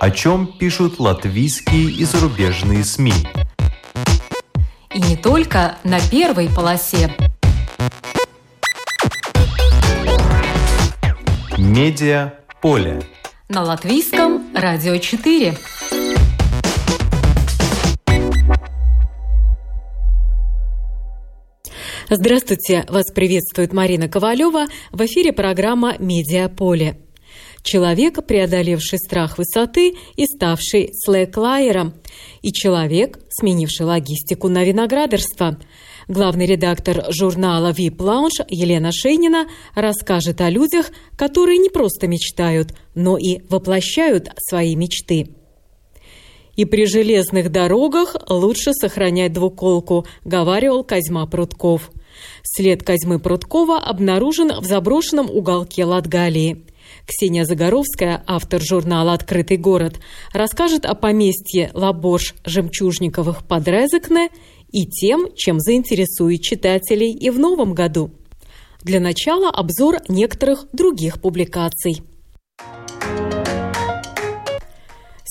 О 0.00 0.10
чем 0.10 0.46
пишут 0.46 0.98
латвийские 0.98 1.90
и 1.90 2.04
зарубежные 2.04 2.84
СМИ. 2.84 3.12
И 4.94 4.98
не 4.98 5.14
только 5.14 5.76
на 5.84 6.00
первой 6.00 6.48
полосе. 6.48 7.14
Медиа 11.58 12.32
поле. 12.62 13.02
На 13.50 13.62
латвийском 13.62 14.42
радио 14.54 14.96
4. 14.96 15.58
Здравствуйте! 22.08 22.86
Вас 22.88 23.12
приветствует 23.12 23.74
Марина 23.74 24.08
Ковалева. 24.08 24.64
В 24.92 25.04
эфире 25.04 25.34
программа 25.34 25.98
«Медиаполе». 25.98 27.09
Человек, 27.62 28.24
преодолевший 28.26 28.98
страх 28.98 29.38
высоты 29.38 29.94
и 30.16 30.26
ставший 30.26 30.92
слэклайером. 30.94 31.94
И 32.42 32.52
человек, 32.52 33.18
сменивший 33.28 33.86
логистику 33.86 34.48
на 34.48 34.64
виноградарство. 34.64 35.58
Главный 36.08 36.46
редактор 36.46 37.06
журнала 37.10 37.70
VIP 37.70 37.98
Lounge 37.98 38.44
Елена 38.48 38.90
Шейнина 38.92 39.46
расскажет 39.74 40.40
о 40.40 40.50
людях, 40.50 40.90
которые 41.16 41.58
не 41.58 41.68
просто 41.68 42.08
мечтают, 42.08 42.74
но 42.94 43.16
и 43.16 43.42
воплощают 43.48 44.30
свои 44.38 44.74
мечты. 44.74 45.28
И 46.56 46.64
при 46.64 46.86
железных 46.86 47.50
дорогах 47.52 48.16
лучше 48.28 48.72
сохранять 48.72 49.32
двуколку, 49.32 50.06
говаривал 50.24 50.82
Козьма 50.82 51.26
Прутков. 51.26 51.90
След 52.42 52.82
Козьмы 52.82 53.18
Пруткова 53.18 53.78
обнаружен 53.78 54.60
в 54.60 54.64
заброшенном 54.64 55.30
уголке 55.30 55.84
Латгалии. 55.84 56.66
Ксения 57.06 57.44
Загоровская, 57.44 58.22
автор 58.26 58.60
журнала 58.60 59.12
«Открытый 59.12 59.56
город», 59.56 60.00
расскажет 60.32 60.84
о 60.84 60.94
поместье 60.94 61.70
Лаборж 61.74 62.34
Жемчужниковых 62.44 63.46
под 63.46 63.68
Резекне 63.68 64.30
и 64.70 64.86
тем, 64.86 65.34
чем 65.34 65.60
заинтересует 65.60 66.42
читателей 66.42 67.12
и 67.12 67.30
в 67.30 67.38
новом 67.38 67.74
году. 67.74 68.10
Для 68.82 69.00
начала 69.00 69.50
обзор 69.50 69.98
некоторых 70.08 70.66
других 70.72 71.20
публикаций. 71.20 72.02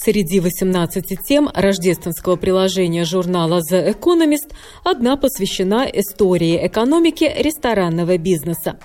Среди 0.09 0.39
18 0.39 1.19
тем 1.23 1.52
рождественского 1.53 2.35
приложения 2.35 3.05
журнала 3.05 3.59
The 3.59 3.93
Economist 3.93 4.52
одна 4.83 5.17
посвящена 5.17 5.85
истории 5.85 6.65
экономики 6.65 7.31
ресторанного 7.38 8.17
бизнеса. 8.17 8.80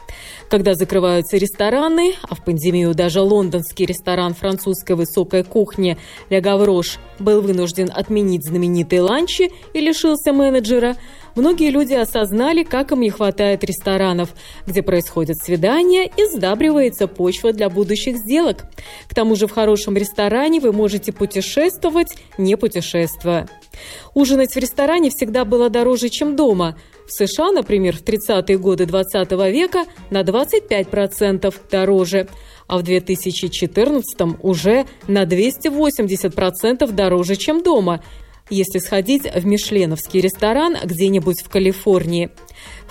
Когда 0.50 0.74
закрываются 0.74 1.38
рестораны, 1.38 2.12
а 2.28 2.34
в 2.34 2.44
пандемию 2.44 2.94
даже 2.94 3.22
лондонский 3.22 3.86
ресторан 3.86 4.34
французской 4.34 4.96
высокой 4.96 5.44
кухни 5.44 5.96
«Ля 6.28 6.42
Гаврош» 6.42 6.98
был 7.18 7.40
вынужден 7.40 7.90
отменить 7.90 8.44
знаменитые 8.44 9.00
ланчи 9.00 9.50
и 9.72 9.80
лишился 9.80 10.34
менеджера– 10.34 10.94
многие 11.34 11.70
люди 11.70 11.94
осознали, 11.94 12.62
как 12.62 12.92
им 12.92 13.00
не 13.00 13.10
хватает 13.10 13.64
ресторанов, 13.64 14.30
где 14.66 14.82
происходят 14.82 15.38
свидания 15.38 16.06
и 16.06 16.24
сдабривается 16.26 17.06
почва 17.06 17.52
для 17.52 17.68
будущих 17.68 18.16
сделок. 18.18 18.64
К 19.08 19.14
тому 19.14 19.36
же 19.36 19.46
в 19.46 19.52
хорошем 19.52 19.96
ресторане 19.96 20.60
вы 20.60 20.72
можете 20.72 21.12
путешествовать, 21.14 22.16
не 22.38 22.56
путешествуя. 22.56 23.48
Ужинать 24.14 24.54
в 24.54 24.58
ресторане 24.58 25.10
всегда 25.10 25.44
было 25.44 25.70
дороже, 25.70 26.08
чем 26.08 26.36
дома. 26.36 26.76
В 27.06 27.12
США, 27.12 27.50
например, 27.50 27.96
в 27.96 28.02
30-е 28.02 28.58
годы 28.58 28.86
20 28.86 29.30
века 29.52 29.84
на 30.10 30.22
25% 30.22 31.54
дороже, 31.70 32.28
а 32.66 32.78
в 32.78 32.82
2014 32.82 34.38
уже 34.42 34.86
на 35.06 35.24
280% 35.24 36.90
дороже, 36.92 37.36
чем 37.36 37.62
дома 37.62 38.02
если 38.50 38.78
сходить 38.78 39.22
в 39.22 39.46
мишленовский 39.46 40.20
ресторан 40.20 40.76
где-нибудь 40.84 41.40
в 41.40 41.48
Калифорнии. 41.48 42.30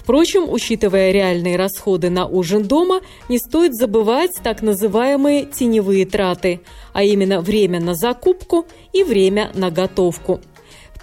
Впрочем, 0.03 0.49
учитывая 0.51 1.11
реальные 1.11 1.55
расходы 1.55 2.09
на 2.09 2.27
ужин 2.27 2.63
дома, 2.63 2.99
не 3.29 3.37
стоит 3.37 3.73
забывать 3.73 4.31
так 4.43 4.61
называемые 4.61 5.45
теневые 5.45 6.05
траты, 6.05 6.59
а 6.91 7.03
именно 7.03 7.39
время 7.39 7.79
на 7.79 7.95
закупку 7.95 8.65
и 8.91 9.03
время 9.03 9.51
на 9.53 9.71
готовку– 9.71 10.41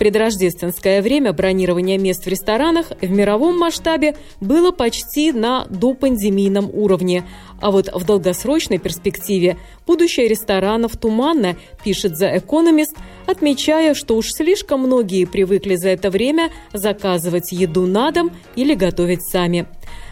предрождественское 0.00 1.02
время 1.02 1.34
бронирование 1.34 1.98
мест 1.98 2.24
в 2.24 2.26
ресторанах 2.26 2.86
в 3.02 3.10
мировом 3.10 3.58
масштабе 3.58 4.16
было 4.40 4.70
почти 4.70 5.30
на 5.30 5.66
допандемийном 5.68 6.70
уровне. 6.72 7.24
А 7.60 7.70
вот 7.70 7.90
в 7.92 8.06
долгосрочной 8.06 8.78
перспективе 8.78 9.58
будущее 9.86 10.26
ресторанов 10.26 10.96
туманно, 10.96 11.54
пишет 11.84 12.12
The 12.12 12.42
Economist, 12.42 12.96
отмечая, 13.26 13.92
что 13.92 14.16
уж 14.16 14.32
слишком 14.32 14.80
многие 14.80 15.26
привыкли 15.26 15.76
за 15.76 15.90
это 15.90 16.08
время 16.08 16.50
заказывать 16.72 17.52
еду 17.52 17.84
на 17.86 18.10
дом 18.10 18.32
или 18.56 18.72
готовить 18.72 19.20
сами. 19.22 19.66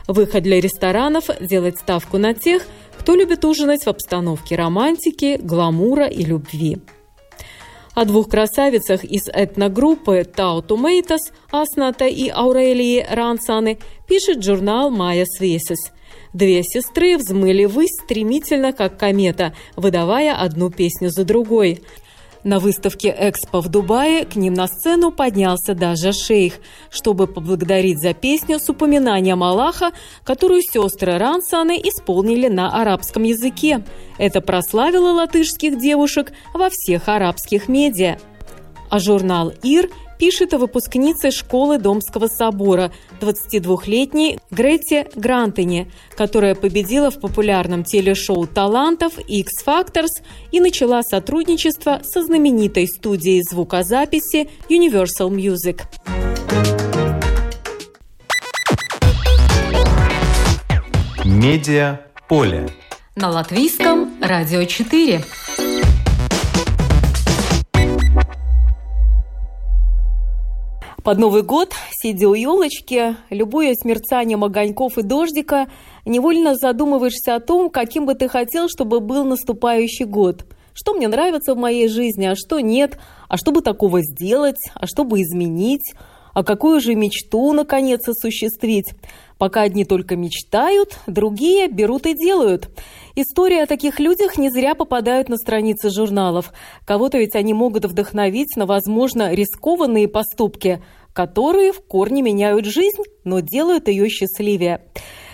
Выход 0.07 0.43
для 0.43 0.61
ресторанов– 0.61 1.31
делать 1.41 1.79
ставку 1.79 2.19
на 2.19 2.35
тех, 2.35 2.67
кто 2.99 3.15
любит 3.15 3.43
ужинать 3.47 3.85
в 3.85 3.89
обстановке 3.89 4.55
романтики, 4.55 5.39
гламура 5.41 6.05
и 6.05 6.25
любви. 6.27 6.77
О 7.99 8.05
двух 8.05 8.29
красавицах 8.29 9.03
из 9.03 9.29
этногруппы 9.29 10.23
Тау 10.23 10.63
Тумейтас, 10.63 11.33
Асната 11.51 12.07
и 12.07 12.29
Аурелии 12.29 13.05
Рансаны 13.11 13.79
пишет 14.07 14.45
журнал 14.45 14.91
«Майя 14.91 15.25
Свесис». 15.27 15.91
Две 16.33 16.63
сестры 16.63 17.17
взмыли 17.17 17.65
ввысь 17.65 17.99
стремительно, 18.05 18.73
как 18.73 19.01
комета, 19.01 19.53
выдавая 19.75 20.37
одну 20.37 20.71
песню 20.71 21.11
за 21.11 21.25
другой– 21.25 21.83
на 22.45 22.59
выставке 22.59 23.15
«Экспо» 23.19 23.61
в 23.61 23.69
Дубае 23.69 24.25
к 24.25 24.37
ним 24.37 24.55
на 24.55 24.67
сцену 24.67 25.11
поднялся 25.11 25.75
даже 25.75 26.13
шейх, 26.13 26.55
чтобы 26.91 27.27
поблагодарить 27.27 28.01
за 28.01 28.15
песню 28.15 28.59
с 28.59 28.69
упоминанием 28.69 29.43
Аллаха, 29.43 29.91
которую 30.25 30.63
сестры 30.63 31.19
Рансаны 31.19 31.77
исполнили 31.77 32.49
на 32.49 32.81
арабском 32.81 33.25
языке. 33.25 33.85
Это 34.19 34.41
прославило 34.41 35.13
латышских 35.13 35.79
девушек 35.79 36.33
во 36.55 36.69
всех 36.71 37.09
арабских 37.09 37.69
медиа. 37.69 38.19
А 38.91 38.99
журнал 38.99 39.53
«Ир» 39.63 39.91
пишет 40.19 40.53
о 40.55 40.59
выпускнице 40.59 41.31
школы 41.31 41.79
Домского 41.79 42.27
собора, 42.27 42.93
22-летней 43.21 44.39
Грете 44.51 45.09
Грантене, 45.15 45.91
которая 46.17 46.55
победила 46.55 47.11
в 47.11 47.21
популярном 47.21 47.85
телешоу 47.85 48.47
«Талантов» 48.47 49.19
X 49.19 49.65
Factors 49.65 50.23
и 50.51 50.61
начала 50.61 51.03
сотрудничество 51.03 52.01
со 52.03 52.23
знаменитой 52.23 52.87
студией 52.89 53.43
звукозаписи 53.43 54.51
Universal 54.69 55.31
Music. 55.31 55.83
Медиа 61.25 62.01
поле. 62.29 62.69
На 63.15 63.31
латвийском 63.31 64.11
радио 64.21 64.65
4. 64.65 65.23
Под 71.09 71.17
Новый 71.17 71.41
год, 71.41 71.73
сидя 71.91 72.29
у 72.29 72.35
елочки, 72.35 73.17
любуясь 73.31 73.83
мерцанием 73.83 74.45
огоньков 74.45 74.99
и 74.99 75.03
дождика, 75.03 75.67
невольно 76.05 76.55
задумываешься 76.55 77.35
о 77.35 77.41
том, 77.41 77.71
каким 77.71 78.05
бы 78.05 78.15
ты 78.15 78.29
хотел, 78.29 78.69
чтобы 78.69 79.01
был 79.01 79.25
наступающий 79.25 80.05
год. 80.05 80.45
Что 80.75 80.93
мне 80.93 81.09
нравится 81.09 81.55
в 81.55 81.57
моей 81.57 81.89
жизни, 81.89 82.27
а 82.27 82.37
что 82.37 82.61
нет, 82.61 82.99
а 83.27 83.39
что 83.39 83.53
бы 83.53 83.63
такого 83.63 84.03
сделать, 84.03 84.61
а 84.75 84.87
что 84.87 85.05
бы 85.05 85.23
изменить, 85.23 85.95
а 86.35 86.45
какую 86.45 86.79
же 86.79 86.95
мечту, 86.95 87.55
наконец, 87.55 88.07
осуществить. 88.07 88.93
Пока 89.39 89.63
одни 89.63 89.87
только 89.87 90.15
мечтают, 90.15 90.99
другие 91.07 91.69
берут 91.69 92.05
и 92.05 92.13
делают. 92.13 92.69
Истории 93.21 93.59
о 93.59 93.67
таких 93.67 93.99
людях 93.99 94.39
не 94.39 94.49
зря 94.49 94.77
попадают 94.77 95.29
на 95.29 95.39
страницы 95.39 95.91
журналов. 95.91 96.53
Кого-то 96.85 97.19
ведь 97.19 97.35
они 97.35 97.53
могут 97.53 97.85
вдохновить 97.85 98.55
на, 98.57 98.65
возможно, 98.65 99.35
рискованные 99.35 100.07
поступки– 100.07 100.81
которые 101.19 101.73
в 101.73 101.81
корне 101.81 102.23
меняют 102.23 102.65
жизнь, 102.65 103.03
но 103.25 103.41
делают 103.41 103.89
ее 103.89 104.09
счастливее. 104.09 104.83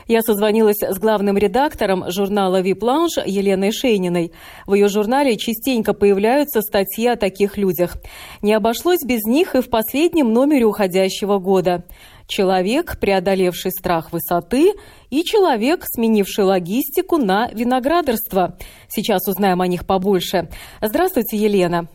Я 0.07 0.23
созвонилась 0.23 0.83
с 0.83 0.99
главным 0.99 1.37
редактором 1.37 2.11
журнала 2.11 2.63
Lounge 2.63 3.23
Еленой 3.27 3.71
Шейниной. 3.71 4.33
В 4.67 4.73
ее 4.73 4.89
журнале 4.89 5.37
частенько 5.37 5.93
появляются 5.93 6.63
статьи 6.63 7.07
о 7.07 7.17
таких 7.17 7.59
людях. 7.59 7.99
Не 8.41 8.55
обошлось 8.55 9.03
без 9.05 9.25
них 9.25 9.55
и 9.55 9.61
в 9.61 9.69
последнем 9.69 10.33
номере 10.33 10.65
уходящего 10.65 11.39
года. 11.39 11.85
Человек, 12.27 12.99
преодолевший 12.99 13.71
страх 13.71 14.13
высоты, 14.13 14.73
и 15.11 15.25
человек, 15.25 15.85
сменивший 15.85 16.45
логистику 16.45 17.19
на 17.19 17.49
виноградарство. 17.53 18.57
Сейчас 18.89 19.29
узнаем 19.29 19.61
о 19.61 19.67
них 19.67 19.87
побольше. 19.87 20.49
Здравствуйте, 20.81 21.37
Елена. 21.37 21.89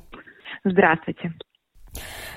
Здравствуйте. 0.64 1.34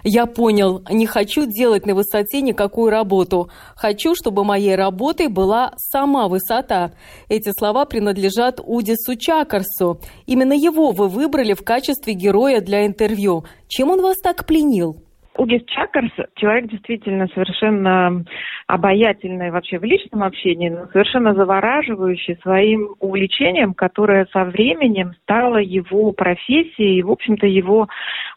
Я 0.04 0.26
понял, 0.26 0.82
не 0.90 1.06
хочу 1.06 1.46
делать 1.46 1.86
на 1.86 1.94
высоте 1.94 2.40
никакую 2.40 2.90
работу. 2.90 3.50
Хочу, 3.76 4.14
чтобы 4.16 4.42
моей 4.42 4.74
работой 4.74 5.28
была 5.28 5.74
сама 5.76 6.26
высота. 6.28 6.92
Эти 7.28 7.52
слова 7.56 7.84
принадлежат 7.84 8.60
Удису 8.64 9.14
Чакарсу. 9.14 10.00
Именно 10.26 10.54
его 10.54 10.90
вы 10.90 11.08
выбрали 11.08 11.52
в 11.52 11.62
качестве 11.62 12.14
героя 12.14 12.60
для 12.60 12.84
интервью. 12.84 13.44
Чем 13.68 13.90
он 13.90 14.02
вас 14.02 14.16
так 14.18 14.44
пленил? 14.44 15.04
Угис 15.36 15.62
Чакарс 15.66 16.12
человек 16.36 16.70
действительно 16.70 17.26
совершенно 17.28 18.24
обаятельный 18.66 19.50
вообще 19.50 19.78
в 19.78 19.84
личном 19.84 20.22
общении, 20.22 20.68
но 20.68 20.86
совершенно 20.92 21.34
завораживающий 21.34 22.36
своим 22.42 22.94
увлечением, 23.00 23.72
которое 23.72 24.26
со 24.26 24.44
временем 24.44 25.14
стало 25.22 25.56
его 25.56 26.12
профессией 26.12 26.98
и, 26.98 27.02
в 27.02 27.10
общем-то, 27.10 27.46
его 27.46 27.88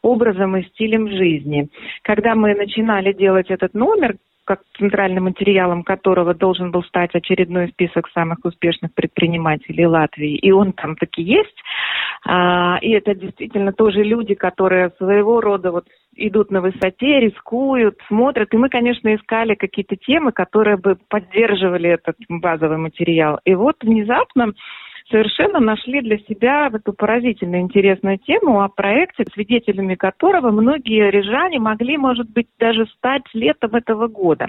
образом 0.01 0.55
и 0.55 0.63
стилем 0.63 1.09
жизни. 1.09 1.67
Когда 2.01 2.33
мы 2.33 2.55
начинали 2.55 3.11
делать 3.11 3.49
этот 3.49 3.73
номер, 3.73 4.15
как 4.45 4.61
центральным 4.77 5.25
материалом 5.25 5.83
которого 5.83 6.33
должен 6.33 6.71
был 6.71 6.83
стать 6.83 7.13
очередной 7.13 7.69
список 7.69 8.07
самых 8.09 8.37
успешных 8.43 8.93
предпринимателей 8.93 9.87
Латвии, 9.87 10.35
и 10.35 10.51
он 10.51 10.71
там 10.71 10.95
таки 10.95 11.23
есть. 11.23 11.57
А, 12.25 12.77
и 12.81 12.91
это 12.91 13.15
действительно 13.15 13.73
тоже 13.73 14.03
люди, 14.03 14.35
которые 14.35 14.91
своего 14.97 15.41
рода 15.41 15.71
вот 15.71 15.85
идут 16.15 16.51
на 16.51 16.61
высоте, 16.61 17.19
рискуют, 17.19 17.97
смотрят. 18.07 18.53
И 18.53 18.57
мы, 18.57 18.69
конечно, 18.69 19.13
искали 19.15 19.55
какие-то 19.55 19.95
темы, 19.95 20.31
которые 20.31 20.77
бы 20.77 20.97
поддерживали 21.09 21.89
этот 21.89 22.15
базовый 22.29 22.77
материал. 22.77 23.39
И 23.45 23.53
вот 23.53 23.75
внезапно 23.81 24.53
совершенно 25.09 25.59
нашли 25.59 26.01
для 26.01 26.17
себя 26.19 26.69
эту 26.73 26.93
поразительно 26.93 27.59
интересную 27.61 28.17
тему 28.17 28.61
о 28.61 28.69
проекте, 28.69 29.25
свидетелями 29.33 29.95
которого 29.95 30.51
многие 30.51 31.09
рижане 31.11 31.59
могли, 31.59 31.97
может 31.97 32.29
быть, 32.29 32.47
даже 32.59 32.85
стать 32.87 33.23
летом 33.33 33.75
этого 33.75 34.07
года. 34.07 34.47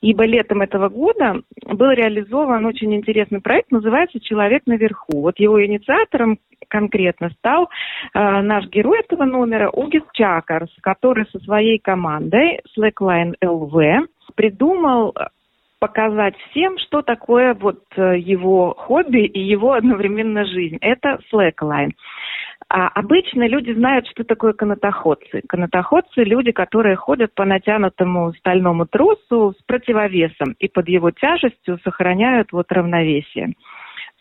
Ибо 0.00 0.24
летом 0.24 0.62
этого 0.62 0.88
года 0.88 1.42
был 1.64 1.90
реализован 1.90 2.66
очень 2.66 2.94
интересный 2.94 3.40
проект, 3.40 3.70
называется 3.70 4.20
«Человек 4.20 4.62
наверху». 4.66 5.20
Вот 5.20 5.38
его 5.38 5.64
инициатором 5.64 6.38
конкретно 6.68 7.30
стал 7.38 7.68
э, 8.14 8.40
наш 8.42 8.66
герой 8.66 9.00
этого 9.00 9.24
номера 9.24 9.70
Угис 9.70 10.02
Чакарс, 10.12 10.70
который 10.80 11.26
со 11.26 11.38
своей 11.40 11.78
командой 11.78 12.60
Slackline 12.76 13.34
LV 13.42 14.08
придумал 14.34 15.14
показать 15.84 16.34
всем, 16.50 16.78
что 16.78 17.02
такое 17.02 17.52
вот 17.52 17.82
э, 17.96 18.18
его 18.18 18.74
хобби 18.74 19.26
и 19.26 19.38
его 19.38 19.74
одновременно 19.74 20.46
жизнь. 20.46 20.78
Это 20.80 21.18
slackline. 21.30 21.90
А 22.70 22.88
обычно 22.88 23.46
люди 23.46 23.70
знают, 23.72 24.06
что 24.06 24.24
такое 24.24 24.54
канатоходцы. 24.54 25.42
Канатоходцы– 25.46 26.22
люди, 26.24 26.52
которые 26.52 26.96
ходят 26.96 27.34
по 27.34 27.44
натянутому 27.44 28.32
стальному 28.32 28.86
тросу 28.86 29.54
с 29.58 29.62
противовесом 29.66 30.54
и 30.58 30.68
под 30.68 30.88
его 30.88 31.10
тяжестью 31.10 31.78
сохраняют 31.84 32.50
вот 32.52 32.72
равновесие. 32.72 33.52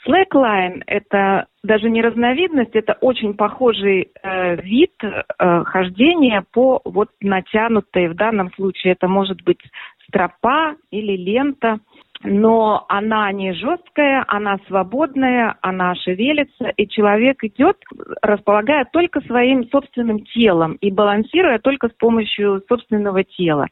Slackline– 0.06 0.84
это 0.88 1.48
даже 1.64 1.90
не 1.90 2.02
разновидность, 2.02 2.76
это 2.76 2.98
очень 3.00 3.36
похожий 3.36 4.12
э, 4.22 4.62
вид 4.62 4.92
э, 5.02 5.64
хождения 5.64 6.44
по 6.52 6.82
вот 6.84 7.10
натянутой, 7.22 8.10
в 8.10 8.16
данном 8.16 8.52
случае 8.52 8.94
это 8.94 9.08
может 9.08 9.42
быть 9.44 9.62
стропа 10.08 10.76
или 10.92 11.16
лента, 11.18 11.80
но 12.24 12.86
она 12.88 13.32
не 13.32 13.54
жесткая, 13.54 14.24
она 14.28 14.58
свободная, 14.68 15.58
она 15.62 15.94
шевелится, 15.96 16.70
и 16.78 16.88
человек 16.88 17.44
идет, 17.44 17.78
располагая 18.22 18.86
только 18.92 19.20
своим 19.22 19.68
собственным 19.70 20.24
телом 20.26 20.74
и 20.76 20.90
балансируя 20.90 21.60
только 21.60 21.90
с 21.90 21.94
помощью 21.94 22.64
собственного 22.70 23.24
тела. 23.24 23.68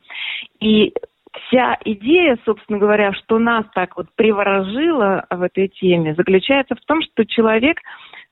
И 0.60 0.94
вся 1.48 1.78
идея, 1.86 2.38
собственно 2.44 2.78
говоря, 2.78 3.14
что 3.14 3.40
нас 3.40 3.66
так 3.74 3.96
вот 3.96 4.08
приворожило 4.16 5.26
в 5.30 5.42
этой 5.42 5.70
теме, 5.70 6.14
заключается 6.16 6.76
в 6.76 6.82
том, 6.82 7.02
что 7.04 7.26
человек 7.26 7.78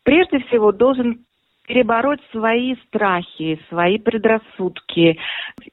прежде 0.04 0.40
всего 0.40 0.74
должен 0.74 1.20
перебороть 1.66 2.20
свои 2.32 2.76
страхи, 2.88 3.60
свои 3.70 4.00
предрассудки 4.00 5.18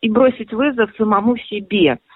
и 0.01 0.11
бросить 0.11 0.53
вызов 0.53 0.91
самому 0.97 1.37
себе– 1.37 1.99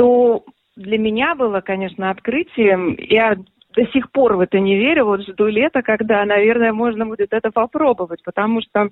что 0.00 0.44
для 0.76 0.98
меня 0.98 1.34
было, 1.34 1.60
конечно, 1.60 2.10
открытием. 2.10 2.96
Я 2.98 3.36
до 3.74 3.86
сих 3.92 4.10
пор 4.10 4.34
в 4.34 4.40
это 4.40 4.58
не 4.58 4.76
верю. 4.76 5.04
Вот 5.04 5.22
жду 5.22 5.46
лета, 5.46 5.82
когда, 5.82 6.24
наверное, 6.24 6.72
можно 6.72 7.06
будет 7.06 7.32
это 7.32 7.50
попробовать, 7.50 8.22
потому 8.24 8.62
что 8.62 8.88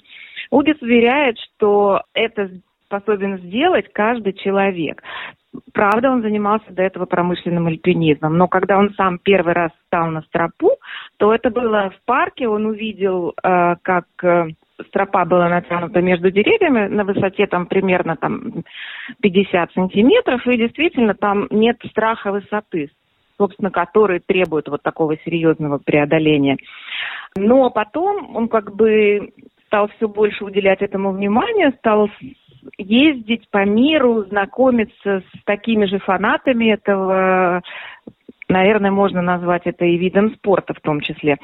Угис 0.51 0.77
уверяет, 0.81 1.39
что 1.39 2.03
это 2.13 2.51
способен 2.85 3.39
сделать 3.39 3.91
каждый 3.93 4.35
человек. 4.35 5.03
Правда, 5.73 6.11
он 6.11 6.23
занимался 6.23 6.71
до 6.71 6.83
этого 6.83 7.07
промышленным 7.07 7.67
альпинизмом, 7.67 8.37
но 8.37 8.49
когда 8.49 8.79
он 8.79 8.93
сам 8.95 9.19
первый 9.19 9.55
раз 9.55 9.73
встал 9.83 10.11
на 10.11 10.21
стропу, 10.23 10.73
то 11.17 11.35
это 11.35 11.51
было 11.51 11.91
в 11.91 12.05
парке, 12.05 12.49
он 12.49 12.67
увидел, 12.67 13.35
э, 13.43 13.77
как 13.83 14.05
э, 14.23 14.49
стропа 14.87 15.25
была 15.25 15.49
натянута 15.49 16.01
между 16.01 16.31
деревьями 16.31 16.87
на 16.89 17.05
высоте 17.05 17.47
там 17.47 17.67
примерно 17.67 18.17
там 18.17 18.65
50 19.21 19.73
сантиметров, 19.73 20.47
и 20.47 20.57
действительно 20.57 21.15
там 21.15 21.49
нет 21.51 21.79
страха 21.91 22.33
высоты, 22.33 22.91
собственно, 23.37 23.71
который 23.71 24.21
требует 24.21 24.69
вот 24.69 24.83
такого 24.83 25.17
серьезного 25.25 25.79
преодоления. 25.79 26.57
Но 27.37 27.71
потом 27.71 28.37
он 28.37 28.49
как 28.49 28.75
бы 28.75 29.31
стал 29.67 29.89
все 29.97 30.09
больше 30.09 30.45
уделять 30.45 30.81
этому 30.81 31.13
внимание, 31.13 31.73
стал 31.79 32.09
ездить 32.77 33.49
по 33.51 33.65
миру, 33.65 34.25
знакомиться 34.25 35.21
с 35.21 35.45
такими 35.45 35.87
же 35.87 35.99
фанатами 35.99 36.73
этого, 36.73 37.63
наверное, 38.49 38.91
можно 38.91 39.23
назвать 39.23 39.63
это 39.65 39.85
и 39.85 39.97
видом 39.97 40.35
спорта 40.35 40.75
в 40.75 40.81
том 40.81 41.01
числе 41.01 41.37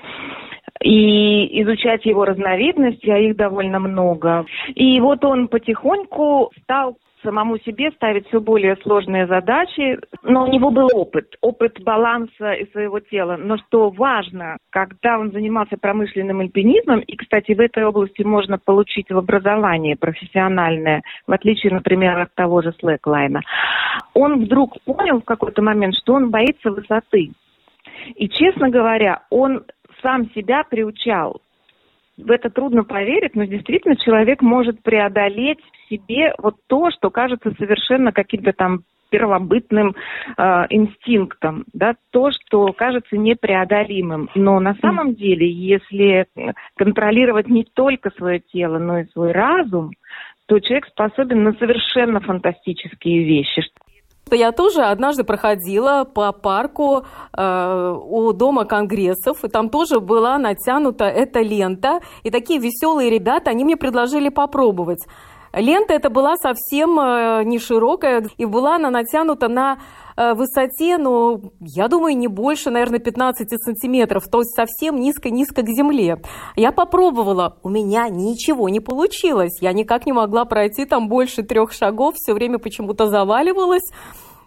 и 0.81 1.63
изучать 1.63 2.05
его 2.05 2.25
разновидности, 2.25 3.09
а 3.09 3.19
их 3.19 3.37
довольно 3.37 3.79
много. 3.79 4.45
И 4.75 5.01
вот 5.01 5.25
он 5.25 5.49
потихоньку 5.49 6.51
стал 6.63 6.99
самому 7.25 7.59
себе 7.59 7.91
ставить 7.93 8.29
все 8.29 8.41
более 8.41 8.77
сложные 8.77 9.27
задачи, 9.27 9.99
но 10.23 10.45
у 10.45 10.47
него 10.47 10.71
был 10.71 10.89
опыт, 10.93 11.35
опыт 11.41 11.83
баланса 11.83 12.53
и 12.53 12.71
своего 12.71 13.01
тела. 13.01 13.37
Но 13.37 13.57
что 13.57 13.91
важно, 13.91 14.59
когда 14.71 15.19
он 15.19 15.33
занимался 15.33 15.77
промышленным 15.77 16.41
альпинизмом, 16.41 17.01
и, 17.01 17.17
кстати, 17.17 17.53
в 17.53 17.61
этой 17.61 17.85
области 17.85 18.23
можно 18.23 18.59
получить 18.59 19.11
в 19.11 19.19
образовании 19.19 19.95
профессиональное, 19.95 21.03
в 21.27 21.33
отличие, 21.33 21.73
например, 21.73 22.21
от 22.21 22.35
того 22.35 22.63
же 22.63 22.73
слэклайна, 22.79 23.41
он 24.13 24.45
вдруг 24.45 24.81
понял 24.85 25.21
в 25.21 25.25
какой-то 25.25 25.63
момент, 25.63 25.95
что 25.97 26.15
он 26.15 26.31
боится 26.31 26.71
высоты. 26.71 27.33
И, 28.17 28.29
честно 28.29 28.69
говоря, 28.69 29.23
он 29.31 29.65
сам 30.03 30.31
себя 30.33 30.63
приучал. 30.65 31.41
В 32.17 32.31
это 32.31 32.49
трудно 32.49 32.85
поверить, 32.85 33.35
но 33.35 33.45
действительно 33.45 33.97
человек 33.97 34.41
может 34.41 34.83
преодолеть 34.83 35.59
в 35.61 35.89
себе 35.89 36.33
вот 36.39 36.57
то, 36.69 36.91
что 36.91 37.11
кажется 37.11 37.53
совершенно 37.59 38.13
каким-то 38.13 38.53
там 38.53 38.85
первобытным 39.11 39.95
э, 40.37 40.43
инстинктом, 40.71 41.65
да, 41.73 41.95
то, 42.11 42.31
что 42.33 42.73
кажется 42.73 43.17
непреодолимым. 43.17 44.29
Но 44.35 44.59
на 44.59 44.75
самом 44.77 45.15
деле, 45.15 45.49
если 45.49 46.27
контролировать 46.77 47.49
не 47.49 47.65
только 47.65 48.11
свое 48.11 48.41
тело, 48.41 48.79
но 48.79 48.99
и 49.01 49.07
свой 49.13 49.33
разум, 49.33 49.93
то 50.47 50.59
человек 50.59 50.87
способен 50.87 51.43
на 51.45 51.53
совершенно 51.55 52.21
фантастические 52.21 53.25
вещи. 53.25 53.63
Я 54.31 54.53
тоже 54.53 54.83
однажды 54.83 55.23
проходила 55.23 56.05
по 56.05 56.33
парку 56.33 57.05
э, 57.37 57.97
у 58.07 58.33
Дома 58.33 58.65
конгрессов, 58.65 59.45
и 59.45 59.49
там 59.49 59.69
тоже 59.69 60.01
была 60.01 60.39
натянута 60.39 61.05
эта 61.05 61.41
лента, 61.41 62.01
и 62.23 62.31
такие 62.31 62.59
веселые 62.59 63.11
ребята, 63.11 63.51
они 63.51 63.65
мне 63.65 63.77
предложили 63.77 64.31
попробовать. 64.31 65.07
Лента 65.53 65.93
эта 65.93 66.11
была 66.11 66.37
совсем 66.37 66.99
э, 66.99 67.45
не 67.45 67.59
широкая, 67.59 68.27
и 68.39 68.45
была 68.45 68.77
она 68.77 68.91
натянута 68.91 69.49
на 69.49 69.79
высоте, 70.17 70.99
ну, 70.99 71.53
я 71.61 71.89
думаю, 71.89 72.17
не 72.17 72.29
больше, 72.29 72.71
наверное, 72.71 72.99
15 72.99 73.49
сантиметров, 73.63 74.25
то 74.31 74.41
есть 74.41 74.55
совсем 74.55 74.97
низко-низко 74.97 75.63
к 75.63 75.69
земле. 75.69 76.21
Я 76.57 76.73
попробовала, 76.73 77.59
у 77.63 77.69
меня 77.69 78.09
ничего 78.09 78.69
не 78.69 78.81
получилось, 78.81 79.59
я 79.61 79.73
никак 79.73 80.07
не 80.07 80.13
могла 80.13 80.45
пройти 80.45 80.85
там 80.85 81.09
больше 81.09 81.43
трех 81.43 81.73
шагов, 81.73 82.15
все 82.17 82.33
время 82.33 82.59
почему-то 82.59 83.09
заваливалась 83.09 83.85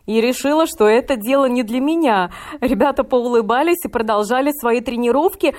и 0.08 0.22
решила, 0.22 0.66
что 0.66 0.88
это 0.88 1.16
дело 1.16 1.46
не 1.46 1.62
для 1.62 1.80
меня. 1.80 2.32
Ребята 2.62 3.04
поулыбались 3.04 3.86
и 3.86 3.90
продолжали 3.90 4.52
свои 4.52 4.82
тренировки. 4.82 5.54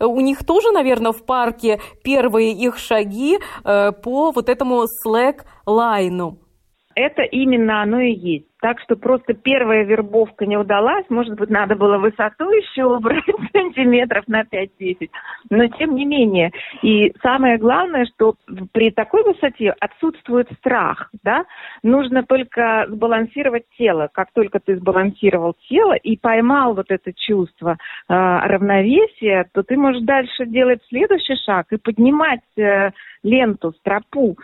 У 0.00 0.20
них 0.20 0.44
тоже, 0.44 0.72
наверное, 0.72 1.12
в 1.12 1.22
парке 1.22 1.80
первые 2.02 2.52
их 2.52 2.78
шаги 2.78 3.38
э, 3.64 3.92
по 3.92 4.32
вот 4.32 4.48
этому 4.48 4.84
слэк-лайну. 4.86 6.38
Это 6.96 7.22
именно 7.22 7.82
оно 7.82 8.00
и 8.00 8.12
есть. 8.12 8.46
Так 8.60 8.78
что 8.80 8.96
просто 8.96 9.32
первая 9.32 9.84
вербовка 9.84 10.44
не 10.44 10.56
удалась. 10.56 11.06
Может 11.08 11.36
быть, 11.36 11.48
надо 11.48 11.76
было 11.76 11.98
высоту 11.98 12.50
еще 12.50 12.84
убрать 12.84 13.24
метров 13.76 14.26
на 14.28 14.42
5-10. 14.42 15.08
Но 15.50 15.66
тем 15.68 15.94
не 15.94 16.04
менее. 16.04 16.50
И 16.82 17.12
самое 17.22 17.58
главное, 17.58 18.06
что 18.06 18.34
при 18.72 18.90
такой 18.90 19.22
высоте 19.22 19.70
отсутствует 19.80 20.50
страх. 20.58 21.10
Да? 21.22 21.44
Нужно 21.82 22.24
только 22.24 22.86
сбалансировать 22.88 23.64
тело. 23.78 24.08
Как 24.12 24.32
только 24.32 24.58
ты 24.58 24.76
сбалансировал 24.76 25.54
тело 25.68 25.94
и 25.94 26.18
поймал 26.18 26.74
вот 26.74 26.86
это 26.90 27.12
чувство 27.14 27.76
э, 28.08 28.14
равновесия, 28.14 29.48
то 29.54 29.62
ты 29.62 29.76
можешь 29.76 30.02
дальше 30.02 30.44
делать 30.44 30.80
следующий 30.88 31.36
шаг 31.46 31.66
и 31.70 31.78
поднимать 31.78 32.40
э, 32.58 32.90
ленту, 33.22 33.72
стропу. 33.78 34.36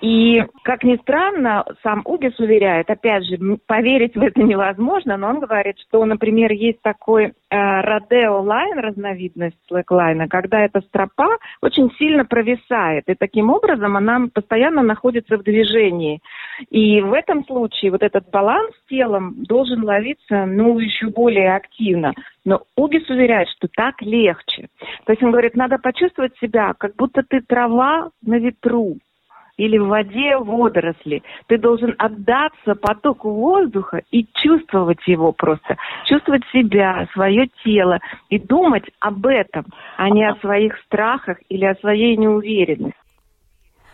И, 0.00 0.42
как 0.62 0.82
ни 0.82 0.96
странно, 0.96 1.64
сам 1.82 2.02
Угис 2.06 2.38
уверяет, 2.38 2.88
опять 2.88 3.24
же, 3.24 3.36
поверить 3.66 4.16
в 4.16 4.22
это 4.22 4.42
невозможно, 4.42 5.16
но 5.16 5.28
он 5.28 5.40
говорит, 5.40 5.78
что, 5.78 6.04
например, 6.04 6.52
есть 6.52 6.80
такой 6.80 7.32
э, 7.50 8.30
Лайн, 8.30 8.78
разновидность 8.78 9.58
слэклайна, 9.68 10.28
когда 10.28 10.60
эта 10.64 10.80
стропа 10.80 11.36
очень 11.60 11.90
сильно 11.98 12.24
провисает, 12.24 13.04
и 13.08 13.14
таким 13.14 13.50
образом 13.50 13.96
она 13.96 14.26
постоянно 14.32 14.82
находится 14.82 15.36
в 15.36 15.42
движении. 15.42 16.20
И 16.70 17.02
в 17.02 17.12
этом 17.12 17.44
случае 17.44 17.90
вот 17.90 18.02
этот 18.02 18.30
баланс 18.30 18.72
телом 18.88 19.44
должен 19.44 19.84
ловиться, 19.84 20.46
ну, 20.46 20.78
еще 20.78 21.08
более 21.08 21.54
активно. 21.54 22.14
Но 22.46 22.62
Угис 22.74 23.08
уверяет, 23.10 23.48
что 23.48 23.68
так 23.68 24.00
легче. 24.00 24.68
То 25.04 25.12
есть 25.12 25.22
он 25.22 25.30
говорит, 25.30 25.56
надо 25.56 25.76
почувствовать 25.76 26.36
себя, 26.38 26.72
как 26.78 26.96
будто 26.96 27.22
ты 27.22 27.40
трава 27.42 28.10
на 28.22 28.38
ветру 28.38 28.96
или 29.60 29.76
в 29.76 29.88
воде 29.88 30.38
водоросли. 30.38 31.22
Ты 31.46 31.58
должен 31.58 31.94
отдаться 31.98 32.74
потоку 32.74 33.30
воздуха 33.30 34.00
и 34.10 34.24
чувствовать 34.34 35.06
его 35.06 35.32
просто. 35.32 35.76
Чувствовать 36.06 36.42
себя, 36.50 37.06
свое 37.12 37.48
тело 37.62 37.98
и 38.30 38.38
думать 38.38 38.84
об 39.00 39.26
этом, 39.26 39.66
а 39.98 40.08
не 40.08 40.26
о 40.26 40.36
своих 40.36 40.78
страхах 40.86 41.36
или 41.50 41.66
о 41.66 41.74
своей 41.76 42.16
неуверенности. 42.16 42.96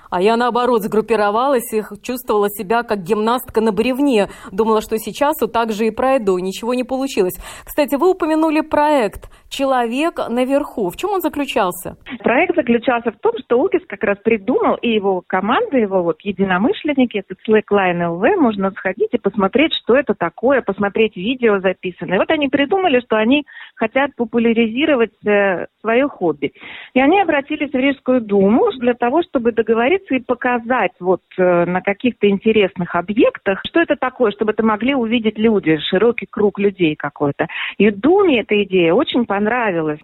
А 0.09 0.23
я, 0.23 0.37
наоборот, 0.37 0.83
сгруппировалась 0.83 1.73
и 1.73 1.83
чувствовала 2.03 2.49
себя 2.49 2.85
как 2.85 3.03
гимнастка 3.03 3.61
на 3.61 3.73
бревне. 3.73 4.29
Думала, 4.53 4.81
что 4.81 4.99
сейчас 4.99 5.35
вот 5.41 5.53
так 5.53 5.73
же 5.73 5.87
и 5.87 5.91
пройду. 5.91 6.39
Ничего 6.39 6.75
не 6.75 6.85
получилось. 6.85 7.35
Кстати, 7.65 7.97
вы 7.97 8.11
упомянули 8.11 8.61
проект 8.61 9.29
«Человек 9.49 10.19
наверху». 10.29 10.91
В 10.91 10.97
чем 10.97 11.11
он 11.11 11.21
заключался? 11.21 11.97
Проект 12.21 12.57
заключался 12.57 13.13
в 13.13 13.19
том, 13.19 13.33
что 13.45 13.61
Укис 13.61 13.83
как 13.87 14.03
раз 14.03 14.19
придумал, 14.19 14.75
и 14.77 14.91
его 14.91 15.23
команда, 15.27 15.79
его 15.79 16.03
вот 16.03 16.21
единомышленники, 16.23 17.19
этот 17.19 17.39
Slackline 17.49 18.01
LV, 18.01 18.37
можно 18.37 18.71
сходить 18.73 19.11
и 19.13 19.19
посмотреть, 19.19 19.73
что 19.75 19.97
это 19.97 20.15
такое, 20.15 20.63
посмотреть 20.63 21.17
видео 21.17 21.61
записанное. 21.61 22.19
Вот 22.19 22.31
они 22.31 22.49
придумали, 22.49 23.01
что 23.01 23.17
они 23.17 23.45
хотят 23.77 24.15
популяризировать 24.17 25.13
э, 25.25 25.67
свое 25.81 26.09
хобби. 26.09 26.53
И 26.95 27.01
они 27.01 27.21
обратились 27.21 27.71
в 27.71 27.77
Рижскую 27.77 28.21
думу 28.21 28.71
для 28.79 28.95
того, 28.95 29.23
чтобы 29.23 29.53
договориться 29.53 30.15
и 30.15 30.21
показать 30.21 30.93
вот 31.01 31.23
э, 31.39 31.65
на 31.65 31.81
каких-то 31.81 32.29
интересных 32.29 32.95
объектах, 32.95 33.61
что 33.67 33.81
это 33.81 33.97
такое, 33.97 34.33
чтобы 34.33 34.53
это 34.53 34.65
могли 34.65 34.95
увидеть 34.95 35.39
люди, 35.39 35.79
широкий 35.79 36.27
круг 36.27 36.59
людей 36.59 36.97
какой-то. 36.97 37.47
И 37.79 37.91
Думе 37.91 38.41
эта 38.41 38.63
идея 38.65 38.93
очень 38.93 39.25
понравилась. 39.25 39.36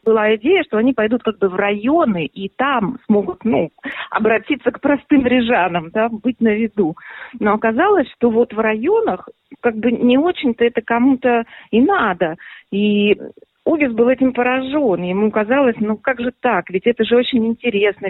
Была 0.04 0.34
идея, 0.36 0.62
что 0.64 0.78
они 0.78 0.92
пойдут 0.92 1.22
как 1.22 1.38
бы 1.38 1.48
в 1.48 1.54
районы 1.54 2.26
и 2.26 2.48
там 2.48 2.98
смогут, 3.06 3.44
ну, 3.44 3.70
обратиться 4.10 4.70
к 4.70 4.80
простым 4.80 5.26
рижанам, 5.26 5.90
да, 5.90 6.08
быть 6.08 6.40
на 6.40 6.54
виду. 6.54 6.96
Но 7.38 7.54
оказалось, 7.54 8.08
что 8.16 8.30
вот 8.30 8.52
в 8.52 8.58
районах 8.58 9.28
как 9.60 9.76
бы 9.76 9.92
не 9.92 10.18
очень-то 10.18 10.64
это 10.64 10.80
кому-то 10.82 11.44
и 11.70 11.80
надо. 11.80 12.36
И 12.70 13.16
Угис 13.64 13.92
был 13.92 14.08
этим 14.08 14.32
поражен. 14.32 15.02
Ему 15.02 15.30
казалось, 15.30 15.76
ну 15.78 15.96
как 15.96 16.20
же 16.20 16.32
так, 16.40 16.68
ведь 16.70 16.86
это 16.86 17.04
же 17.04 17.16
очень 17.16 17.46
интересно. 17.46 18.08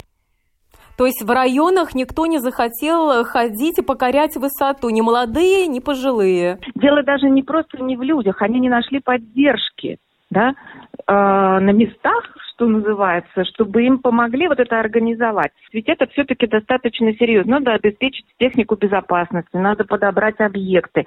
То 0.97 1.07
есть 1.07 1.23
в 1.23 1.31
районах 1.31 1.95
никто 1.95 2.26
не 2.26 2.38
захотел 2.38 3.25
ходить 3.25 3.79
и 3.79 3.83
покорять 3.83 4.37
высоту, 4.37 4.91
ни 4.91 5.00
молодые, 5.00 5.67
ни 5.67 5.81
пожилые. 5.81 6.59
Дело 6.75 7.02
даже 7.02 7.31
не 7.31 7.43
просто 7.43 7.83
не 7.83 7.97
в 7.97 8.02
людях, 8.02 8.43
они 8.43 8.61
не 8.61 8.69
нашли 8.69 9.00
поддержки 9.00 9.99
да, 10.32 10.54
э, 11.06 11.12
на 11.12 11.70
местах, 11.72 12.36
что 12.54 12.66
называется, 12.66 13.44
чтобы 13.44 13.84
им 13.84 13.98
помогли 13.98 14.48
вот 14.48 14.58
это 14.60 14.80
организовать. 14.80 15.52
Ведь 15.72 15.88
это 15.88 16.06
все-таки 16.08 16.46
достаточно 16.46 17.12
серьезно. 17.14 17.58
Надо 17.58 17.74
обеспечить 17.74 18.26
технику 18.38 18.76
безопасности, 18.76 19.56
надо 19.56 19.84
подобрать 19.84 20.40
объекты. 20.40 21.04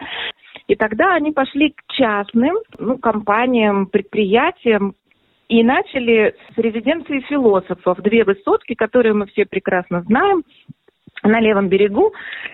И 0.68 0.76
тогда 0.76 1.14
они 1.14 1.32
пошли 1.32 1.72
к 1.72 1.92
частным 1.94 2.56
ну, 2.80 2.98
компаниям, 2.98 3.88
предприятиям, 3.88 4.96
и 5.48 5.64
начали 5.64 6.36
с 6.56 6.58
резиденции 6.58 7.20
философов. 7.30 8.00
Две 8.02 8.24
высотки, 8.24 8.74
которые 8.74 9.14
мы 9.14 9.28
все 9.28 9.46
прекрасно 9.46 10.02
знаем, 10.02 10.44
на 11.26 11.40
левом 11.40 11.70
берегу. 11.70 12.14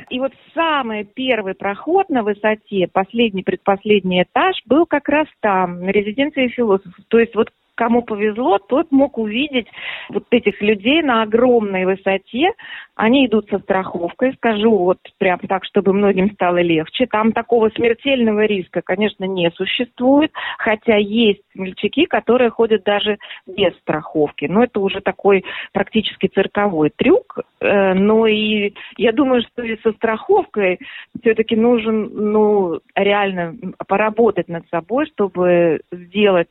И 0.09 0.19
вот 0.19 0.33
самый 0.53 1.03
первый 1.03 1.53
проход 1.53 2.09
на 2.09 2.23
высоте, 2.23 2.87
последний, 2.91 3.43
предпоследний 3.43 4.23
этаж, 4.23 4.55
был 4.65 4.85
как 4.85 5.07
раз 5.09 5.27
там, 5.39 5.81
на 5.85 5.89
резиденции 5.89 6.47
философов. 6.47 6.93
То 7.07 7.19
есть 7.19 7.35
вот 7.35 7.49
кому 7.81 8.03
повезло, 8.03 8.59
тот 8.59 8.91
мог 8.91 9.17
увидеть 9.17 9.65
вот 10.09 10.25
этих 10.29 10.61
людей 10.61 11.01
на 11.01 11.23
огромной 11.23 11.85
высоте. 11.85 12.51
Они 12.93 13.25
идут 13.25 13.49
со 13.49 13.57
страховкой, 13.57 14.33
скажу 14.35 14.77
вот 14.77 14.99
прям 15.17 15.39
так, 15.39 15.65
чтобы 15.65 15.91
многим 15.91 16.31
стало 16.33 16.61
легче. 16.61 17.07
Там 17.07 17.31
такого 17.31 17.69
смертельного 17.69 18.45
риска, 18.45 18.83
конечно, 18.83 19.23
не 19.23 19.49
существует, 19.49 20.31
хотя 20.59 20.97
есть 20.97 21.41
мальчики, 21.55 22.05
которые 22.05 22.51
ходят 22.51 22.83
даже 22.83 23.17
без 23.47 23.75
страховки. 23.79 24.45
Но 24.45 24.63
это 24.63 24.79
уже 24.79 25.01
такой 25.01 25.43
практически 25.73 26.27
цирковой 26.27 26.91
трюк. 26.95 27.39
Э, 27.61 27.95
но 27.95 28.27
и 28.27 28.75
я 28.97 29.11
думаю, 29.11 29.41
что 29.41 29.63
и 29.63 29.75
со 29.81 29.91
страховкой 29.93 30.77
все-таки 31.19 31.55
нужен 31.55 32.11
ну, 32.13 32.79
реально 32.93 33.55
поработать 33.87 34.49
над 34.49 34.69
собой, 34.69 35.07
чтобы 35.07 35.81
сделать 35.91 36.49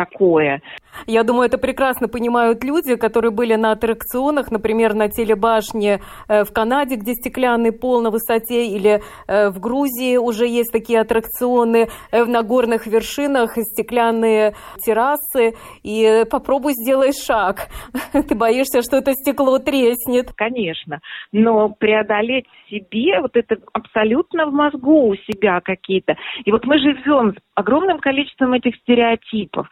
такое. 0.00 0.62
Я 1.06 1.22
думаю, 1.22 1.46
это 1.46 1.58
прекрасно 1.58 2.08
понимают 2.08 2.64
люди, 2.64 2.96
которые 2.96 3.30
были 3.30 3.54
на 3.54 3.72
аттракционах, 3.72 4.50
например, 4.50 4.94
на 4.94 5.08
телебашне 5.08 6.00
э, 6.28 6.44
в 6.44 6.52
Канаде, 6.52 6.96
где 6.96 7.14
стеклянный 7.14 7.72
пол 7.72 8.02
на 8.02 8.10
высоте, 8.10 8.66
или 8.66 9.00
э, 9.28 9.50
в 9.50 9.60
Грузии 9.60 10.16
уже 10.16 10.46
есть 10.46 10.72
такие 10.72 11.00
аттракционы, 11.00 11.88
э, 12.12 12.24
на 12.24 12.42
горных 12.42 12.86
вершинах 12.86 13.56
стеклянные 13.56 14.54
террасы, 14.84 15.54
и 15.82 16.24
попробуй 16.30 16.72
сделай 16.72 17.12
шаг. 17.12 17.68
Ты 18.12 18.34
боишься, 18.34 18.82
что 18.82 18.96
это 18.96 19.12
стекло 19.12 19.58
треснет. 19.58 20.32
Конечно, 20.36 21.00
но 21.32 21.70
преодолеть 21.70 22.46
себе, 22.68 23.20
вот 23.20 23.36
это 23.36 23.56
абсолютно 23.72 24.46
в 24.46 24.52
мозгу 24.52 25.08
у 25.08 25.14
себя 25.16 25.60
какие-то. 25.60 26.16
И 26.44 26.52
вот 26.52 26.64
мы 26.66 26.78
живем 26.78 27.32
с 27.32 27.36
огромным 27.54 27.98
количеством 27.98 28.52
этих 28.52 28.76
стереотипов 28.76 29.68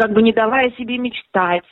как 0.00 0.12
бы 0.12 0.22
не 0.22 0.32
давая 0.32 0.70
себе 0.78 0.96
мечтать. 0.96 1.62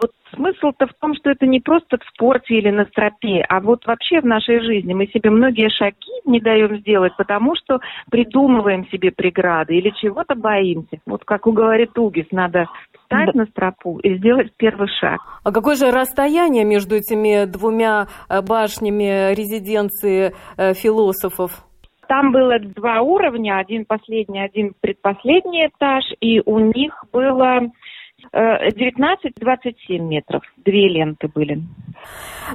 Вот 0.00 0.10
смысл-то 0.34 0.88
в 0.88 0.94
том, 1.00 1.14
что 1.14 1.30
это 1.30 1.46
не 1.46 1.60
просто 1.60 1.98
в 1.98 2.08
спорте 2.08 2.54
или 2.54 2.70
на 2.70 2.84
стропе, 2.86 3.44
а 3.48 3.60
вот 3.60 3.86
вообще 3.86 4.20
в 4.20 4.24
нашей 4.24 4.58
жизни. 4.58 4.92
Мы 4.92 5.06
себе 5.06 5.30
многие 5.30 5.68
шаги 5.68 5.94
не 6.24 6.40
даем 6.40 6.78
сделать, 6.78 7.12
потому 7.16 7.54
что 7.54 7.78
придумываем 8.10 8.88
себе 8.88 9.12
преграды 9.12 9.76
или 9.76 9.90
чего-то 9.90 10.34
боимся. 10.34 10.98
Вот 11.06 11.24
как 11.24 11.42
говорит 11.42 11.96
Угис, 11.96 12.26
надо 12.32 12.66
встать 13.02 13.30
да. 13.32 13.42
на 13.42 13.46
стропу 13.46 14.00
и 14.00 14.16
сделать 14.16 14.50
первый 14.56 14.88
шаг. 14.88 15.20
А 15.44 15.52
какое 15.52 15.76
же 15.76 15.92
расстояние 15.92 16.64
между 16.64 16.96
этими 16.96 17.44
двумя 17.44 18.08
э, 18.28 18.42
башнями 18.42 19.32
резиденции 19.32 20.34
э, 20.56 20.74
философов? 20.74 21.65
Там 22.08 22.32
было 22.32 22.58
два 22.58 23.00
уровня, 23.00 23.58
один 23.58 23.84
последний, 23.84 24.40
один 24.40 24.74
предпоследний 24.80 25.66
этаж, 25.66 26.04
и 26.20 26.40
у 26.44 26.58
них 26.58 27.04
было 27.12 27.70
19-27 28.32 29.74
э, 29.88 29.98
метров. 29.98 30.42
Две 30.56 30.88
ленты 30.88 31.28
были. 31.28 31.62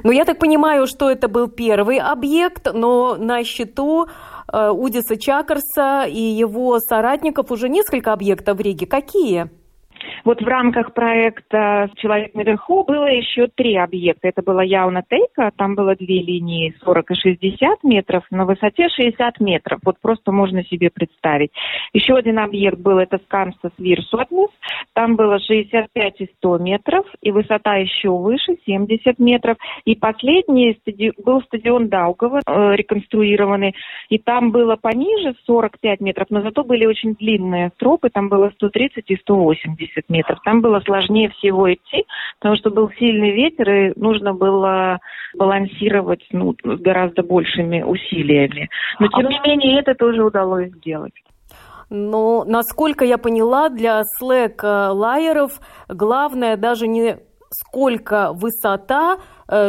Ну, 0.04 0.10
я 0.10 0.24
так 0.24 0.38
понимаю, 0.38 0.86
что 0.86 1.10
это 1.10 1.28
был 1.28 1.48
первый 1.48 1.98
объект, 1.98 2.72
но 2.72 3.16
на 3.16 3.44
счету 3.44 4.06
э, 4.52 4.70
Удиса 4.70 5.16
Чакарса 5.16 6.04
и 6.08 6.20
его 6.20 6.78
соратников 6.78 7.50
уже 7.50 7.68
несколько 7.68 8.12
объектов 8.12 8.58
в 8.58 8.60
Риге. 8.60 8.86
Какие? 8.86 9.50
Вот 10.24 10.40
в 10.40 10.46
рамках 10.46 10.94
проекта 10.94 11.90
«Человек 11.96 12.34
наверху» 12.34 12.84
было 12.84 13.06
еще 13.06 13.48
три 13.48 13.76
объекта. 13.76 14.28
Это 14.28 14.42
была 14.42 14.62
Яуна 14.62 15.02
Тейка, 15.08 15.50
там 15.56 15.74
было 15.74 15.96
две 15.96 16.22
линии 16.22 16.74
40 16.84 17.10
и 17.10 17.14
60 17.14 17.84
метров, 17.84 18.24
на 18.30 18.44
высоте 18.44 18.88
60 18.88 19.40
метров. 19.40 19.80
Вот 19.84 19.96
просто 20.00 20.32
можно 20.32 20.64
себе 20.64 20.90
представить. 20.90 21.50
Еще 21.92 22.14
один 22.14 22.38
объект 22.38 22.78
был, 22.78 22.98
это 22.98 23.18
Скамстас 23.24 23.72
Вирсотнес, 23.78 24.50
там 24.94 25.16
было 25.16 25.38
65 25.38 26.20
и 26.20 26.30
100 26.38 26.58
метров, 26.58 27.06
и 27.20 27.30
высота 27.30 27.76
еще 27.76 28.10
выше, 28.10 28.56
70 28.64 29.18
метров. 29.18 29.56
И 29.84 29.96
последний 29.96 30.78
был 31.24 31.42
стадион 31.42 31.88
Даугова, 31.88 32.40
э, 32.46 32.76
реконструированный, 32.76 33.74
и 34.08 34.18
там 34.18 34.50
было 34.50 34.76
пониже 34.76 35.34
45 35.46 36.00
метров, 36.00 36.28
но 36.30 36.42
зато 36.42 36.64
были 36.64 36.86
очень 36.86 37.14
длинные 37.14 37.70
стропы, 37.74 38.10
там 38.10 38.28
было 38.28 38.50
130 38.54 39.04
и 39.08 39.16
180 39.16 39.91
метров 40.08 40.22
метров. 40.22 40.38
Там 40.44 40.60
было 40.60 40.80
сложнее 40.80 41.30
всего 41.30 41.72
идти, 41.72 42.06
потому 42.38 42.56
что 42.56 42.70
был 42.70 42.90
сильный 42.98 43.32
ветер, 43.32 43.70
и 43.70 43.92
нужно 43.98 44.34
было 44.34 44.98
балансировать 45.34 46.24
ну, 46.30 46.54
с 46.62 46.80
гораздо 46.80 47.22
большими 47.22 47.82
усилиями. 47.82 48.68
Но, 48.98 49.08
тем 49.08 49.28
не 49.28 49.40
менее, 49.40 49.80
это 49.80 49.94
тоже 49.94 50.24
удалось 50.24 50.70
сделать. 50.70 51.14
Но, 51.90 52.44
насколько 52.46 53.04
я 53.04 53.18
поняла, 53.18 53.68
для 53.68 54.02
слэк-лайеров 54.18 55.60
главное 55.88 56.56
даже 56.56 56.86
не 56.86 57.18
сколько 57.50 58.32
высота, 58.32 59.18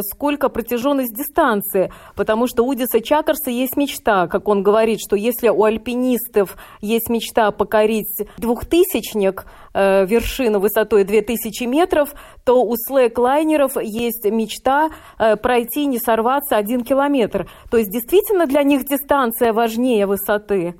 сколько 0.01 0.49
протяженность 0.49 1.13
дистанции, 1.13 1.91
потому 2.15 2.47
что 2.47 2.63
у 2.63 2.73
Диса 2.73 3.01
Чакарса 3.01 3.49
есть 3.49 3.75
мечта, 3.77 4.27
как 4.27 4.47
он 4.47 4.63
говорит, 4.63 4.99
что 4.99 5.15
если 5.15 5.49
у 5.49 5.63
альпинистов 5.63 6.57
есть 6.81 7.09
мечта 7.09 7.51
покорить 7.51 8.27
двухтысячник, 8.37 9.45
э, 9.73 10.05
вершину 10.05 10.59
высотой 10.59 11.03
2000 11.03 11.63
метров, 11.65 12.13
то 12.43 12.63
у 12.63 12.75
слэк-лайнеров 12.75 13.77
есть 13.81 14.25
мечта 14.25 14.89
э, 15.17 15.35
пройти, 15.35 15.85
не 15.85 15.99
сорваться 15.99 16.57
один 16.57 16.83
километр. 16.83 17.49
То 17.69 17.77
есть 17.77 17.91
действительно 17.91 18.45
для 18.45 18.63
них 18.63 18.85
дистанция 18.85 19.53
важнее 19.53 20.05
высоты? 20.05 20.75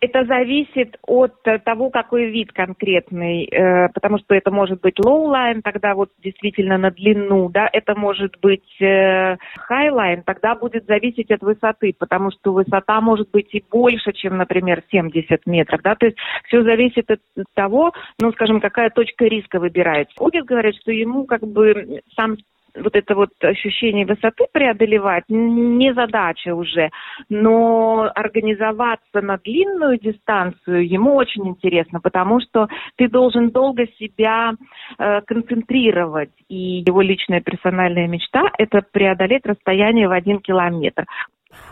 Это 0.00 0.24
зависит 0.24 0.96
от 1.06 1.42
того, 1.64 1.90
какой 1.90 2.30
вид 2.30 2.52
конкретный, 2.52 3.44
э, 3.44 3.88
потому 3.88 4.18
что 4.18 4.34
это 4.34 4.50
может 4.50 4.80
быть 4.80 4.98
lowline, 4.98 5.62
тогда 5.62 5.94
вот 5.94 6.10
действительно 6.22 6.78
на 6.78 6.90
длину, 6.90 7.48
да, 7.48 7.68
это 7.72 7.94
может 7.94 8.36
быть 8.40 8.80
э, 8.80 9.36
highline, 9.56 10.22
тогда 10.22 10.54
будет 10.54 10.86
зависеть 10.86 11.30
от 11.30 11.42
высоты, 11.42 11.94
потому 11.98 12.30
что 12.30 12.52
высота 12.52 13.00
может 13.00 13.30
быть 13.30 13.54
и 13.54 13.64
больше, 13.70 14.12
чем, 14.12 14.36
например, 14.36 14.82
70 14.90 15.46
метров, 15.46 15.80
да, 15.82 15.94
то 15.94 16.06
есть 16.06 16.18
все 16.46 16.62
зависит 16.62 17.10
от 17.10 17.20
того, 17.54 17.92
ну, 18.20 18.32
скажем, 18.32 18.60
какая 18.60 18.90
точка 18.90 19.24
риска 19.26 19.58
выбирается. 19.58 20.14
Огис 20.18 20.44
говорит, 20.44 20.76
что 20.76 20.92
ему 20.92 21.24
как 21.24 21.42
бы 21.46 22.00
сам 22.14 22.36
вот 22.82 22.94
это 22.94 23.14
вот 23.14 23.30
ощущение 23.42 24.06
высоты 24.06 24.46
преодолевать 24.52 25.24
не 25.28 25.92
задача 25.94 26.54
уже, 26.54 26.90
но 27.28 28.10
организоваться 28.14 29.20
на 29.20 29.38
длинную 29.38 29.98
дистанцию 29.98 30.88
ему 30.88 31.14
очень 31.14 31.46
интересно, 31.48 32.00
потому 32.00 32.40
что 32.40 32.68
ты 32.96 33.08
должен 33.08 33.50
долго 33.50 33.86
себя 33.98 34.52
э, 34.98 35.20
концентрировать, 35.22 36.30
и 36.48 36.82
его 36.86 37.00
личная 37.00 37.40
персональная 37.40 38.06
мечта– 38.06 38.50
это 38.58 38.82
преодолеть 38.90 39.46
расстояние 39.46 40.08
в 40.08 40.12
один 40.12 40.40
километр. 40.40 41.04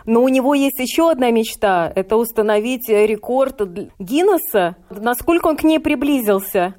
Но 0.05 0.23
у 0.23 0.29
него 0.29 0.53
есть 0.53 0.79
еще 0.79 1.11
одна 1.11 1.31
мечта– 1.31 1.91
это 1.95 2.17
установить 2.17 2.89
рекорд 2.89 3.61
Гиннесса. 3.99 4.77
Насколько 4.89 5.47
он 5.47 5.57
к 5.57 5.63
ней 5.63 5.79
приблизился? 5.79 6.75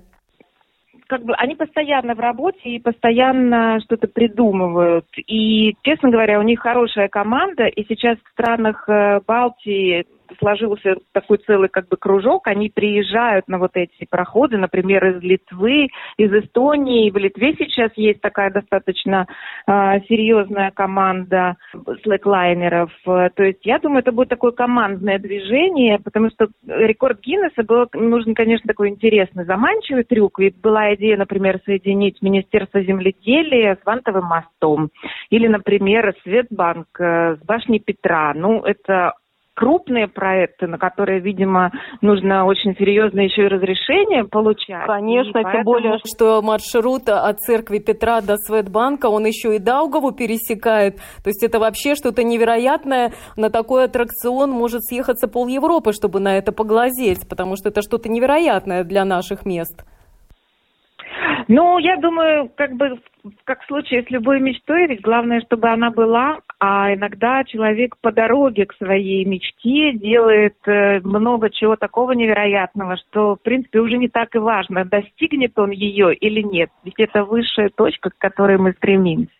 Как 1.06 1.24
бы 1.24 1.34
они 1.34 1.54
постоянно 1.54 2.14
в 2.14 2.20
работе 2.20 2.60
и 2.64 2.78
постоянно 2.78 3.80
что-то 3.80 4.08
придумывают. 4.08 5.06
И, 5.26 5.74
честно 5.82 6.10
говоря, 6.10 6.38
у 6.38 6.42
них 6.42 6.60
хорошая 6.60 7.08
команда, 7.08 7.66
и 7.66 7.84
сейчас 7.86 8.18
в 8.18 8.30
странах 8.32 8.88
э, 8.88 9.20
Балтии 9.26 10.06
сложился 10.38 10.96
такой 11.12 11.38
целый 11.38 11.68
как 11.68 11.88
бы 11.88 11.96
кружок, 11.96 12.46
они 12.46 12.70
приезжают 12.70 13.48
на 13.48 13.58
вот 13.58 13.72
эти 13.74 14.06
проходы, 14.08 14.56
например, 14.56 15.04
из 15.06 15.22
Литвы, 15.22 15.88
из 16.16 16.32
Эстонии. 16.32 17.10
В 17.10 17.16
Литве 17.16 17.54
сейчас 17.58 17.92
есть 17.96 18.20
такая 18.20 18.50
достаточно 18.50 19.26
э, 19.66 20.00
серьезная 20.08 20.70
команда 20.70 21.56
слэклайнеров. 22.02 22.90
То 23.04 23.42
есть 23.42 23.64
я 23.64 23.78
думаю, 23.78 24.00
это 24.00 24.12
будет 24.12 24.28
такое 24.28 24.52
командное 24.52 25.18
движение, 25.18 25.98
потому 25.98 26.30
что 26.30 26.48
рекорд 26.66 27.20
Гиннесса 27.20 27.62
был 27.62 27.86
нужен, 27.92 28.34
конечно, 28.34 28.68
такой 28.68 28.88
интересный, 28.88 29.44
заманчивый 29.44 30.04
трюк. 30.04 30.38
Ведь 30.38 30.60
была 30.60 30.94
идея, 30.94 31.16
например, 31.16 31.60
соединить 31.64 32.22
Министерство 32.22 32.82
земледелия 32.82 33.76
с 33.80 33.86
Вантовым 33.86 34.24
мостом. 34.24 34.90
Или, 35.30 35.46
например, 35.46 36.14
Светбанк 36.22 36.88
э, 36.98 37.36
с 37.36 37.44
башней 37.44 37.80
Петра. 37.80 38.32
Ну, 38.34 38.62
это 38.62 39.14
крупные 39.56 40.06
проекты, 40.06 40.66
на 40.66 40.78
которые, 40.78 41.20
видимо, 41.20 41.72
нужно 42.02 42.44
очень 42.44 42.76
серьезное 42.76 43.24
еще 43.24 43.46
и 43.46 43.48
разрешение 43.48 44.24
получать. 44.24 44.86
Конечно, 44.86 45.32
поэтому... 45.32 45.54
тем 45.54 45.64
более, 45.64 45.98
что 46.04 46.42
маршрут 46.42 47.08
от 47.08 47.40
церкви 47.40 47.78
Петра 47.78 48.20
до 48.20 48.36
Светбанка, 48.36 49.06
он 49.06 49.24
еще 49.24 49.56
и 49.56 49.58
Даугаву 49.58 50.12
пересекает. 50.12 50.96
То 51.24 51.30
есть 51.30 51.42
это 51.42 51.58
вообще 51.58 51.94
что-то 51.94 52.22
невероятное. 52.22 53.12
На 53.36 53.48
такой 53.48 53.84
аттракцион 53.84 54.50
может 54.50 54.82
съехаться 54.84 55.26
пол 55.26 55.48
Европы, 55.48 55.92
чтобы 55.92 56.20
на 56.20 56.36
это 56.36 56.52
поглазеть, 56.52 57.26
потому 57.28 57.56
что 57.56 57.70
это 57.70 57.80
что-то 57.80 58.10
невероятное 58.10 58.84
для 58.84 59.04
наших 59.06 59.46
мест. 59.46 59.84
Ну, 61.48 61.78
я 61.78 61.96
думаю, 61.96 62.50
как 62.56 62.72
бы 62.74 63.00
как 63.44 63.62
в 63.62 63.66
случае 63.66 64.02
с 64.02 64.10
любой 64.10 64.40
мечтой, 64.40 64.86
ведь 64.86 65.00
главное, 65.00 65.40
чтобы 65.42 65.68
она 65.68 65.90
была, 65.90 66.40
а 66.58 66.92
иногда 66.92 67.44
человек 67.44 67.96
по 68.00 68.10
дороге 68.12 68.66
к 68.66 68.74
своей 68.74 69.24
мечте 69.24 69.92
делает 69.92 70.56
э, 70.66 71.00
много 71.00 71.50
чего 71.50 71.76
такого 71.76 72.12
невероятного, 72.12 72.96
что, 72.96 73.36
в 73.36 73.42
принципе, 73.42 73.80
уже 73.80 73.96
не 73.96 74.08
так 74.08 74.34
и 74.34 74.38
важно, 74.38 74.84
достигнет 74.84 75.58
он 75.58 75.70
ее 75.70 76.14
или 76.14 76.42
нет. 76.42 76.70
Ведь 76.84 76.98
это 76.98 77.24
высшая 77.24 77.70
точка, 77.70 78.10
к 78.10 78.18
которой 78.18 78.58
мы 78.58 78.72
стремимся. 78.72 79.30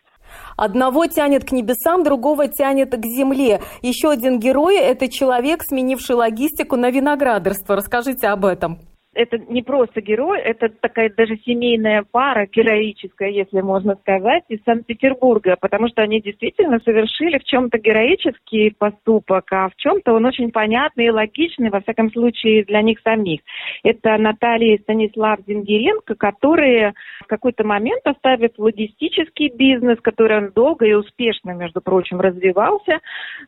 Одного 0.55 1.07
тянет 1.07 1.45
к 1.45 1.51
небесам, 1.51 2.03
другого 2.03 2.47
тянет 2.47 2.91
к 2.91 3.05
земле. 3.05 3.61
Еще 3.81 4.09
один 4.09 4.39
герой– 4.39 4.77
это 4.77 5.09
человек, 5.09 5.61
сменивший 5.63 6.15
логистику 6.15 6.75
на 6.75 6.89
виноградарство. 6.89 7.75
Расскажите 7.75 8.27
об 8.27 8.45
этом 8.45 8.79
это 9.17 9.39
не 9.39 9.63
просто 9.63 9.99
герой, 10.01 10.39
это 10.39 10.69
такая 10.69 11.09
даже 11.09 11.37
семейная 11.37 12.05
пара, 12.09 12.45
героическая, 12.45 13.29
если 13.29 13.61
можно 13.61 13.95
сказать, 13.95 14.43
из 14.47 14.59
Санкт-Петербурга, 14.63 15.57
потому 15.59 15.87
что 15.87 16.03
они 16.03 16.21
действительно 16.21 16.79
совершили 16.85 17.39
в 17.39 17.43
чем-то 17.43 17.79
героический 17.79 18.73
поступок, 18.77 19.51
а 19.51 19.69
в 19.69 19.75
чем-то 19.75 20.13
он 20.13 20.25
очень 20.25 20.51
понятный 20.51 21.07
и 21.07 21.11
логичный, 21.11 21.71
во 21.71 21.81
всяком 21.81 22.11
случае, 22.11 22.63
для 22.65 22.81
них 22.81 22.99
самих. 23.03 23.41
Это 23.83 24.17
Наталья 24.17 24.75
и 24.75 24.81
Станислав 24.81 25.39
Зингеренко, 25.47 26.15
которые 26.15 26.93
в 27.21 27.27
какой-то 27.27 27.63
момент 27.63 28.01
оставив 28.05 28.51
логистический 28.57 29.49
бизнес, 29.49 29.97
который 30.01 30.37
он 30.37 30.51
долго 30.51 30.85
и 30.85 30.93
успешно, 30.93 31.51
между 31.51 31.81
прочим, 31.81 32.21
развивался, 32.21 32.99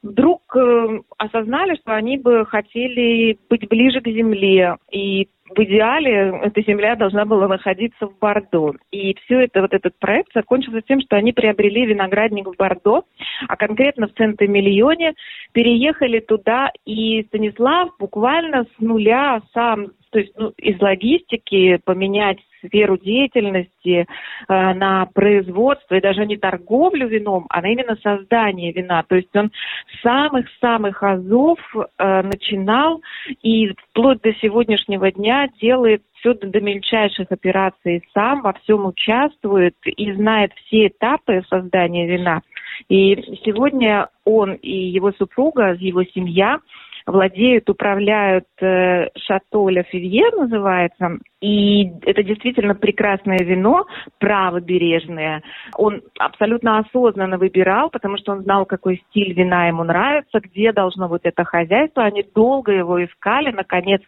вдруг 0.02 0.42
э, 0.56 1.00
осознали, 1.18 1.76
что 1.76 1.94
они 1.94 2.18
бы 2.18 2.46
хотели 2.46 3.38
быть 3.50 3.68
ближе 3.70 4.02
к 4.02 4.08
земле 4.08 4.78
и 4.92 5.28
в 5.56 5.60
идеале 5.64 6.40
эта 6.44 6.62
земля 6.62 6.96
должна 6.96 7.26
была 7.26 7.48
находиться 7.48 8.08
в 8.08 8.18
Бордо. 8.20 8.74
И 8.92 9.16
все 9.24 9.42
это, 9.42 9.62
вот 9.62 9.74
этот 9.74 9.98
проект 10.00 10.34
закончился 10.34 10.82
тем, 10.82 11.02
что 11.02 11.16
они 11.16 11.34
приобрели 11.34 11.86
виноградник 11.86 12.48
в 12.48 12.56
Бордо, 12.58 13.04
а 13.48 13.56
конкретно 13.56 14.08
в 14.08 14.14
Центр-Миллионе, 14.14 15.14
переехали 15.52 16.20
туда, 16.20 16.72
и 16.86 17.24
Станислав 17.24 17.90
буквально 18.00 18.64
с 18.64 18.80
нуля 18.80 19.42
сам 19.54 19.88
то 20.12 20.20
есть 20.20 20.34
ну, 20.38 20.54
из 20.58 20.80
логистики 20.82 21.78
поменять 21.86 22.40
сферу 22.64 22.98
деятельности 22.98 24.06
э, 24.48 24.74
на 24.74 25.06
производство 25.08 25.96
и 25.96 26.02
даже 26.02 26.26
не 26.26 26.38
торговлю 26.38 27.08
вином, 27.08 27.46
а 27.50 27.66
именно 27.68 27.96
создание 28.04 28.72
вина. 28.72 29.04
То 29.04 29.16
есть 29.16 29.36
он 29.36 29.52
с 29.94 30.02
самых-самых 30.02 31.02
азов 31.04 31.60
э, 31.76 32.22
начинал 32.22 33.02
и 33.42 33.74
вплоть 33.90 34.22
до 34.22 34.34
сегодняшнего 34.36 35.12
дня 35.12 35.50
делает 35.62 36.04
все 36.20 36.34
до, 36.34 36.60
мельчайших 36.60 37.32
операций 37.32 38.04
сам, 38.14 38.42
во 38.42 38.54
всем 38.54 38.86
участвует 38.86 39.76
и 39.86 40.12
знает 40.14 40.52
все 40.66 40.88
этапы 40.88 41.44
создания 41.50 42.08
вина. 42.08 42.42
И 42.88 43.16
сегодня 43.46 44.10
он 44.26 44.54
и 44.54 44.72
его 44.72 45.12
супруга, 45.14 45.74
его 45.74 46.04
семья– 46.04 46.60
владеют, 47.10 47.70
управляют 47.70 48.46
э, 48.62 49.10
Шато 49.18 49.70
Ля 49.70 49.84
Фивье 49.84 50.30
называется. 50.36 51.18
И 51.42 51.90
это 52.06 52.24
действительно 52.24 52.76
прекрасное 52.76 53.40
вино, 53.40 53.86
правобережное. 54.20 55.42
Он 55.76 56.02
абсолютно 56.20 56.80
осознанно 56.80 57.38
выбирал, 57.38 57.90
потому 57.90 58.18
что 58.18 58.34
он 58.34 58.44
знал, 58.44 58.66
какой 58.66 59.04
стиль 59.10 59.34
вина 59.34 59.68
ему 59.68 59.84
нравится, 59.84 60.40
где 60.40 60.72
должно 60.72 61.08
быть 61.08 61.22
это 61.24 61.44
хозяйство. 61.44 62.04
Они 62.04 62.24
долго 62.36 62.72
его 62.72 63.04
искали, 63.04 63.52
наконец 63.52 64.02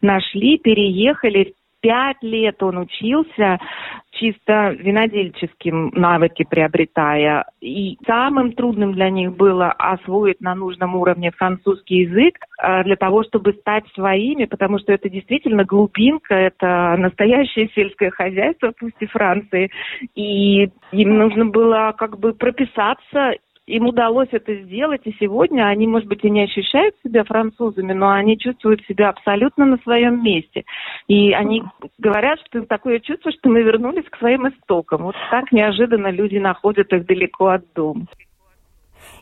нашли, 0.00 0.58
переехали 0.58 1.54
пять 1.80 2.22
лет 2.22 2.62
он 2.62 2.78
учился, 2.78 3.58
чисто 4.18 4.70
винодельческим 4.78 5.90
навыки 5.94 6.44
приобретая. 6.48 7.44
И 7.60 7.98
самым 8.06 8.52
трудным 8.52 8.92
для 8.92 9.10
них 9.10 9.36
было 9.36 9.72
освоить 9.72 10.40
на 10.40 10.54
нужном 10.54 10.96
уровне 10.96 11.30
французский 11.30 12.02
язык 12.02 12.38
э, 12.62 12.84
для 12.84 12.96
того, 12.96 13.24
чтобы 13.24 13.52
стать 13.52 13.84
своими, 13.94 14.44
потому 14.44 14.78
что 14.78 14.92
это 14.92 15.08
действительно 15.08 15.64
глубинка, 15.64 16.34
это 16.34 16.96
настоящее 16.98 17.68
сельское 17.74 18.10
хозяйство, 18.10 18.72
пусть 18.78 18.96
и 19.00 19.06
Франции. 19.06 19.70
И 20.14 20.70
им 20.92 21.18
нужно 21.18 21.46
было 21.46 21.94
как 21.96 22.18
бы 22.18 22.32
прописаться 22.32 23.32
им 23.66 23.86
удалось 23.86 24.28
это 24.30 24.54
сделать, 24.54 25.02
и 25.04 25.16
сегодня 25.18 25.66
они, 25.66 25.86
может 25.86 26.08
быть, 26.08 26.24
и 26.24 26.30
не 26.30 26.44
ощущают 26.44 26.94
себя 27.04 27.24
французами, 27.24 27.92
но 27.92 28.10
они 28.10 28.38
чувствуют 28.38 28.84
себя 28.86 29.08
абсолютно 29.08 29.66
на 29.66 29.76
своем 29.78 30.22
месте. 30.22 30.64
И 31.08 31.32
они 31.32 31.64
говорят, 31.98 32.38
что 32.46 32.62
такое 32.62 33.00
чувство, 33.00 33.32
что 33.32 33.48
мы 33.48 33.62
вернулись 33.62 34.08
к 34.08 34.18
своим 34.18 34.48
истокам. 34.48 35.02
Вот 35.02 35.16
так 35.30 35.50
неожиданно 35.50 36.10
люди 36.10 36.38
находят 36.38 36.92
их 36.92 37.06
далеко 37.06 37.48
от 37.48 37.64
дома. 37.74 38.06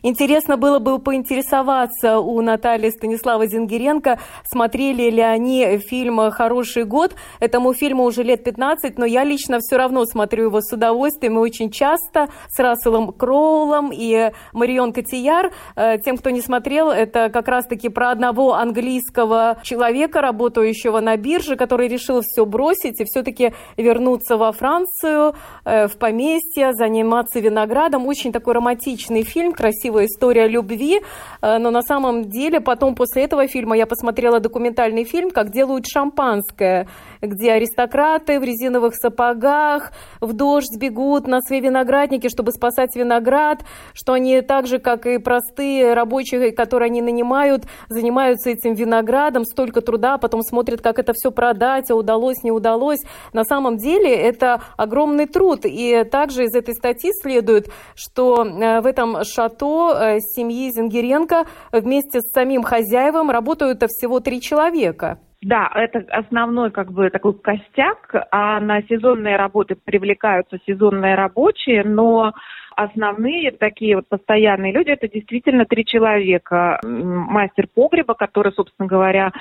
Интересно 0.07 0.55
было 0.55 0.77
бы 0.77 0.99
поинтересоваться 0.99 2.19
у 2.19 2.39
Натальи 2.39 2.91
Станислава 2.91 3.47
Зингеренко, 3.47 4.19
смотрели 4.45 5.09
ли 5.09 5.21
они 5.21 5.79
фильм 5.79 6.29
«Хороший 6.29 6.83
год». 6.83 7.15
Этому 7.39 7.73
фильму 7.73 8.03
уже 8.03 8.21
лет 8.21 8.43
15, 8.43 8.99
но 8.99 9.05
я 9.07 9.23
лично 9.23 9.57
все 9.59 9.77
равно 9.77 10.05
смотрю 10.05 10.43
его 10.43 10.61
с 10.61 10.71
удовольствием 10.71 11.37
и 11.37 11.41
очень 11.41 11.71
часто 11.71 12.27
с 12.49 12.59
Расселом 12.59 13.13
Кроулом 13.13 13.89
и 13.91 14.31
Марион 14.53 14.93
Котияр. 14.93 15.51
Э, 15.75 15.97
тем, 15.97 16.17
кто 16.17 16.29
не 16.29 16.41
смотрел, 16.41 16.91
это 16.91 17.29
как 17.29 17.47
раз-таки 17.47 17.89
про 17.89 18.11
одного 18.11 18.53
английского 18.53 19.57
человека, 19.63 20.21
работающего 20.21 20.99
на 20.99 21.17
бирже, 21.17 21.55
который 21.55 21.87
решил 21.87 22.21
все 22.21 22.45
бросить 22.45 23.01
и 23.01 23.05
все-таки 23.05 23.53
вернуться 23.75 24.37
во 24.37 24.51
Францию, 24.51 25.33
э, 25.63 25.87
в 25.87 25.97
поместье, 25.97 26.75
заниматься 26.75 27.39
виноградом. 27.39 28.05
Очень 28.05 28.31
такой 28.31 28.53
романтичный 28.53 29.23
фильм, 29.23 29.51
красивый 29.51 29.94
красивая 29.95 30.05
история 30.05 30.47
любви, 30.47 31.01
э, 31.41 31.57
но 31.57 31.71
на 31.71 31.81
самом 31.81 32.29
деле 32.29 32.59
потом 32.59 32.95
после 32.95 33.23
этого 33.23 33.47
фильма 33.47 33.77
я 33.77 33.85
посмотрела 33.85 34.39
документальный 34.39 35.05
фильм 35.05 35.31
«Как 35.31 35.51
делают 35.51 35.85
шампанское», 35.87 36.87
где 37.21 37.53
аристократы 37.53 38.39
в 38.39 38.43
резиновых 38.43 38.95
сапогах 38.95 39.91
в 40.21 40.33
дождь 40.33 40.77
бегут 40.77 41.27
на 41.27 41.41
свои 41.41 41.61
виноградники, 41.61 42.29
чтобы 42.29 42.51
спасать 42.51 42.95
виноград, 42.95 43.63
что 43.93 44.13
они 44.13 44.41
так 44.41 44.67
же, 44.67 44.79
как 44.79 45.05
и 45.05 45.17
простые 45.17 45.93
рабочие, 45.93 46.51
которые 46.51 46.87
они 46.87 47.01
нанимают, 47.01 47.63
занимаются 47.89 48.49
этим 48.49 48.73
виноградом, 48.73 49.45
столько 49.45 49.81
труда, 49.81 50.15
а 50.15 50.17
потом 50.17 50.41
смотрят, 50.41 50.81
как 50.81 50.99
это 50.99 51.13
все 51.13 51.31
продать, 51.31 51.89
а 51.91 51.95
удалось, 51.95 52.43
не 52.43 52.51
удалось. 52.51 52.99
На 53.33 53.43
самом 53.43 53.77
деле 53.77 54.13
это 54.13 54.61
огромный 54.77 55.25
труд. 55.25 55.61
И 55.63 56.03
также 56.11 56.43
из 56.43 56.53
этой 56.53 56.73
статьи 56.73 57.11
следует, 57.21 57.69
что 57.95 58.45
э, 58.45 58.81
в 58.81 58.85
этом 58.85 59.23
шато 59.23 59.84
Э, 59.93 60.19
семьи 60.19 60.69
Зингеренко 60.71 61.45
вместе 61.71 62.21
с 62.21 62.31
самим 62.31 62.63
хозяевом 62.63 63.29
работают 63.29 63.83
всего 63.83 64.19
три 64.19 64.41
человека. 64.41 65.19
Да, 65.41 65.69
это 65.75 66.03
основной 66.09 66.71
как 66.71 66.91
бы 66.91 67.09
такой 67.11 67.33
костяк, 67.33 68.15
а 68.31 68.59
на 68.59 68.81
сезонные 68.83 69.35
работы 69.35 69.75
привлекаются 69.75 70.57
сезонные 70.65 71.13
рабочие, 71.13 71.83
но 71.83 72.33
основные 72.75 73.51
такие 73.51 73.95
вот 73.95 74.07
постоянные 74.07 74.71
люди, 74.71 74.89
это 74.89 75.07
действительно 75.07 75.65
три 75.65 75.85
человека. 75.85 76.79
Мастер 76.83 77.67
погреба, 77.73 78.13
который, 78.13 78.51
собственно 78.53 78.87
говоря, 78.87 79.31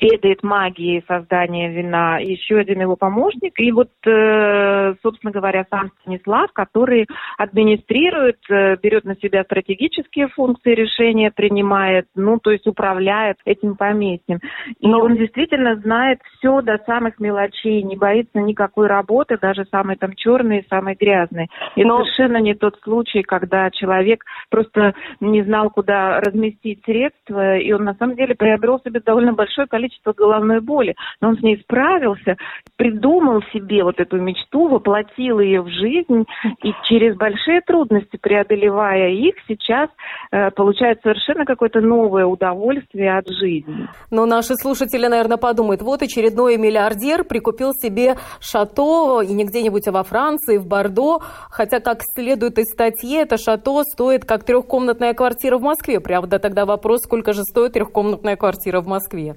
ведает 0.00 0.42
магией 0.42 1.04
создания 1.06 1.70
вина, 1.70 2.18
еще 2.18 2.58
один 2.58 2.80
его 2.80 2.96
помощник, 2.96 3.58
и 3.58 3.72
вот, 3.72 3.90
э, 4.06 4.94
собственно 5.02 5.32
говоря, 5.32 5.66
сам 5.70 5.90
Станислав, 6.00 6.52
который 6.52 7.06
администрирует, 7.38 8.38
э, 8.50 8.76
берет 8.82 9.04
на 9.04 9.16
себя 9.16 9.44
стратегические 9.44 10.28
функции 10.28 10.74
решения, 10.74 11.30
принимает, 11.30 12.06
ну, 12.14 12.38
то 12.38 12.50
есть 12.50 12.66
управляет 12.66 13.38
этим 13.44 13.76
поместьем. 13.76 14.40
И 14.80 14.86
он 14.92 15.16
действительно 15.16 15.76
знает 15.76 16.20
все 16.38 16.60
до 16.60 16.78
самых 16.86 17.18
мелочей, 17.18 17.82
не 17.82 17.96
боится 17.96 18.40
никакой 18.40 18.88
работы, 18.88 19.38
даже 19.40 19.64
самой 19.70 19.96
там 19.96 20.14
черной, 20.14 20.66
самой 20.68 20.96
грязной. 20.96 21.48
И 21.76 21.84
Но... 21.84 21.98
совершенно 21.98 22.38
не 22.38 22.54
тот 22.64 22.80
случай, 22.82 23.22
когда 23.22 23.70
человек 23.70 24.24
просто 24.48 24.94
не 25.20 25.42
знал, 25.42 25.68
куда 25.68 26.20
разместить 26.20 26.82
средства, 26.86 27.58
и 27.58 27.70
он 27.72 27.84
на 27.84 27.94
самом 27.94 28.16
деле 28.16 28.34
приобрел 28.34 28.80
себе 28.80 29.00
довольно 29.00 29.34
большое 29.34 29.66
количество 29.66 30.14
головной 30.14 30.60
боли. 30.60 30.94
Но 31.20 31.28
он 31.28 31.38
с 31.38 31.42
ней 31.42 31.58
справился, 31.58 32.36
придумал 32.76 33.42
себе 33.52 33.84
вот 33.84 34.00
эту 34.00 34.18
мечту, 34.18 34.68
воплотил 34.68 35.40
ее 35.40 35.60
в 35.60 35.68
жизнь, 35.68 36.24
и 36.62 36.72
через 36.84 37.16
большие 37.16 37.60
трудности, 37.60 38.16
преодолевая 38.16 39.10
их, 39.10 39.34
сейчас 39.46 39.90
э, 40.32 40.50
получает 40.52 41.02
совершенно 41.02 41.44
какое-то 41.44 41.82
новое 41.82 42.24
удовольствие 42.24 43.18
от 43.18 43.28
жизни. 43.28 43.88
Но 44.10 44.24
наши 44.24 44.54
слушатели, 44.54 45.06
наверное, 45.06 45.36
подумают, 45.36 45.82
вот 45.82 46.00
очередной 46.00 46.56
миллиардер 46.56 47.24
прикупил 47.24 47.72
себе 47.72 48.14
шато 48.40 49.20
и 49.20 49.34
не 49.34 49.44
где-нибудь, 49.44 49.86
а 49.86 49.92
во 49.92 50.02
Франции, 50.02 50.56
в 50.56 50.66
Бордо, 50.66 51.18
хотя, 51.50 51.80
как 51.80 51.98
следует 52.14 52.53
этой 52.54 52.64
статье 52.64 53.22
это 53.22 53.36
шато 53.36 53.82
стоит 53.82 54.24
как 54.24 54.44
трехкомнатная 54.44 55.12
квартира 55.14 55.58
в 55.58 55.62
Москве. 55.62 56.00
Правда, 56.00 56.38
тогда 56.38 56.64
вопрос, 56.64 57.02
сколько 57.02 57.32
же 57.32 57.42
стоит 57.42 57.72
трехкомнатная 57.72 58.36
квартира 58.36 58.80
в 58.80 58.86
Москве? 58.86 59.34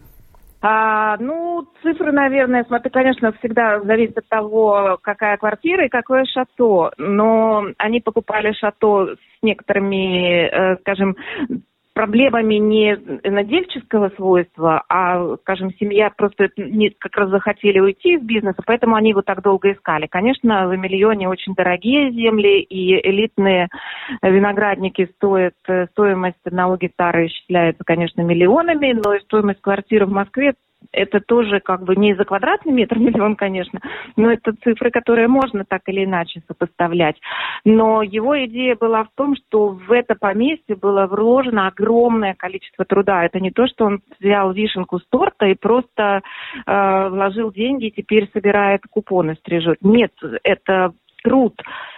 А, 0.62 1.18
ну, 1.18 1.68
цифры, 1.84 2.12
наверное, 2.12 2.66
смотри, 2.68 2.90
конечно, 2.90 3.32
всегда 3.34 3.80
зависит 3.82 4.18
от 4.18 4.28
того, 4.28 4.98
какая 5.02 5.38
квартира 5.38 5.86
и 5.86 5.90
какое 5.90 6.26
шато. 6.26 6.92
Но 6.98 7.66
они 7.78 8.00
покупали 8.00 8.54
шато 8.54 9.16
с 9.16 9.44
некоторыми, 9.44 10.46
э, 10.46 10.78
скажем, 10.82 11.16
проблемами 11.98 12.56
не 12.56 12.96
надельческого 13.24 14.10
свойства, 14.16 14.84
а, 14.88 15.36
скажем, 15.38 15.74
семья 15.80 16.12
просто 16.16 16.48
не, 16.56 16.92
как 16.92 17.18
раз 17.18 17.32
захотели 17.32 17.80
уйти 17.80 18.14
из 18.14 18.22
бизнеса, 18.22 18.62
поэтому 18.68 18.96
они 18.96 19.10
его 19.10 19.24
так 19.24 19.42
долго 19.42 19.72
искали. 19.72 20.06
Конечно, 20.06 20.68
в 20.68 20.76
Эмильоне 20.76 21.28
очень 21.28 21.56
дорогие 21.56 22.12
земли, 22.12 22.62
и 22.62 22.94
элитные 23.10 23.70
виноградники 24.22 25.10
стоят, 25.16 25.56
стоимость 25.94 26.38
одного 26.46 26.78
гектара 26.78 27.26
исчисляется, 27.26 27.84
конечно, 27.84 28.22
миллионами, 28.22 28.94
но 28.94 29.16
и 29.16 29.22
стоимость 29.22 29.62
квартиры 29.62 30.06
в 30.06 30.12
Москве 30.12 30.54
это 30.92 31.20
тоже 31.20 31.60
как 31.60 31.84
бы 31.84 31.96
не 31.96 32.16
за 32.16 32.26
квадратный 32.26 32.74
метр 32.74 32.98
миллион, 33.00 33.36
конечно, 33.36 33.80
но 34.16 34.32
это 34.32 34.54
цифры, 34.64 34.92
которые 34.92 35.28
можно 35.28 35.66
так 35.66 35.82
или 35.88 36.06
иначе 36.06 36.42
сопоставлять. 36.48 37.16
Но 37.66 38.02
его 38.02 38.44
идея 38.46 38.76
была 38.76 39.04
в 39.04 39.10
том, 39.16 39.36
что 39.36 39.70
в 39.70 39.92
это 39.92 40.16
поместье 40.16 40.76
было 40.76 41.08
вложено 41.08 41.68
огромное 41.68 42.34
количество 42.34 42.86
труда. 42.86 43.24
Это 43.24 43.40
не 43.40 43.52
то, 43.52 43.68
что 43.68 43.86
он 43.86 44.02
взял 44.20 44.52
вишенку 44.52 45.00
с 45.00 45.06
торта 45.10 45.48
и 45.48 45.56
просто 45.56 46.22
э, 46.66 47.10
вложил 47.10 47.52
деньги 47.52 47.88
и 47.88 47.92
теперь 47.92 48.30
собирает 48.34 48.82
купоны, 48.90 49.36
стрижет. 49.36 49.78
Нет, 49.82 50.12
это 50.44 50.94
труд, 51.24 51.54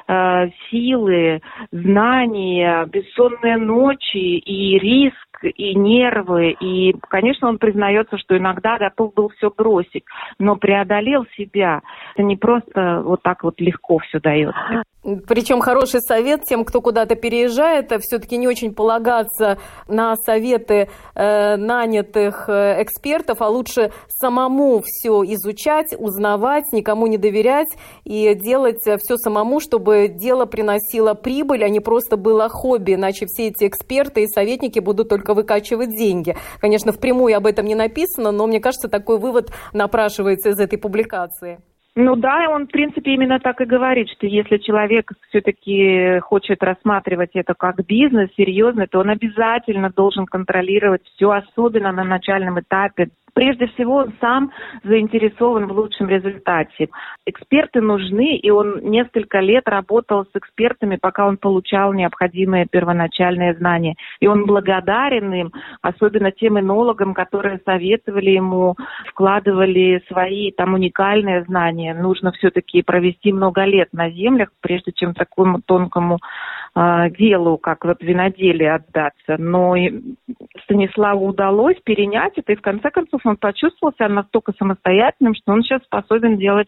э, 0.07 0.49
силы, 0.69 1.41
знания, 1.71 2.85
бессонные 2.85 3.57
ночи 3.57 4.17
и 4.17 4.79
риск, 4.79 5.28
и 5.43 5.75
нервы. 5.75 6.51
И, 6.59 6.93
конечно, 7.09 7.47
он 7.47 7.57
признается, 7.57 8.17
что 8.17 8.37
иногда 8.37 8.77
готов 8.77 9.13
был 9.13 9.29
все 9.29 9.51
бросить, 9.55 10.03
но 10.37 10.55
преодолел 10.55 11.25
себя. 11.37 11.81
Это 12.15 12.23
не 12.23 12.35
просто 12.35 13.01
вот 13.03 13.21
так 13.23 13.43
вот 13.43 13.59
легко 13.59 13.99
все 13.99 14.19
дается. 14.19 14.83
Причем 15.27 15.61
хороший 15.61 16.01
совет 16.01 16.43
тем, 16.43 16.65
кто 16.65 16.81
куда-то 16.81 17.15
переезжает, 17.15 17.91
все-таки 18.01 18.35
не 18.37 18.49
очень 18.49 18.73
полагаться 18.73 19.57
на 19.87 20.17
советы 20.17 20.89
э, 21.15 21.55
нанятых 21.55 22.49
э, 22.49 22.83
экспертов, 22.83 23.41
а 23.41 23.47
лучше 23.47 23.93
самому 24.09 24.83
все 24.85 25.23
изучать, 25.23 25.95
узнавать, 25.97 26.65
никому 26.73 27.07
не 27.07 27.17
доверять 27.17 27.69
и 28.03 28.35
делать 28.35 28.81
все 28.81 29.15
самому, 29.15 29.61
чтобы 29.61 30.09
дело 30.09 30.45
приносило 30.45 31.13
прибыль, 31.13 31.63
а 31.63 31.69
не 31.69 31.79
просто 31.79 32.17
было 32.17 32.49
хобби, 32.49 32.95
иначе 32.95 33.25
все 33.25 33.47
эти 33.47 33.67
эксперты 33.67 34.23
и 34.23 34.27
советники 34.27 34.79
будут 34.79 35.07
только 35.07 35.28
выкачивать 35.33 35.95
деньги. 35.95 36.35
Конечно, 36.59 36.91
впрямую 36.91 37.35
об 37.35 37.45
этом 37.45 37.65
не 37.65 37.75
написано, 37.75 38.31
но 38.31 38.47
мне 38.47 38.59
кажется, 38.59 38.89
такой 38.89 39.19
вывод 39.19 39.51
напрашивается 39.73 40.49
из 40.49 40.59
этой 40.59 40.77
публикации. 40.77 41.59
Ну 42.01 42.15
да, 42.15 42.47
он, 42.49 42.67
в 42.67 42.71
принципе, 42.71 43.13
именно 43.13 43.39
так 43.39 43.59
и 43.59 43.65
говорит, 43.65 44.07
что 44.09 44.25
если 44.25 44.57
человек 44.57 45.11
все-таки 45.27 46.19
хочет 46.19 46.63
рассматривать 46.63 47.31
это 47.33 47.55
как 47.57 47.83
бизнес 47.85 48.29
серьезный, 48.37 48.87
то 48.87 48.99
он 48.99 49.09
обязательно 49.09 49.89
должен 49.89 50.25
контролировать 50.25 51.01
все, 51.03 51.31
особенно 51.31 51.91
на 51.91 52.05
начальном 52.05 52.59
этапе, 52.59 53.09
Прежде 53.33 53.67
всего, 53.67 53.95
он 53.95 54.13
сам 54.19 54.51
заинтересован 54.83 55.67
в 55.67 55.71
лучшем 55.71 56.09
результате. 56.09 56.89
Эксперты 57.25 57.81
нужны, 57.81 58.35
и 58.35 58.49
он 58.49 58.81
несколько 58.83 59.39
лет 59.39 59.67
работал 59.67 60.25
с 60.25 60.29
экспертами, 60.35 60.97
пока 60.99 61.27
он 61.27 61.37
получал 61.37 61.93
необходимые 61.93 62.65
первоначальные 62.69 63.55
знания. 63.55 63.95
И 64.19 64.27
он 64.27 64.45
благодарен 64.45 65.33
им, 65.33 65.53
особенно 65.81 66.31
тем 66.31 66.59
энологам, 66.59 67.13
которые 67.13 67.59
советовали 67.65 68.31
ему, 68.31 68.75
вкладывали 69.07 70.03
свои 70.07 70.51
там 70.51 70.73
уникальные 70.73 71.43
знания. 71.43 71.93
Нужно 71.93 72.31
все-таки 72.31 72.81
провести 72.81 73.31
много 73.31 73.63
лет 73.65 73.89
на 73.93 74.09
землях, 74.09 74.49
прежде 74.61 74.91
чем 74.91 75.13
такому 75.13 75.61
тонкому 75.61 76.19
делу, 76.75 77.57
как 77.57 77.85
вот 77.85 78.01
виноделие 78.01 78.75
отдаться. 78.75 79.37
Но 79.37 79.75
Станиславу 80.63 81.27
удалось 81.27 81.77
перенять 81.83 82.33
это, 82.37 82.53
и 82.53 82.55
в 82.55 82.61
конце 82.61 82.89
концов 82.89 83.21
он 83.25 83.37
почувствовал 83.37 83.93
себя 83.93 84.09
настолько 84.09 84.53
самостоятельным, 84.57 85.35
что 85.35 85.51
он 85.51 85.63
сейчас 85.63 85.83
способен 85.83 86.37
делать 86.37 86.67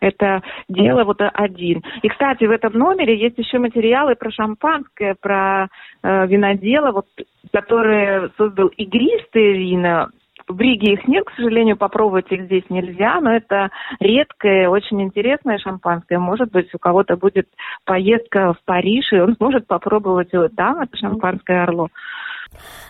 Это 0.00 0.42
дело 0.68 1.04
вот 1.04 1.20
один. 1.20 1.80
И, 2.02 2.08
кстати, 2.08 2.44
в 2.44 2.50
этом 2.50 2.72
номере 2.72 3.16
есть 3.16 3.38
еще 3.38 3.58
материалы 3.58 4.16
про 4.16 4.32
шампанское, 4.32 5.14
про 5.20 5.68
э, 6.02 6.26
винодела, 6.26 6.90
вот, 6.90 7.06
который 7.52 8.30
создал 8.36 8.66
игристые 8.68 9.52
вина, 9.52 10.08
в 10.48 10.60
Риге 10.60 10.94
их 10.94 11.06
нет, 11.06 11.24
к 11.24 11.34
сожалению, 11.34 11.76
попробовать 11.76 12.30
их 12.30 12.44
здесь 12.44 12.64
нельзя, 12.68 13.20
но 13.20 13.32
это 13.32 13.70
редкое, 14.00 14.68
очень 14.68 15.02
интересное 15.02 15.58
шампанское. 15.58 16.18
Может 16.18 16.50
быть, 16.50 16.74
у 16.74 16.78
кого-то 16.78 17.16
будет 17.16 17.48
поездка 17.84 18.54
в 18.54 18.64
Париж, 18.64 19.12
и 19.12 19.20
он 19.20 19.36
сможет 19.36 19.66
попробовать 19.66 20.32
вот 20.32 20.54
там 20.56 20.80
это 20.80 20.96
шампанское 20.96 21.62
орло. 21.62 21.88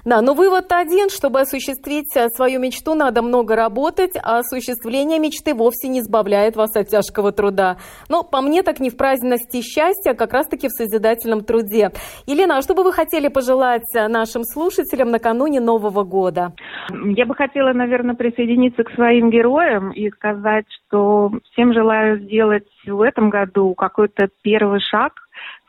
Да, 0.04 0.20
но 0.20 0.34
вывод 0.34 0.72
один, 0.72 1.10
чтобы 1.10 1.40
осуществить 1.40 2.16
э, 2.16 2.28
свою 2.28 2.60
мечту, 2.60 2.94
надо 2.94 3.22
много 3.22 3.54
работать, 3.54 4.12
а 4.22 4.38
осуществление 4.38 5.18
мечты 5.18 5.54
вовсе 5.54 5.88
не 5.88 6.00
избавляет 6.00 6.56
вас 6.56 6.74
от 6.76 6.88
тяжкого 6.88 7.30
труда. 7.30 7.76
Но 8.08 8.24
по 8.24 8.40
мне 8.40 8.62
так 8.62 8.80
не 8.80 8.90
в 8.90 8.96
праздности 8.96 9.62
счастья, 9.62 10.10
а 10.10 10.14
как 10.14 10.32
раз-таки 10.32 10.68
в 10.68 10.72
созидательном 10.72 11.44
труде. 11.44 11.90
Елена, 12.26 12.58
а 12.58 12.62
что 12.62 12.74
бы 12.74 12.82
вы 12.82 12.92
хотели 12.92 13.28
пожелать 13.28 13.94
э, 13.94 14.08
нашим 14.08 14.42
слушателям 14.44 15.10
накануне 15.10 15.60
Нового 15.60 16.02
года? 16.02 16.52
Я 16.90 17.26
бы 17.26 17.34
хотела, 17.34 17.72
наверное, 17.72 18.14
присоединиться 18.16 18.82
к 18.82 18.92
своим 18.94 19.30
героям 19.30 19.92
и 19.92 20.10
сказать, 20.10 20.66
что 20.86 21.30
всем 21.52 21.72
желаю 21.72 22.18
сделать 22.20 22.66
в 22.86 23.00
этом 23.02 23.30
году 23.30 23.74
какой-то 23.74 24.28
первый 24.42 24.80
шаг 24.80 25.12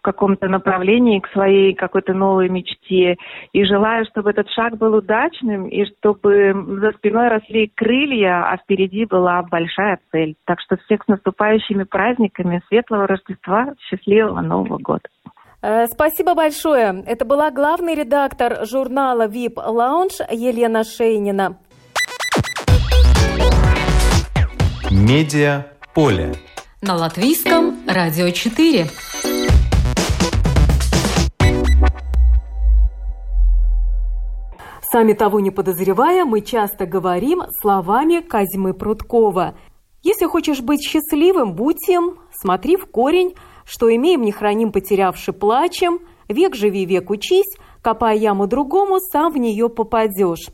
каком-то 0.03 0.47
направлении, 0.47 1.19
к 1.19 1.31
своей 1.31 1.73
какой-то 1.73 2.13
новой 2.13 2.49
мечте. 2.49 3.17
И 3.53 3.65
желаю, 3.65 4.05
чтобы 4.05 4.29
этот 4.29 4.49
шаг 4.49 4.77
был 4.77 4.93
удачным, 4.93 5.67
и 5.67 5.85
чтобы 5.85 6.53
за 6.81 6.91
спиной 6.97 7.29
росли 7.29 7.71
крылья, 7.73 8.51
а 8.51 8.57
впереди 8.57 9.05
была 9.05 9.41
большая 9.43 9.99
цель. 10.11 10.35
Так 10.45 10.59
что 10.61 10.77
всех 10.77 11.03
с 11.03 11.07
наступающими 11.07 11.83
праздниками, 11.83 12.61
светлого 12.67 13.07
Рождества, 13.07 13.73
счастливого 13.79 14.41
Нового 14.41 14.77
года. 14.77 15.09
Э, 15.61 15.87
спасибо 15.87 16.35
большое. 16.35 17.03
Это 17.07 17.25
была 17.25 17.49
главный 17.49 17.95
редактор 17.95 18.65
журнала 18.65 19.27
VIP 19.27 19.55
Lounge 19.55 20.21
Елена 20.29 20.83
Шейнина. 20.83 21.57
Медиа 24.91 25.65
поле. 25.95 26.33
На 26.81 26.95
латвийском 26.95 27.75
радио 27.87 28.29
4. 28.29 28.87
Сами 34.93 35.13
того 35.13 35.39
не 35.39 35.49
подозревая, 35.49 36.23
мы 36.23 36.41
часто 36.41 36.85
говорим 36.85 37.41
словами 37.61 38.19
Казьмы 38.19 38.75
Прудкова. 38.75 39.55
«Если 40.03 40.27
хочешь 40.27 40.61
быть 40.61 40.83
счастливым, 40.83 41.55
будь 41.55 41.89
им, 41.89 42.19
смотри 42.31 42.77
в 42.77 42.85
корень, 42.85 43.33
что 43.65 43.89
имеем, 43.89 44.21
не 44.21 44.31
храним, 44.31 44.71
потерявши, 44.71 45.33
плачем, 45.33 45.97
век 46.29 46.53
живи, 46.53 46.85
век 46.85 47.09
учись, 47.09 47.57
копая 47.81 48.15
яму 48.15 48.45
другому, 48.45 48.99
сам 48.99 49.33
в 49.33 49.37
нее 49.37 49.67
попадешь». 49.67 50.51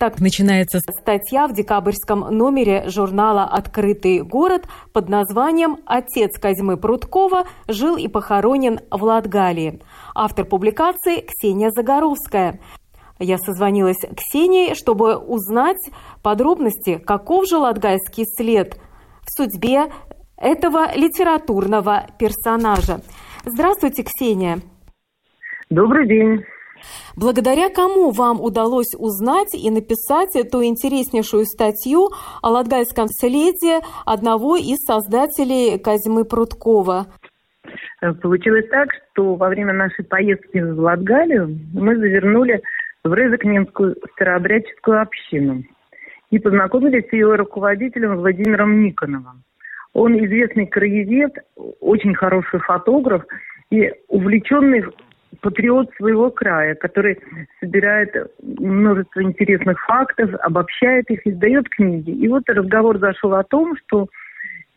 Так 0.00 0.18
начинается 0.18 0.80
статья 0.80 1.46
в 1.46 1.52
декабрьском 1.52 2.20
номере 2.20 2.88
журнала 2.88 3.44
«Открытый 3.44 4.22
город» 4.22 4.66
под 4.92 5.08
названием 5.08 5.76
«Отец 5.86 6.40
Козьмы 6.40 6.76
Прудкова 6.76 7.44
жил 7.68 7.96
и 7.96 8.08
похоронен 8.08 8.80
в 8.90 9.04
Латгалии». 9.04 9.80
Автор 10.14 10.44
публикации 10.44 11.20
Ксения 11.20 11.70
Загоровская. 11.70 12.58
Я 13.20 13.36
созвонилась 13.36 14.00
Ксении, 14.16 14.72
чтобы 14.72 15.18
узнать 15.18 15.90
подробности, 16.22 16.96
каков 16.96 17.46
же 17.46 17.58
латгальский 17.58 18.24
след 18.24 18.76
в 19.26 19.30
судьбе 19.30 19.92
этого 20.38 20.96
литературного 20.96 22.06
персонажа. 22.18 23.02
Здравствуйте, 23.44 24.04
Ксения. 24.04 24.60
Добрый 25.68 26.08
день. 26.08 26.44
Благодаря 27.14 27.68
кому 27.68 28.10
вам 28.10 28.40
удалось 28.40 28.94
узнать 28.96 29.54
и 29.54 29.70
написать 29.70 30.34
эту 30.34 30.64
интереснейшую 30.64 31.44
статью 31.44 32.08
о 32.40 32.48
латгальском 32.48 33.08
следе 33.08 33.80
одного 34.06 34.56
из 34.56 34.78
создателей 34.78 35.78
Казьмы 35.78 36.24
Прудкова? 36.24 37.08
Получилось 38.22 38.66
так, 38.70 38.88
что 39.12 39.34
во 39.34 39.50
время 39.50 39.74
нашей 39.74 40.06
поездки 40.06 40.56
в 40.56 40.80
Латгалию 40.80 41.58
мы 41.74 41.96
завернули 41.96 42.62
в 43.04 43.12
Рызыкненскую 43.12 43.96
старообрядческую 44.12 45.00
общину 45.00 45.64
и 46.30 46.38
познакомились 46.38 47.08
с 47.08 47.12
ее 47.12 47.34
руководителем 47.34 48.16
Владимиром 48.16 48.82
Никоновым. 48.82 49.42
Он 49.92 50.16
известный 50.24 50.66
краевед, 50.66 51.32
очень 51.80 52.14
хороший 52.14 52.60
фотограф 52.60 53.24
и 53.70 53.92
увлеченный 54.08 54.84
патриот 55.40 55.90
своего 55.96 56.30
края, 56.30 56.74
который 56.74 57.18
собирает 57.58 58.14
множество 58.42 59.22
интересных 59.22 59.80
фактов, 59.86 60.30
обобщает 60.40 61.10
их, 61.10 61.26
издает 61.26 61.68
книги. 61.68 62.10
И 62.10 62.28
вот 62.28 62.48
разговор 62.48 62.98
зашел 62.98 63.34
о 63.34 63.44
том, 63.44 63.76
что 63.76 64.08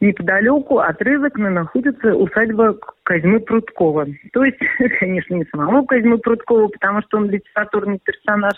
неподалеку 0.04 0.80
от 0.80 1.02
Рызыкна 1.02 1.50
находится 1.50 2.16
усадьба 2.16 2.78
Козьмы 3.04 3.40
Прудкова. 3.40 4.08
То 4.34 4.44
есть, 4.44 4.60
конечно, 5.00 5.36
не 5.36 5.46
самого 5.46 5.86
Козьмы 5.86 6.18
Прудкова, 6.18 6.68
потому 6.68 7.02
что 7.04 7.18
он 7.18 7.30
литературный 7.30 8.00
персонаж, 8.04 8.54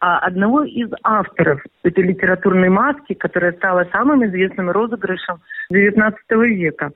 а 0.00 0.18
одного 0.18 0.64
из 0.64 0.90
авторов 1.02 1.62
этой 1.82 2.04
литературной 2.04 2.68
маски, 2.68 3.14
которая 3.14 3.52
стала 3.52 3.86
самым 3.92 4.24
известным 4.26 4.70
розыгрышем 4.70 5.40
XIX 5.72 6.14
века. 6.30 6.92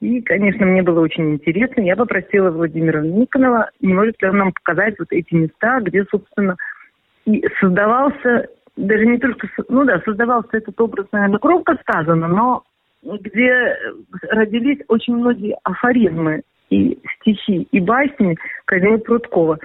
И, 0.00 0.22
конечно, 0.22 0.64
мне 0.64 0.82
было 0.82 1.00
очень 1.00 1.32
интересно. 1.32 1.82
Я 1.82 1.94
попросила 1.94 2.50
Владимира 2.50 3.02
Никонова, 3.02 3.70
не 3.80 3.92
может 3.92 4.20
ли 4.22 4.28
он 4.28 4.38
нам 4.38 4.52
показать 4.52 4.98
вот 4.98 5.08
эти 5.10 5.34
места, 5.34 5.80
где, 5.80 6.04
собственно, 6.10 6.56
и 7.26 7.46
создавался, 7.60 8.48
даже 8.76 9.06
не 9.06 9.18
только, 9.18 9.46
ну 9.68 9.84
да, 9.84 10.00
создавался 10.04 10.56
этот 10.56 10.80
образ, 10.80 11.06
наверное, 11.12 11.38
громко 11.38 11.76
сказано, 11.82 12.28
но 12.28 12.64
где 13.02 13.76
родились 14.30 14.80
очень 14.88 15.16
многие 15.16 15.56
афоризмы 15.64 16.42
и 16.70 16.98
стихи, 17.16 17.68
и 17.70 17.80
басни 17.80 18.36
Казимира 18.66 18.98
Прудкова. 18.98 19.58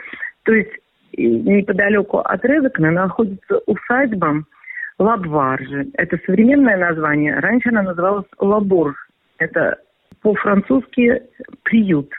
То 0.43 0.53
есть 0.53 0.71
неподалеку 1.17 2.19
от 2.19 2.43
Резакна 2.45 2.91
находится 2.91 3.59
усадьба 3.65 4.43
Лабваржи. 4.97 5.87
Это 5.93 6.17
современное 6.25 6.77
название. 6.77 7.39
Раньше 7.39 7.69
она 7.69 7.83
называлась 7.83 8.25
Лаборж. 8.39 8.95
Это 9.37 9.77
по-французски 10.21 11.21
приют. 11.63 12.09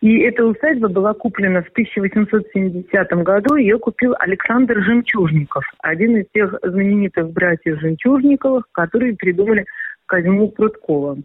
И 0.00 0.18
эта 0.20 0.44
усадьба 0.44 0.88
была 0.88 1.14
куплена 1.14 1.62
в 1.62 1.68
1870 1.68 3.12
году. 3.22 3.54
Ее 3.56 3.78
купил 3.78 4.14
Александр 4.18 4.82
Жемчужников, 4.82 5.64
один 5.78 6.18
из 6.18 6.26
тех 6.34 6.54
знаменитых 6.62 7.30
братьев 7.30 7.80
Жемчужниковых, 7.80 8.66
которые 8.72 9.16
придумали 9.16 9.64
Козьму 10.06 10.48
Прудкова. 10.48 11.16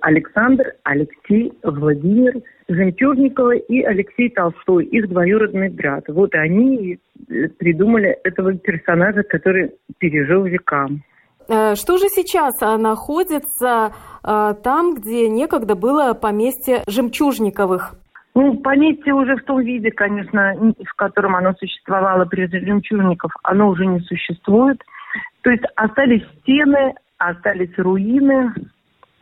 Александр, 0.00 0.74
Алексей, 0.84 1.52
Владимир 1.62 2.34
Жемчужникова 2.68 3.56
и 3.56 3.82
Алексей 3.82 4.30
Толстой, 4.30 4.84
их 4.84 5.08
двоюродный 5.08 5.68
брат. 5.68 6.04
Вот 6.08 6.34
они 6.34 6.98
э, 7.28 7.48
придумали 7.58 8.16
этого 8.22 8.54
персонажа, 8.54 9.22
который 9.24 9.72
пережил 9.98 10.44
века. 10.44 10.88
Э, 11.48 11.74
что 11.74 11.98
же 11.98 12.08
сейчас 12.08 12.54
а, 12.62 12.78
находится 12.78 13.92
э, 14.22 14.54
там, 14.62 14.94
где 14.94 15.28
некогда 15.28 15.74
было 15.74 16.14
поместье 16.14 16.82
Жемчужниковых? 16.86 17.96
Ну, 18.34 18.56
поместье 18.58 19.14
уже 19.14 19.36
в 19.36 19.44
том 19.44 19.60
виде, 19.60 19.90
конечно, 19.90 20.54
в 20.84 20.94
котором 20.96 21.36
оно 21.36 21.52
существовало 21.54 22.24
при 22.24 22.46
Жемчужников, 22.46 23.30
оно 23.42 23.68
уже 23.68 23.86
не 23.86 24.00
существует. 24.00 24.82
То 25.42 25.50
есть 25.50 25.62
остались 25.76 26.24
стены, 26.40 26.94
остались 27.18 27.76
руины, 27.78 28.52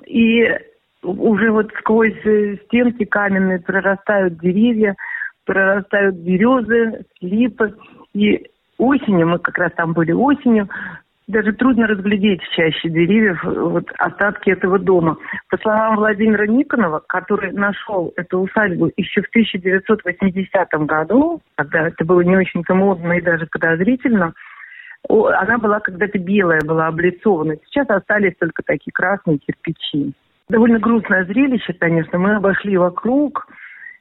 и 0.07 0.48
уже 1.02 1.50
вот 1.50 1.72
сквозь 1.78 2.24
э, 2.24 2.57
стенки 2.66 3.05
каменные 3.05 3.59
прорастают 3.61 4.38
деревья, 4.38 4.94
прорастают 5.44 6.16
березы, 6.16 7.05
липы. 7.20 7.74
И 8.14 8.46
осенью, 8.78 9.28
мы 9.28 9.38
как 9.38 9.59
раз 9.59 9.72
там 9.76 9.92
были 9.92 10.12
осенью, 10.12 10.68
даже 11.28 11.52
трудно 11.52 11.87
разглядеть 11.87 12.40
чаще 12.55 12.88
деревьев 12.88 13.42
вот 13.44 13.90
остатки 13.98 14.50
этого 14.50 14.78
дома. 14.78 15.16
По 15.50 15.57
словам 15.59 15.96
Владимира 15.96 16.46
Никонова, 16.46 17.02
который 17.07 17.52
нашел 17.52 18.12
эту 18.16 18.40
усадьбу 18.40 18.90
еще 18.96 19.22
в 19.22 19.28
1980 19.28 20.68
году, 20.87 21.40
когда 21.57 21.88
это 21.88 22.05
было 22.05 22.20
не 22.20 22.37
очень-то 22.37 22.74
модно 22.74 23.12
и 23.12 23.20
даже 23.20 23.46
подозрительно, 23.46 24.35
она 25.08 25.58
была 25.58 25.80
когда-то 25.80 26.18
белая, 26.18 26.60
была 26.64 26.86
облицована. 26.86 27.56
Сейчас 27.66 27.88
остались 27.90 28.36
только 28.38 28.62
такие 28.62 28.92
красные 28.92 29.38
кирпичи. 29.38 30.12
Довольно 30.48 30.78
грустное 30.78 31.24
зрелище, 31.24 31.72
конечно. 31.72 32.18
Мы 32.18 32.36
обошли 32.36 32.76
вокруг. 32.76 33.46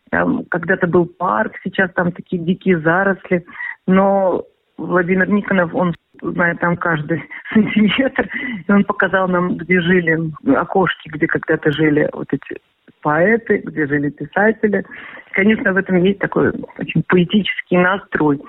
Когда-то 0.10 0.88
был 0.88 1.06
парк, 1.06 1.54
сейчас 1.64 1.92
там 1.94 2.12
такие 2.12 2.42
дикие 2.42 2.80
заросли. 2.80 3.46
Но 3.88 4.44
Владимир 4.78 5.30
Никонов, 5.30 5.74
он 5.74 5.94
знает 6.22 6.60
там 6.60 6.78
каждый 6.78 7.24
сантиметр. 7.54 8.30
И 8.68 8.72
он 8.72 8.84
показал 8.84 9.28
нам, 9.28 9.58
где 9.58 9.80
жили 9.80 10.32
окошки, 10.56 11.10
где 11.10 11.28
когда-то 11.28 11.72
жили 11.72 12.10
вот 12.14 12.28
эти 12.32 12.62
поэты, 13.02 13.62
где 13.66 13.88
жили 13.88 14.10
писатели. 14.10 14.84
Конечно, 15.32 15.74
в 15.74 15.78
этом 15.78 15.98
есть 16.04 16.20
такой 16.20 16.52
очень 16.78 17.04
поэтический 17.08 17.78
настрой. 17.78 18.42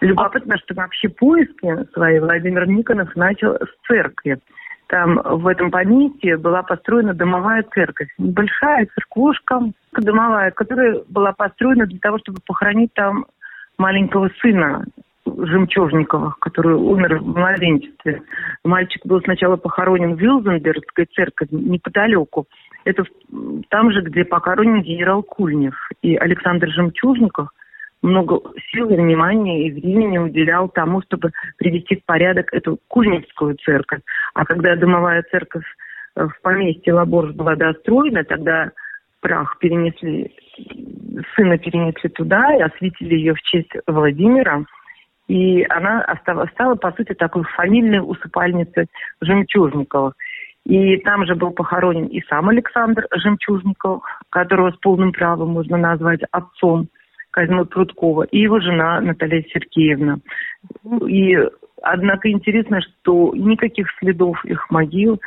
Любопытно, 0.00 0.56
что 0.58 0.74
вообще 0.74 1.08
поиски 1.08 1.92
свои 1.92 2.18
Владимир 2.18 2.66
Никонов 2.66 3.14
начал 3.14 3.54
с 3.54 3.86
церкви. 3.86 4.38
Там 4.88 5.20
в 5.24 5.46
этом 5.46 5.70
поместье 5.70 6.36
была 6.36 6.62
построена 6.62 7.14
домовая 7.14 7.64
церковь. 7.74 8.08
Небольшая 8.18 8.86
церквушка 8.94 9.60
домовая, 9.92 10.50
которая 10.50 11.00
была 11.08 11.32
построена 11.32 11.86
для 11.86 11.98
того, 11.98 12.18
чтобы 12.18 12.40
похоронить 12.44 12.92
там 12.94 13.26
маленького 13.78 14.30
сына 14.40 14.84
Жемчужникова, 15.24 16.36
который 16.40 16.74
умер 16.74 17.20
в 17.20 17.36
младенчестве. 17.38 18.22
Мальчик 18.64 19.06
был 19.06 19.20
сначала 19.22 19.56
похоронен 19.56 20.16
в 20.16 20.20
Вилзенбергской 20.20 21.06
церкви 21.14 21.48
неподалеку. 21.52 22.46
Это 22.84 23.04
там 23.68 23.92
же, 23.92 24.02
где 24.02 24.24
похоронен 24.24 24.82
генерал 24.82 25.22
Кульнев. 25.22 25.74
И 26.02 26.16
Александр 26.16 26.68
Жемчужников 26.68 27.48
много 28.02 28.40
сил, 28.72 28.90
и 28.90 28.96
внимания 28.96 29.68
и 29.68 29.72
времени 29.72 30.18
уделял 30.18 30.68
тому, 30.68 31.02
чтобы 31.02 31.30
привести 31.56 31.96
в 31.96 32.04
порядок 32.04 32.52
эту 32.52 32.78
Кульневскую 32.88 33.56
церковь. 33.64 34.00
А 34.34 34.44
когда 34.44 34.74
домовая 34.74 35.22
церковь 35.30 35.64
э, 36.16 36.26
в 36.26 36.42
поместье 36.42 36.94
Лаборж 36.94 37.32
была 37.34 37.54
достроена, 37.54 38.24
тогда 38.24 38.72
прах 39.20 39.56
перенесли, 39.58 40.34
сына 41.36 41.56
перенесли 41.58 42.10
туда 42.10 42.54
и 42.56 42.60
осветили 42.60 43.14
ее 43.14 43.34
в 43.34 43.42
честь 43.42 43.72
Владимира. 43.86 44.64
И 45.28 45.64
она 45.68 46.04
стала, 46.52 46.74
по 46.74 46.92
сути, 46.92 47.14
такой 47.14 47.44
фамильной 47.44 48.00
усыпальницей 48.00 48.88
Жемчужниковых. 49.20 50.14
И 50.64 50.96
там 50.98 51.26
же 51.26 51.34
был 51.34 51.50
похоронен 51.50 52.06
и 52.06 52.20
сам 52.22 52.48
Александр 52.48 53.06
Жемчужников, 53.12 54.02
которого 54.30 54.70
с 54.70 54.76
полным 54.76 55.12
правом 55.12 55.50
можно 55.50 55.76
назвать 55.76 56.20
отцом 56.30 56.88
Козьмы 57.30 57.64
Прудкова, 57.64 58.24
и 58.24 58.40
его 58.40 58.60
жена 58.60 59.00
Наталья 59.00 59.42
Сергеевна. 59.52 60.18
И 61.08 61.36
однако 61.82 62.30
интересно, 62.30 62.80
что 62.80 63.32
никаких 63.34 63.88
следов 63.98 64.44
их 64.44 64.70
могил 64.70 65.20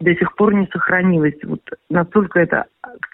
до 0.00 0.14
сих 0.14 0.34
пор 0.34 0.54
не 0.54 0.66
сохранилось. 0.66 1.38
Вот 1.44 1.62
настолько 1.88 2.40
эта 2.40 2.66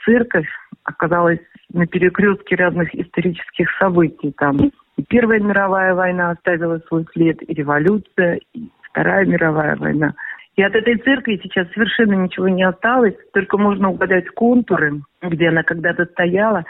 церковь 0.04 0.48
оказалась 0.84 1.40
на 1.72 1.86
перекрестке 1.86 2.56
разных 2.56 2.92
исторических 2.94 3.70
событий. 3.78 4.32
Там 4.36 4.56
и 4.96 5.02
Первая 5.08 5.38
мировая 5.38 5.94
война 5.94 6.30
оставила 6.30 6.78
свой 6.88 7.06
след, 7.12 7.42
и 7.42 7.54
революция, 7.54 8.40
и 8.54 8.70
Вторая 8.90 9.24
мировая 9.24 9.76
война– 9.76 10.14
и 10.56 10.62
от 10.62 10.74
этой 10.74 10.96
церкви 10.98 11.40
сейчас 11.42 11.68
совершенно 11.72 12.14
ничего 12.14 12.48
не 12.48 12.62
осталось, 12.62 13.14
только 13.32 13.56
можно 13.56 13.90
угадать 13.90 14.28
контуры, 14.30 15.00
где 15.22 15.48
она 15.48 15.62
когда-то 15.62 16.04
стояла, 16.06 16.64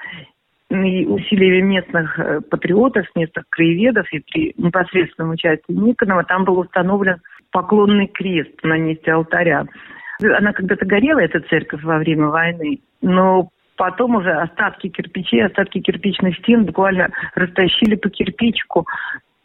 и 0.70 1.04
усилиями 1.04 1.74
местных 1.74 2.18
э, 2.18 2.40
патриотов, 2.42 3.06
местных 3.16 3.44
краеведов 3.48 4.06
и 4.12 4.20
при 4.20 4.54
непосредственном 4.56 5.32
участии 5.32 5.72
Никонова 5.72 6.22
там 6.22 6.44
был 6.44 6.58
установлен 6.60 7.16
поклонный 7.50 8.06
крест 8.06 8.52
на 8.62 8.78
месте 8.78 9.10
алтаря. 9.10 9.66
Она 10.22 10.52
когда-то 10.52 10.86
горела, 10.86 11.18
эта 11.18 11.40
церковь, 11.40 11.82
во 11.82 11.98
время 11.98 12.28
войны, 12.28 12.78
но 13.02 13.48
потом 13.76 14.16
уже 14.16 14.30
остатки 14.30 14.88
кирпичей, 14.88 15.44
остатки 15.44 15.80
кирпичных 15.80 16.36
стен 16.38 16.66
буквально 16.66 17.08
растащили 17.34 17.96
по 17.96 18.10
кирпичку 18.10 18.86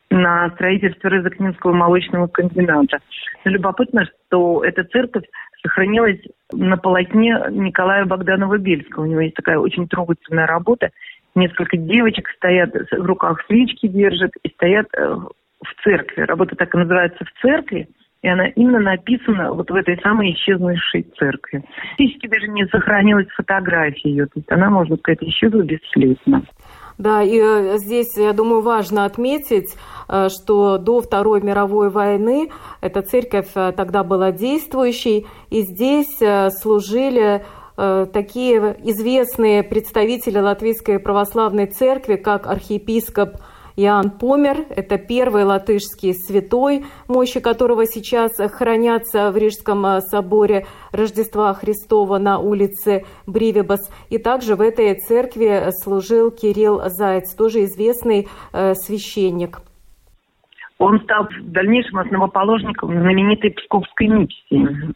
на 0.10 0.50
строительство 0.52 1.10
Рызокнинского 1.10 1.74
молочного 1.74 2.28
комбината. 2.28 3.00
Но 3.44 3.52
любопытно, 3.52 4.06
что 4.06 4.64
эта 4.64 4.84
церковь 4.84 5.26
сохранилась 5.62 6.20
на 6.54 6.78
полотне 6.78 7.36
Николая 7.50 8.06
Богданова-Бельского. 8.06 9.04
У 9.04 9.08
него 9.08 9.22
есть 9.22 9.36
такая 9.36 9.58
очень 9.58 9.88
трогательная 9.88 10.46
работа. 10.46 10.92
Несколько 11.34 11.76
девочек 11.78 12.30
стоят, 12.38 12.74
в 12.74 13.06
руках 13.06 13.44
свечки 13.48 13.88
держат 13.88 14.32
и 14.44 14.50
стоят 14.50 14.88
э, 14.96 15.16
в 15.16 15.84
церкви. 15.84 16.22
Работа 16.22 16.56
так 16.56 16.74
и 16.74 16.78
называется 16.78 17.26
«В 17.26 17.42
церкви». 17.42 17.88
И 18.22 18.28
она 18.28 18.48
именно 18.48 18.80
написана 18.80 19.54
вот 19.54 19.70
в 19.70 19.76
этой 19.76 20.00
самой 20.02 20.34
исчезнувшей 20.34 21.04
церкви. 21.16 21.64
Физически 21.98 22.28
даже 22.28 22.48
не 22.48 22.66
сохранилась 22.68 23.28
фотография 23.30 24.10
ее. 24.10 24.26
То 24.26 24.32
есть 24.38 24.52
она, 24.52 24.72
можно 24.72 24.98
сказать, 24.98 25.22
исчезла 25.22 25.62
бесследно. 25.62 26.42
Да, 26.98 27.22
и 27.24 27.38
э, 27.38 27.78
здесь, 27.78 28.16
я 28.16 28.32
думаю, 28.32 28.62
важно 28.62 29.06
отметить, 29.06 29.76
э, 30.08 30.30
что 30.30 30.78
до 30.78 31.02
Второй 31.02 31.42
мировой 31.42 31.90
войны 31.90 32.52
эта 32.80 33.02
церковь 33.02 33.50
э, 33.56 33.74
тогда 33.76 34.04
была 34.04 34.32
действующей, 34.32 35.28
и 35.50 35.62
здесь 35.64 36.20
служили 36.62 37.46
такие 37.78 38.78
известные 38.84 39.62
представители 39.62 40.40
Латвийской 40.40 40.98
православной 40.98 41.66
церкви, 41.66 42.16
как 42.16 42.48
архиепископ 42.48 43.32
Иоанн 43.78 44.10
Помер– 44.10 44.58
это 44.70 44.98
первый 44.98 45.44
латышский 45.44 46.14
святой, 46.14 46.86
мощи 47.10 47.42
которого 47.42 47.86
сейчас 47.86 48.38
хранятся 48.38 49.32
в 49.32 49.38
Рижском 49.38 49.86
э, 49.86 50.00
соборе 50.00 50.66
Рождества 50.94 51.54
Христова 51.54 52.18
на 52.18 52.40
улице 52.40 53.04
Бривибас. 53.28 53.92
И 54.10 54.18
также 54.18 54.56
в 54.56 54.62
этой 54.62 54.96
церкви 54.96 55.72
служил 55.84 56.32
Кирилл 56.32 56.84
Заяц, 56.86 57.36
тоже 57.36 57.66
известный 57.66 58.30
э, 58.54 58.76
священник. 58.76 59.60
Он 60.78 61.02
стал 61.02 61.26
в 61.28 61.52
дальнейшем 61.52 62.00
основоположником 62.00 62.92
знаменитой 62.92 63.52
Псковской 63.52 64.08
миссии. 64.08 64.94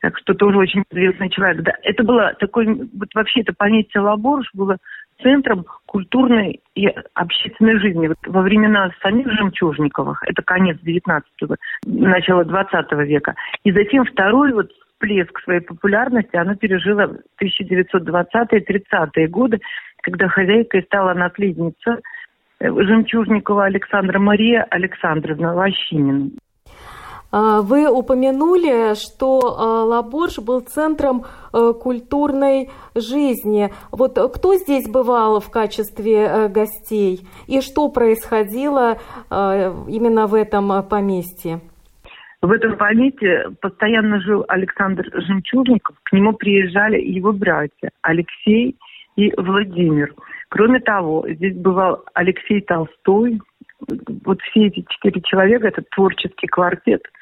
Так 0.00 0.18
что 0.18 0.34
тоже 0.34 0.58
очень 0.58 0.84
известный 0.90 1.30
человек. 1.30 1.62
Да, 1.62 1.72
это 1.82 2.04
было 2.04 2.34
такой, 2.38 2.66
вот 2.66 3.08
вообще 3.14 3.40
это 3.40 3.54
поместье 3.56 4.02
Лаборж 4.02 4.48
было 4.52 4.76
центром 5.22 5.64
культурной 5.86 6.60
и 6.74 6.86
общественной 7.14 7.78
жизни. 7.78 8.08
Вот 8.08 8.18
во 8.26 8.42
времена 8.42 8.90
самих 9.02 9.30
Жемчужниковых, 9.32 10.22
это 10.26 10.42
конец 10.42 10.78
19-го, 10.84 11.56
начало 11.86 12.44
20 12.44 12.92
века, 13.06 13.34
и 13.64 13.72
затем 13.72 14.04
второй 14.04 14.52
вот 14.52 14.70
всплеск 14.96 15.40
своей 15.40 15.60
популярности 15.60 16.36
она 16.36 16.54
пережила 16.54 17.06
в 17.06 17.42
1920-30-е 17.42 19.28
годы, 19.28 19.60
когда 20.02 20.28
хозяйкой 20.28 20.82
стала 20.82 21.14
наследница 21.14 22.00
э, 22.60 22.68
Жемчужникова 22.68 23.66
Александра 23.66 24.18
Мария 24.18 24.66
Александровна 24.70 25.54
Лощинина. 25.54 26.30
А, 27.36 27.60
вы 27.60 27.86
упомянули, 27.86 28.94
что 28.94 29.40
а, 29.42 29.84
Лаборж 29.84 30.38
был 30.38 30.60
центром 30.60 31.24
э, 31.52 31.74
культурной 31.78 32.70
жизни. 32.94 33.68
Вот 33.92 34.12
кто 34.34 34.54
здесь 34.54 34.88
бывал 34.88 35.40
в 35.40 35.50
качестве 35.50 36.14
э, 36.14 36.48
гостей 36.48 37.28
и 37.46 37.60
что 37.60 37.90
происходило 37.90 38.96
э, 39.30 39.74
именно 39.86 40.26
в 40.26 40.34
этом 40.34 40.82
поместье? 40.88 41.60
В 42.40 42.50
этом 42.50 42.78
поместье 42.78 43.50
постоянно 43.60 44.18
жил 44.20 44.46
Александр 44.48 45.04
Жемчужников. 45.12 45.94
К 46.04 46.14
нему 46.14 46.32
приезжали 46.32 46.98
его 46.98 47.32
братья 47.32 47.90
Алексей 48.00 48.76
и 49.16 49.30
Владимир. 49.36 50.14
Кроме 50.48 50.80
того, 50.80 51.26
здесь 51.28 51.54
бывал 51.54 52.02
Алексей 52.14 52.62
Толстой. 52.62 53.42
Вот 54.24 54.40
все 54.40 54.68
эти 54.68 54.86
четыре 54.88 55.20
человека, 55.20 55.68
это 55.68 55.82
творческий 55.90 56.46
квартет– 56.46 57.02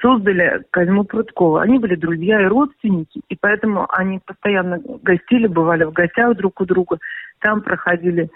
создали 0.00 0.62
Козьму 0.70 1.04
Прудкова. 1.04 1.62
Они 1.62 1.78
были 1.78 1.96
друзья 1.96 2.40
и 2.40 2.46
родственники, 2.46 3.20
и 3.28 3.36
поэтому 3.40 3.86
они 3.90 4.20
постоянно 4.24 4.80
гостили, 5.02 5.46
бывали 5.46 5.84
в 5.84 5.92
гостях 5.92 6.36
друг 6.36 6.60
у 6.60 6.64
друга. 6.64 6.98
Там 7.40 7.62
проходили 7.62 8.30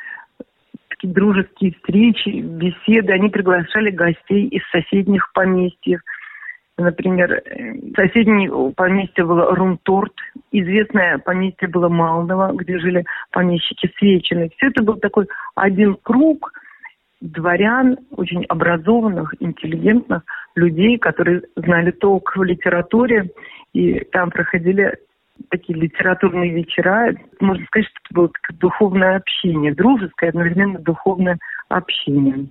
такие 0.88 1.12
дружеские 1.12 1.72
встречи, 1.72 2.40
беседы. 2.40 3.12
Они 3.12 3.28
приглашали 3.28 3.90
гостей 3.90 4.46
из 4.48 4.62
соседних 4.70 5.32
поместьев. 5.32 6.00
Например, 6.76 7.42
соседнее 7.94 8.72
поместье 8.74 9.24
было 9.24 9.54
Румторт, 9.54 10.14
известное 10.50 11.18
поместье 11.18 11.68
было 11.68 11.88
Малново, 11.88 12.52
где 12.54 12.78
жили 12.78 13.04
помещики 13.32 13.92
Свечины. 13.98 14.50
Все 14.56 14.68
это 14.68 14.82
был 14.82 14.96
такой 14.96 15.28
один 15.54 15.96
круг– 16.02 16.52
дворян, 17.20 17.98
очень 18.10 18.44
образованных, 18.44 19.34
интеллигентных 19.40 20.22
людей, 20.54 20.98
которые 20.98 21.42
знали 21.56 21.90
толк 21.90 22.36
в 22.36 22.42
литературе, 22.42 23.30
и 23.72 24.00
там 24.12 24.30
проходили 24.30 24.96
такие 25.48 25.78
литературные 25.78 26.52
вечера. 26.52 27.14
Можно 27.40 27.64
сказать, 27.66 27.88
что 27.88 28.00
это 28.04 28.14
было 28.14 28.30
духовное 28.58 29.16
общение, 29.16 29.74
дружеское, 29.74 30.30
одновременно 30.30 30.78
духовное 30.78 31.38
общение. 31.68 32.46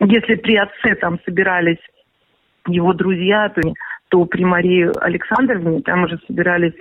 Если 0.00 0.36
при 0.36 0.56
отце 0.56 0.94
там 0.94 1.18
собирались 1.24 1.80
его 2.66 2.92
друзья, 2.92 3.48
то, 3.50 3.60
то 4.08 4.24
при 4.24 4.44
Марии 4.44 4.90
Александровне 5.00 5.82
там 5.82 6.04
уже 6.04 6.18
собирались 6.26 6.74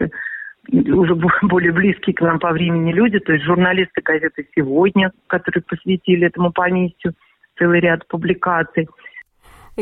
уже 0.72 1.16
более 1.44 1.72
близкие 1.72 2.14
к 2.16 2.22
нам 2.22 2.40
по 2.40 2.52
времени 2.52 2.92
люди, 2.92 3.20
то 3.20 3.34
есть 3.34 3.46
журналисты 3.46 4.02
газеты 4.02 4.48
«Сегодня», 4.56 5.12
которые 5.28 5.64
посвятили 5.64 6.28
этому 6.28 6.52
поместью 6.52 7.14
целый 7.58 7.80
ряд 7.80 8.08
публикаций. 8.08 8.88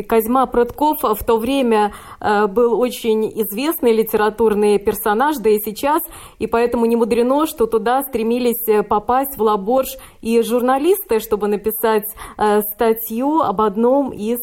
Козьма 0.02 0.46
Прудков 0.46 1.02
в 1.02 1.24
то 1.24 1.38
время 1.38 1.92
э, 2.20 2.46
был 2.48 2.80
очень 2.80 3.26
известный 3.42 3.92
литературный 3.92 4.78
персонаж, 4.78 5.36
да 5.36 5.50
и 5.50 5.58
сейчас, 5.58 6.02
и 6.40 6.48
поэтому 6.48 6.86
не 6.86 6.96
мудрено, 6.96 7.46
что 7.46 7.66
туда 7.66 8.02
стремились 8.02 8.68
э, 8.68 8.82
попасть 8.82 9.38
в 9.38 9.42
Лаборж 9.42 9.96
и 10.20 10.42
журналисты, 10.42 11.20
чтобы 11.20 11.46
написать 11.46 12.04
э, 12.36 12.60
статью 12.74 13.40
об 13.40 13.60
одном 13.60 14.10
из 14.10 14.40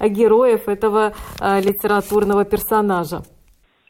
героев 0.00 0.68
этого 0.68 1.12
литературного 1.40 2.44
персонажа. 2.44 3.22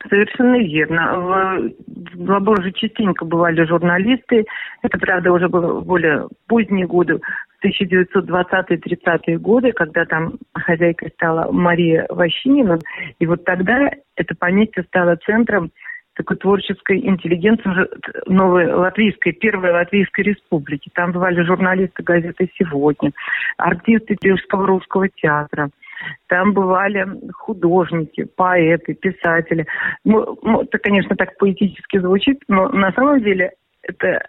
Совершенно 0.09 0.57
верно. 0.57 1.73
В 2.15 2.31
Лаборже 2.31 2.73
частенько 2.73 3.25
бывали 3.25 3.65
журналисты. 3.65 4.45
Это, 4.83 4.99
правда, 4.99 5.33
уже 5.33 5.49
было 5.49 5.81
более 5.81 6.29
поздние 6.47 6.87
годы. 6.87 7.21
1920-30-е 7.65 9.39
годы, 9.39 9.73
когда 9.73 10.05
там 10.05 10.35
хозяйкой 10.53 11.11
стала 11.11 11.51
Мария 11.51 12.07
Ващинина. 12.11 12.79
И 13.19 13.27
вот 13.27 13.45
тогда 13.45 13.91
это 14.17 14.35
поместье 14.35 14.83
стало 14.85 15.17
центром 15.17 15.71
такой 16.15 16.37
творческой 16.37 16.99
интеллигенции 16.99 17.71
новой 18.27 18.73
латвийской, 18.73 19.33
первой 19.33 19.73
латвийской 19.73 20.21
республики. 20.23 20.91
Там 20.95 21.13
бывали 21.13 21.43
журналисты 21.43 22.03
газеты 22.03 22.49
«Сегодня», 22.57 23.11
артисты 23.57 24.17
Рижского 24.23 24.67
русского 24.67 25.09
театра. 25.09 25.71
Там 26.29 26.53
бывали 26.53 27.07
художники, 27.33 28.25
поэты, 28.37 28.95
писатели. 28.95 29.67
Ну, 30.05 30.37
это, 30.63 30.79
конечно, 30.79 31.17
так 31.17 31.37
поэтически 31.39 31.99
звучит, 31.99 32.43
но 32.47 32.69
на 32.69 32.93
самом 32.93 33.23
деле 33.23 33.53
это 33.83 34.23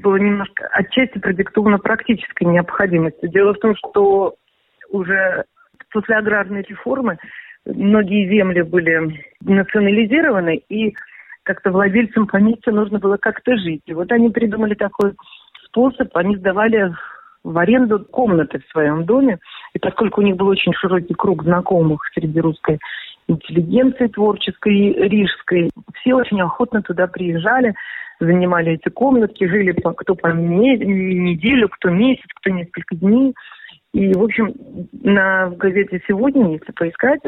было 0.00 0.16
немножко 0.16 0.66
отчасти 0.72 1.18
продиктовано 1.18 1.78
практической 1.78 2.44
необходимостью. 2.44 3.28
Дело 3.30 3.54
в 3.54 3.58
том, 3.58 3.74
что 3.76 4.34
уже 4.90 5.44
после 5.90 6.16
аграрной 6.16 6.62
реформы 6.62 7.18
многие 7.64 8.28
земли 8.28 8.62
были 8.62 9.24
национализированы, 9.40 10.62
и 10.68 10.94
как-то 11.44 11.70
владельцам 11.70 12.26
поместья 12.26 12.72
нужно 12.72 12.98
было 12.98 13.16
как-то 13.16 13.56
жить. 13.56 13.82
И 13.86 13.94
вот 13.94 14.10
они 14.12 14.30
придумали 14.30 14.74
такой 14.74 15.14
способ, 15.66 16.16
они 16.16 16.36
сдавали 16.36 16.94
в 17.44 17.58
аренду 17.58 18.00
комнаты 18.06 18.58
в 18.60 18.70
своем 18.70 19.04
доме. 19.04 19.38
И 19.74 19.78
поскольку 19.78 20.20
у 20.20 20.24
них 20.24 20.36
был 20.36 20.48
очень 20.48 20.72
широкий 20.72 21.14
круг 21.14 21.44
знакомых 21.44 22.00
среди 22.14 22.40
русской 22.40 22.78
интеллигенции 23.28 24.08
творческой, 24.08 24.92
рижской, 25.08 25.70
все 26.00 26.14
очень 26.14 26.40
охотно 26.40 26.82
туда 26.82 27.06
приезжали 27.06 27.74
занимали 28.20 28.72
эти 28.72 28.88
комнатки, 28.90 29.44
жили 29.44 29.72
кто 29.72 30.14
по 30.14 30.28
неделю, 30.28 31.68
кто 31.68 31.90
месяц, 31.90 32.26
кто 32.34 32.50
несколько 32.50 32.96
дней. 32.96 33.34
И, 33.92 34.12
в 34.12 34.22
общем, 34.24 34.52
на 35.04 35.50
газете 35.50 36.02
«Сегодня», 36.08 36.52
если 36.54 36.72
поискать, 36.72 37.20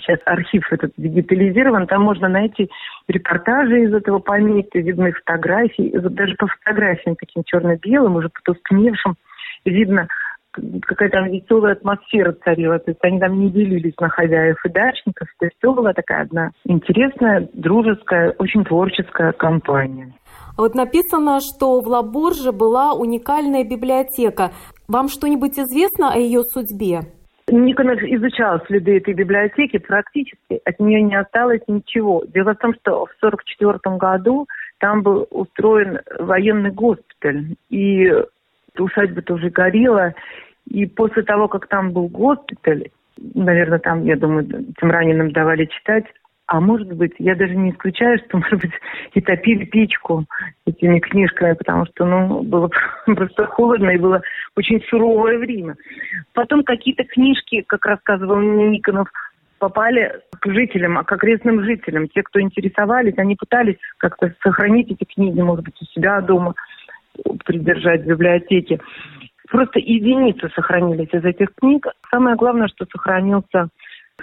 сейчас 0.00 0.18
архив 0.24 0.72
этот 0.72 0.92
дигитализирован, 0.96 1.86
там 1.86 2.02
можно 2.02 2.28
найти 2.28 2.70
репортажи 3.08 3.84
из 3.84 3.92
этого 3.92 4.20
поместья, 4.20 4.80
видны 4.80 5.12
фотографии, 5.12 5.92
даже 5.94 6.34
по 6.36 6.46
фотографиям 6.46 7.16
таким 7.16 7.42
черно-белым, 7.44 8.16
уже 8.16 8.30
потускневшим, 8.30 9.16
видно, 9.66 10.08
какая 10.82 11.10
там 11.10 11.30
веселая 11.30 11.72
атмосфера 11.72 12.32
царила. 12.44 12.78
То 12.78 12.90
есть 12.90 13.00
они 13.02 13.18
там 13.20 13.38
не 13.38 13.50
делились 13.50 13.94
на 14.00 14.08
хозяев 14.08 14.56
и 14.64 14.68
дачников. 14.68 15.28
То 15.38 15.46
есть 15.46 15.56
все 15.58 15.72
была 15.72 15.92
такая 15.92 16.22
одна 16.22 16.50
интересная, 16.64 17.48
дружеская, 17.52 18.34
очень 18.38 18.64
творческая 18.64 19.32
компания. 19.32 20.12
Вот 20.56 20.74
написано, 20.74 21.40
что 21.40 21.80
в 21.80 21.88
Лаборже 21.88 22.52
была 22.52 22.94
уникальная 22.94 23.64
библиотека. 23.64 24.52
Вам 24.86 25.08
что-нибудь 25.08 25.58
известно 25.58 26.12
о 26.12 26.18
ее 26.18 26.42
судьбе? 26.44 27.00
Никонов 27.48 28.00
изучал 28.02 28.60
следы 28.66 28.96
этой 28.96 29.12
библиотеки, 29.12 29.78
практически 29.78 30.60
от 30.64 30.80
нее 30.80 31.02
не 31.02 31.14
осталось 31.14 31.60
ничего. 31.66 32.22
Дело 32.32 32.54
в 32.54 32.58
том, 32.58 32.74
что 32.80 33.06
в 33.06 33.12
1944 33.22 33.96
году 33.96 34.46
там 34.78 35.02
был 35.02 35.26
устроен 35.30 36.00
военный 36.18 36.70
госпиталь, 36.70 37.56
и 37.68 38.10
усадьба 38.78 39.22
тоже 39.22 39.50
горела. 39.50 40.14
И 40.68 40.86
после 40.86 41.22
того, 41.22 41.48
как 41.48 41.68
там 41.68 41.92
был 41.92 42.08
госпиталь, 42.08 42.88
наверное, 43.18 43.78
там, 43.78 44.04
я 44.04 44.16
думаю, 44.16 44.46
тем 44.80 44.90
раненым 44.90 45.32
давали 45.32 45.66
читать, 45.66 46.04
а 46.46 46.60
может 46.60 46.92
быть, 46.92 47.14
я 47.18 47.34
даже 47.34 47.54
не 47.54 47.70
исключаю, 47.70 48.18
что, 48.18 48.38
может 48.38 48.60
быть, 48.60 48.72
и 49.14 49.20
топили 49.20 49.64
печку 49.64 50.24
этими 50.66 50.98
книжками, 50.98 51.54
потому 51.54 51.86
что, 51.86 52.04
ну, 52.04 52.42
было 52.42 52.70
просто 53.06 53.46
холодно 53.46 53.90
и 53.90 53.98
было 53.98 54.22
очень 54.56 54.82
суровое 54.88 55.38
время. 55.38 55.76
Потом 56.32 56.62
какие-то 56.64 57.04
книжки, 57.04 57.62
как 57.66 57.86
рассказывал 57.86 58.36
мне 58.36 58.68
Никонов, 58.68 59.08
попали 59.58 60.20
к 60.40 60.50
жителям, 60.50 61.02
к 61.04 61.12
окрестным 61.12 61.64
жителям. 61.64 62.08
Те, 62.08 62.22
кто 62.22 62.40
интересовались, 62.40 63.16
они 63.16 63.36
пытались 63.36 63.76
как-то 63.96 64.34
сохранить 64.42 64.90
эти 64.90 65.04
книги, 65.04 65.40
может 65.40 65.64
быть, 65.64 65.80
у 65.80 65.84
себя 65.86 66.20
дома, 66.20 66.54
придержать 67.44 68.02
в 68.02 68.06
библиотеке. 68.06 68.80
Просто 69.48 69.78
единицы 69.78 70.48
сохранились 70.54 71.12
из 71.12 71.24
этих 71.24 71.54
книг. 71.54 71.86
Самое 72.10 72.36
главное, 72.36 72.68
что 72.68 72.86
сохранился 72.90 73.68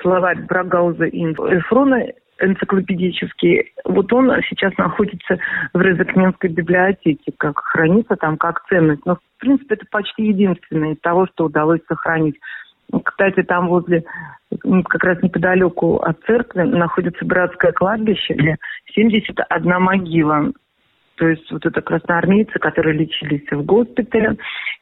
словарь 0.02 0.42
Брагауза 0.46 1.06
и 1.06 1.24
Эфрона 1.24 2.08
энциклопедический. 2.42 3.72
Вот 3.86 4.12
он 4.14 4.32
сейчас 4.50 4.76
находится 4.78 5.38
в 5.74 5.82
Резакненской 5.82 6.50
библиотеке, 6.50 7.32
как 7.38 7.60
хранится 7.60 8.16
там, 8.16 8.38
как 8.38 8.66
ценность. 8.68 9.06
Но, 9.06 9.16
в 9.16 9.40
принципе, 9.40 9.76
это 9.76 9.86
почти 9.92 10.28
единственное 10.28 10.94
из 10.94 11.00
того, 11.02 11.28
что 11.28 11.46
удалось 11.46 11.82
сохранить. 11.88 12.40
Кстати, 13.06 13.44
там 13.44 13.68
возле, 13.68 14.04
как 14.90 15.04
раз 15.04 15.22
неподалеку 15.22 15.98
от 15.98 16.20
церкви, 16.26 16.64
находится 16.64 17.24
братское 17.26 17.72
кладбище, 17.72 18.34
где 18.34 18.58
71 18.94 19.80
могила. 19.80 20.52
То 21.22 21.28
есть 21.28 21.52
вот 21.52 21.64
это 21.64 21.82
красноармейцы, 21.82 22.58
которые 22.58 22.98
лечились 22.98 23.46
в 23.52 23.64
госпитале, 23.64 24.38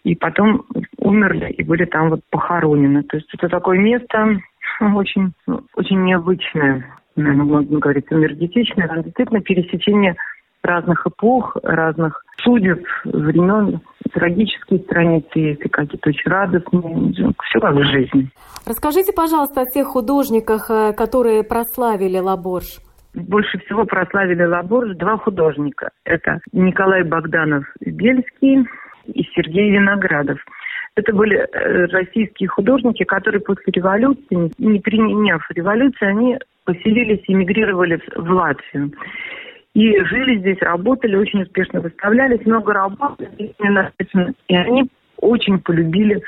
и 0.05 0.15
потом 0.15 0.63
умерли 0.97 1.51
и 1.51 1.63
были 1.63 1.83
там 1.83 2.11
вот 2.11 2.21
похоронены. 2.29 3.03
То 3.03 3.17
есть 3.17 3.27
это 3.33 3.49
такое 3.49 3.77
место, 3.77 4.39
очень, 4.79 5.33
очень 5.75 6.01
необычное, 6.05 6.97
наверное, 7.17 7.43
можно 7.43 7.79
говорить, 7.79 8.05
энергетичное. 8.09 8.87
Там 8.87 9.03
действительно 9.03 9.41
пересечение 9.41 10.15
разных 10.63 11.05
эпох, 11.05 11.57
разных 11.61 12.23
судеб, 12.41 12.87
времен, 13.03 13.81
трагические 14.13 14.79
страницы 14.79 15.39
есть, 15.39 15.65
и 15.65 15.67
какие-то 15.67 16.07
очень 16.07 16.31
радостные, 16.31 17.33
все 17.49 17.59
как 17.59 17.75
в 17.75 17.83
жизни. 17.83 18.29
Расскажите, 18.65 19.11
пожалуйста, 19.11 19.63
о 19.63 19.65
тех 19.65 19.87
художниках, 19.87 20.71
э, 20.71 20.93
которые 20.93 21.43
прославили 21.43 22.17
Лаборж. 22.17 22.79
Больше 23.13 23.57
всего 23.59 23.85
прославили 23.85 24.43
Лаборж 24.43 24.95
два 24.97 25.17
художника. 25.17 25.89
Это 26.05 26.39
Николай 26.51 27.03
Богданов-Бельский 27.03 28.67
и 29.07 29.23
Сергей 29.35 29.71
Виноградов– 29.71 30.39
это 30.99 31.13
были 31.13 31.37
э, 31.37 31.85
российские 31.85 32.49
художники, 32.49 33.03
которые 33.03 33.41
после 33.41 33.71
революции, 33.71 34.51
не 34.57 34.79
приняв 34.79 35.41
революции, 35.51 36.05
они 36.05 36.37
поселились, 36.65 37.23
эмигрировали 37.27 38.01
в 38.15 38.29
Латвию. 38.31 38.91
И 39.73 40.03
жили 40.03 40.39
здесь, 40.39 40.57
работали, 40.61 41.15
очень 41.15 41.43
успешно 41.43 41.79
выставлялись, 41.79 42.45
много 42.45 42.73
работали. 42.73 43.53
И 44.47 44.55
они 44.55 44.89
очень 45.21 45.59
полюбили 45.59 46.21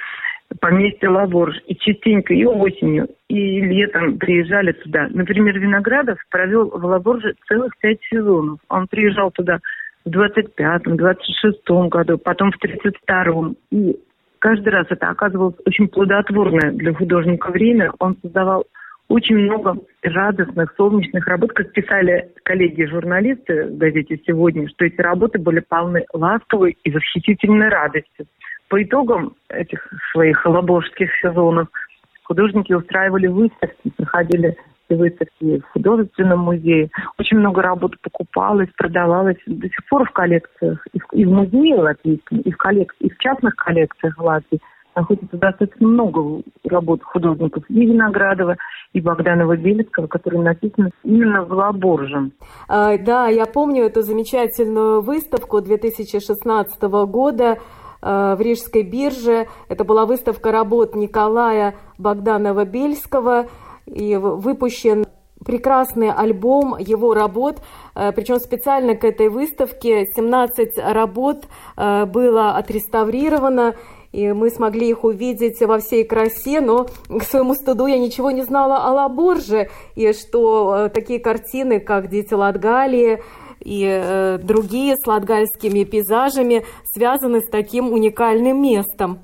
поместье 0.60 1.10
Лаворж. 1.10 1.56
И 1.68 1.76
частенько 1.76 2.34
и 2.34 2.46
осенью, 2.46 3.10
и 3.28 3.62
летом 3.62 4.18
приезжали 4.18 4.72
туда. 4.74 5.08
Например, 5.12 5.58
Виноградов 5.58 6.18
провел 6.30 6.70
в 6.70 6.84
Лаворже 6.84 7.36
целых 7.48 7.78
пять 7.80 8.00
сезонов. 8.10 8.60
Он 8.70 8.88
приезжал 8.88 9.32
туда 9.32 9.60
в 10.06 10.10
25-м, 10.10 10.96
26-м 10.96 11.90
году, 11.90 12.18
потом 12.18 12.52
в 12.52 12.64
32-м. 12.64 13.56
И 13.72 13.98
каждый 14.40 14.70
раз 14.70 14.88
это 14.90 15.10
оказывалось 15.10 15.56
очень 15.66 15.88
плодотворное 15.88 16.72
для 16.72 16.94
художника 16.94 17.52
время. 17.52 17.92
Он 18.00 18.18
создавал 18.22 18.66
очень 19.12 19.38
много 19.38 19.76
радостных, 20.04 20.74
солнечных 20.78 21.28
работ, 21.28 21.52
как 21.54 21.72
писали 21.74 22.32
коллеги-журналисты 22.44 23.66
в 23.66 23.78
газете 23.78 24.20
«Сегодня», 24.26 24.70
что 24.70 24.86
эти 24.86 25.02
работы 25.02 25.38
были 25.38 25.60
полны 25.60 26.06
ласковой 26.14 26.78
и 26.84 26.92
восхитительной 26.92 27.68
радостью. 27.68 28.26
По 28.72 28.82
итогам 28.82 29.36
этих 29.50 29.86
своих 30.14 30.46
лаборских 30.46 31.10
сезонов 31.22 31.68
художники 32.24 32.72
устраивали 32.72 33.28
выставки, 33.28 33.92
находили 33.98 34.56
выставки 34.90 35.60
в 35.60 35.66
художественном 35.74 36.40
музее. 36.40 36.90
Очень 37.20 37.40
много 37.40 37.62
работ 37.62 38.00
покупалось, 38.00 38.70
продавалось 38.78 39.36
до 39.46 39.68
сих 39.68 39.86
пор 39.90 40.08
в 40.08 40.12
коллекциях, 40.14 40.88
и 40.94 41.00
в, 41.00 41.06
в 41.12 41.34
музее 41.34 41.76
латвийском, 41.76 42.40
и 42.40 42.50
в, 42.50 42.56
коллек... 42.56 42.96
и 43.00 43.10
в 43.10 43.18
частных 43.18 43.58
коллекциях 43.58 44.18
Латвии 44.18 44.62
находится 44.96 45.38
достаточно 45.38 45.88
много 45.88 46.42
работ 46.64 47.04
художников 47.04 47.66
и 47.68 47.86
Виноградова, 47.86 48.56
и 48.94 49.02
Богданова 49.02 49.58
Белецкого, 49.58 50.08
которые 50.08 50.44
написаны 50.44 50.92
именно 51.04 51.44
в 51.44 51.52
Лаборже. 51.52 52.32
А, 52.70 52.98
да, 52.98 53.28
я 53.28 53.46
помню 53.48 53.84
эту 53.84 54.02
замечательную 54.02 55.02
выставку 55.02 55.60
2016 55.60 56.82
года 56.84 57.58
в 58.02 58.38
Рижской 58.40 58.84
бирже. 58.84 59.48
Это 59.70 59.84
была 59.84 60.06
выставка 60.06 60.52
работ 60.52 60.96
Николая 60.96 61.76
Богданова-Бельского. 61.98 63.48
И 63.86 64.16
выпущен 64.16 65.06
прекрасный 65.44 66.12
альбом 66.12 66.78
его 66.78 67.14
работ, 67.14 67.62
причем 67.94 68.40
специально 68.40 68.96
к 68.96 69.04
этой 69.04 69.28
выставке 69.28 70.06
17 70.16 70.78
работ 70.78 71.46
было 71.76 72.52
отреставрировано, 72.52 73.76
и 74.12 74.34
мы 74.34 74.50
смогли 74.50 74.90
их 74.90 75.04
увидеть 75.04 75.62
во 75.62 75.80
всей 75.80 76.04
красе, 76.04 76.62
но 76.62 76.88
к 77.08 77.24
своему 77.24 77.56
стыду 77.56 77.86
я 77.86 77.98
ничего 77.98 78.32
не 78.32 78.44
знала 78.44 78.86
о 78.86 78.92
Лаборже, 78.92 79.70
и 79.96 80.12
что 80.14 80.76
э, 80.76 80.90
такие 80.90 81.20
картины, 81.20 81.80
как 81.80 82.10
«Дети 82.10 82.34
Латгалии», 82.34 83.24
и 83.64 83.86
э, 83.86 84.38
другие 84.40 84.96
с 84.96 85.08
латгальскими 85.08 85.84
пейзажами 85.84 86.64
связаны 86.84 87.42
с 87.42 87.50
таким 87.50 87.92
уникальным 87.92 88.62
местом. 88.62 89.20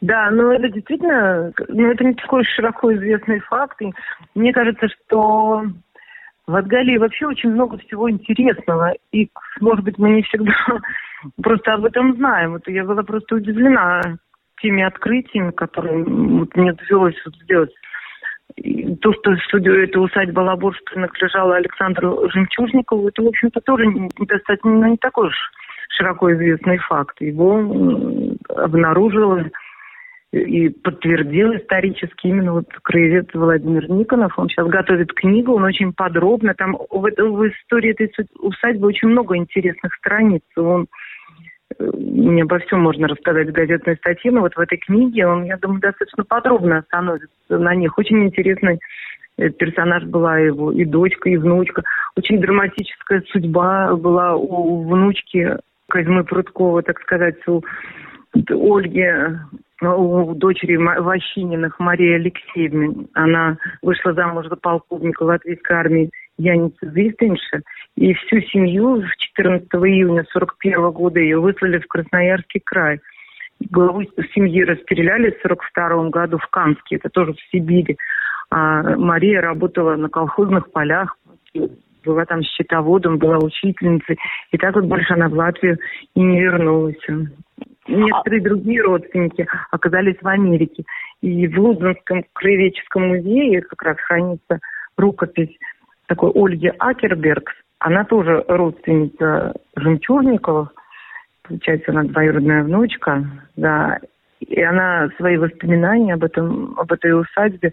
Да, 0.00 0.30
но 0.30 0.52
это 0.52 0.68
действительно, 0.68 1.52
ну, 1.68 1.90
это 1.90 2.04
не 2.04 2.14
такой 2.14 2.44
широко 2.44 2.94
известный 2.94 3.40
факт. 3.40 3.80
И 3.82 3.92
мне 4.34 4.52
кажется, 4.52 4.86
что 4.88 5.64
в 6.46 6.52
Латгалии 6.52 6.98
вообще 6.98 7.26
очень 7.26 7.50
много 7.50 7.78
всего 7.78 8.10
интересного. 8.10 8.94
И, 9.12 9.28
может 9.60 9.84
быть, 9.84 9.98
мы 9.98 10.10
не 10.10 10.22
всегда 10.22 10.52
просто 11.42 11.74
об 11.74 11.84
этом 11.84 12.14
знаем. 12.16 12.52
Вот 12.52 12.68
я 12.68 12.84
была 12.84 13.02
просто 13.02 13.36
удивлена 13.36 14.00
теми 14.60 14.82
открытиями, 14.82 15.50
которые 15.50 16.04
вот 16.04 16.56
мне 16.56 16.72
довелось 16.72 17.16
вот 17.24 17.34
сделать. 17.42 17.70
То, 19.00 19.12
что, 19.12 19.58
эта 19.58 20.00
усадьба 20.00 20.40
Лаборж 20.40 20.78
принадлежала 20.84 21.56
Александру 21.56 22.28
Жемчужникову, 22.30 23.08
это, 23.08 23.22
в 23.22 23.28
общем-то, 23.28 23.60
тоже 23.60 23.84
достаточно 24.18 24.86
не 24.86 24.96
такой 24.96 25.28
уж 25.28 25.34
широко 25.96 26.32
известный 26.32 26.78
факт. 26.78 27.20
Его 27.20 28.36
обнаружила 28.48 29.44
и 30.32 30.68
подтвердил 30.68 31.54
исторически 31.54 32.26
именно 32.26 32.52
вот 32.52 32.66
краевед 32.82 33.32
Владимир 33.32 33.88
Никонов. 33.90 34.38
Он 34.38 34.48
сейчас 34.48 34.66
готовит 34.66 35.12
книгу, 35.12 35.54
он 35.54 35.64
очень 35.64 35.92
подробно. 35.92 36.54
Там 36.54 36.76
в, 36.90 37.00
в 37.00 37.48
истории 37.48 37.92
этой 37.92 38.10
усадьбы 38.38 38.88
очень 38.88 39.08
много 39.08 39.36
интересных 39.36 39.94
страниц. 39.94 40.42
Он 40.56 40.86
мне 41.78 42.42
обо 42.42 42.58
всем 42.60 42.80
можно 42.80 43.08
рассказать 43.08 43.48
в 43.48 43.52
газетной 43.52 43.96
статье, 43.96 44.30
но 44.30 44.40
вот 44.40 44.54
в 44.54 44.60
этой 44.60 44.78
книге 44.78 45.26
он, 45.26 45.44
я 45.44 45.56
думаю, 45.58 45.80
достаточно 45.80 46.24
подробно 46.24 46.78
остановится 46.78 47.28
на 47.50 47.74
них. 47.74 47.96
Очень 47.98 48.24
интересный 48.24 48.80
э, 49.36 49.50
персонаж 49.50 50.04
была 50.04 50.38
его, 50.38 50.72
и 50.72 50.84
дочка, 50.84 51.28
и 51.28 51.36
внучка. 51.36 51.82
Очень 52.16 52.40
драматическая 52.40 53.22
судьба 53.30 53.94
была 53.96 54.34
у 54.34 54.88
внучки 54.88 55.56
Козьмы 55.88 56.24
Прудкова, 56.24 56.82
так 56.82 57.00
сказать, 57.00 57.36
у 57.46 57.62
Ольги, 58.34 59.06
у 59.82 60.34
дочери 60.34 60.76
Ващининых 60.76 61.78
Марии 61.78 62.14
Алексеевны. 62.14 63.06
Она 63.14 63.58
вышла 63.82 64.12
замуж 64.12 64.46
за 64.48 64.56
полковника 64.56 65.22
латвийской 65.22 65.76
армии 65.76 66.10
Яницы 66.38 66.90
Зистенша, 66.92 67.62
и 67.96 68.14
всю 68.14 68.40
семью 68.42 69.02
14 69.18 69.66
июня 69.74 70.24
41 70.32 70.90
года 70.92 71.18
ее 71.18 71.40
выслали 71.40 71.78
в 71.78 71.86
Красноярский 71.88 72.60
край. 72.64 73.00
Главу 73.70 74.04
семьи 74.34 74.62
расстреляли 74.62 75.32
в 75.32 75.42
42 75.42 76.10
году 76.10 76.38
в 76.38 76.46
Канске, 76.48 76.96
это 76.96 77.08
тоже 77.08 77.32
в 77.32 77.40
Сибири. 77.50 77.96
А 78.50 78.96
Мария 78.96 79.40
работала 79.40 79.96
на 79.96 80.08
колхозных 80.08 80.70
полях, 80.70 81.16
была 82.04 82.24
там 82.24 82.42
счетоводом, 82.42 83.18
была 83.18 83.38
учительницей. 83.38 84.16
И 84.52 84.58
так 84.58 84.76
вот 84.76 84.84
больше 84.84 85.12
она 85.14 85.28
в 85.28 85.34
Латвию 85.34 85.78
и 86.14 86.20
не 86.20 86.40
вернулась. 86.40 86.96
Некоторые 87.88 88.42
другие 88.42 88.82
родственники 88.82 89.46
оказались 89.70 90.16
в 90.22 90.28
Америке. 90.28 90.84
И 91.20 91.48
в 91.48 91.58
Лудзенском 91.58 92.24
краеведческом 92.32 93.08
музее 93.08 93.62
как 93.62 93.82
раз 93.82 93.96
хранится 93.98 94.60
рукопись 94.96 95.56
такой 96.08 96.32
Ольги 96.34 96.72
Акербергс. 96.78 97.52
Она 97.78 98.04
тоже 98.04 98.44
родственница 98.48 99.54
Жемчужниковых. 99.76 100.72
Получается, 101.42 101.92
она 101.92 102.02
двоюродная 102.02 102.64
внучка. 102.64 103.24
Да. 103.56 103.98
И 104.40 104.60
она 104.60 105.08
свои 105.16 105.36
воспоминания 105.36 106.14
об, 106.14 106.24
этом, 106.24 106.74
об 106.78 106.92
этой 106.92 107.18
усадьбе 107.18 107.72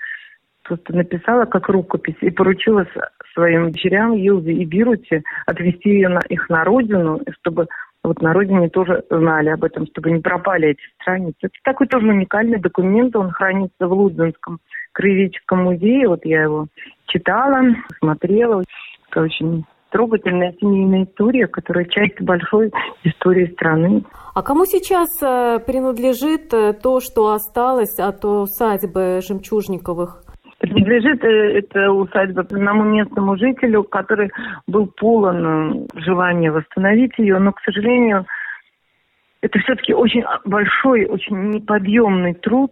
просто 0.63 0.95
написала 0.95 1.45
как 1.45 1.69
рукопись 1.69 2.15
и 2.21 2.29
поручила 2.29 2.87
своим 3.33 3.71
дочерям 3.71 4.13
Илзе 4.13 4.51
и 4.51 4.65
Бируте 4.65 5.23
отвезти 5.45 5.89
ее 5.89 6.09
на, 6.09 6.21
их 6.29 6.49
на 6.49 6.63
родину, 6.63 7.21
чтобы 7.39 7.67
вот 8.03 8.21
на 8.21 8.33
родине 8.33 8.69
тоже 8.69 9.03
знали 9.09 9.49
об 9.49 9.63
этом, 9.63 9.85
чтобы 9.87 10.11
не 10.11 10.21
пропали 10.21 10.69
эти 10.69 10.81
страницы. 11.01 11.37
Это 11.41 11.53
такой 11.63 11.87
тоже 11.87 12.07
уникальный 12.07 12.59
документ, 12.59 13.15
он 13.15 13.31
хранится 13.31 13.87
в 13.87 13.93
Лудзенском 13.93 14.59
краеведческом 14.95 15.65
музее. 15.65 16.07
Вот 16.07 16.25
я 16.25 16.43
его 16.43 16.67
читала, 17.07 17.61
смотрела. 17.99 18.63
Это 19.11 19.21
очень 19.21 19.65
трогательная 19.91 20.53
семейная 20.59 21.03
история, 21.05 21.47
которая 21.47 21.85
часть 21.85 22.19
большой 22.21 22.71
истории 23.03 23.51
страны. 23.53 24.03
А 24.33 24.41
кому 24.41 24.65
сейчас 24.65 25.07
э, 25.21 25.59
принадлежит 25.65 26.53
э, 26.53 26.73
то, 26.73 26.99
что 26.99 27.31
осталось 27.31 27.97
от 27.99 28.25
усадьбы 28.25 29.21
Жемчужниковых? 29.25 30.23
Принадлежит 30.59 31.23
э, 31.23 31.59
эта 31.59 31.91
усадьба 31.91 32.41
одному 32.41 32.83
местному 32.83 33.37
жителю, 33.37 33.83
который 33.83 34.31
был 34.67 34.87
полон 34.87 35.87
желания 35.95 36.51
восстановить 36.51 37.13
ее, 37.17 37.39
но, 37.39 37.53
к 37.53 37.61
сожалению, 37.61 38.25
это 39.41 39.59
все-таки 39.59 39.93
очень 39.93 40.23
большой, 40.43 41.05
очень 41.05 41.51
неподъемный 41.51 42.33
труд, 42.33 42.71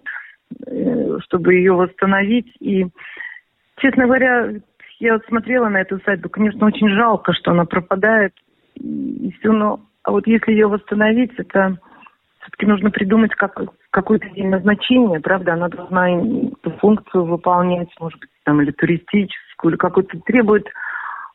чтобы 1.24 1.56
ее 1.56 1.74
восстановить. 1.74 2.52
И, 2.60 2.88
честно 3.78 4.06
говоря, 4.06 4.54
я 5.00 5.14
вот 5.14 5.26
смотрела 5.28 5.70
на 5.70 5.82
эту 5.82 5.98
усадьбу, 5.98 6.30
конечно, 6.30 6.66
очень 6.66 6.90
жалко, 6.90 7.34
что 7.34 7.52
она 7.52 7.66
пропадает 7.66 8.34
и 8.76 9.34
все, 9.40 9.52
но 9.52 9.82
а 10.04 10.12
вот 10.12 10.28
если 10.28 10.52
ее 10.52 10.68
восстановить, 10.68 11.32
это 11.38 11.78
все-таки 12.42 12.66
нужно 12.66 12.92
придумать 12.92 13.34
как, 13.36 13.58
какое-то 13.90 14.28
ей 14.36 14.48
назначение, 14.48 15.20
правда, 15.20 15.54
она 15.54 15.70
должна 15.70 16.12
эту 16.12 16.72
функцию 16.80 17.26
выполнять, 17.26 17.90
может 18.00 18.20
быть, 18.20 18.30
там, 18.44 18.62
или 18.62 18.72
туристическую, 18.72 19.72
или 19.72 19.78
какую-то 19.78 20.20
требует 20.22 20.68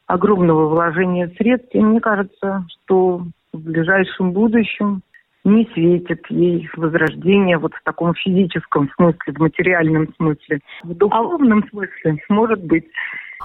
огромного 0.06 0.68
вложения 0.68 1.28
средств. 1.38 1.74
И 1.74 1.80
мне 1.80 2.00
кажется, 2.00 2.66
что 2.68 3.22
в 3.52 3.58
ближайшем 3.58 4.32
будущем 4.32 5.02
не 5.48 5.68
светит 5.74 6.24
ей 6.30 6.68
возрождение 6.76 7.58
вот 7.58 7.74
в 7.74 7.82
таком 7.82 8.14
физическом 8.14 8.90
смысле, 8.96 9.32
в 9.34 9.38
материальном 9.38 10.14
смысле. 10.16 10.60
В 10.82 10.94
духовном 10.94 11.66
смысле, 11.68 12.18
может 12.28 12.62
быть. 12.64 12.84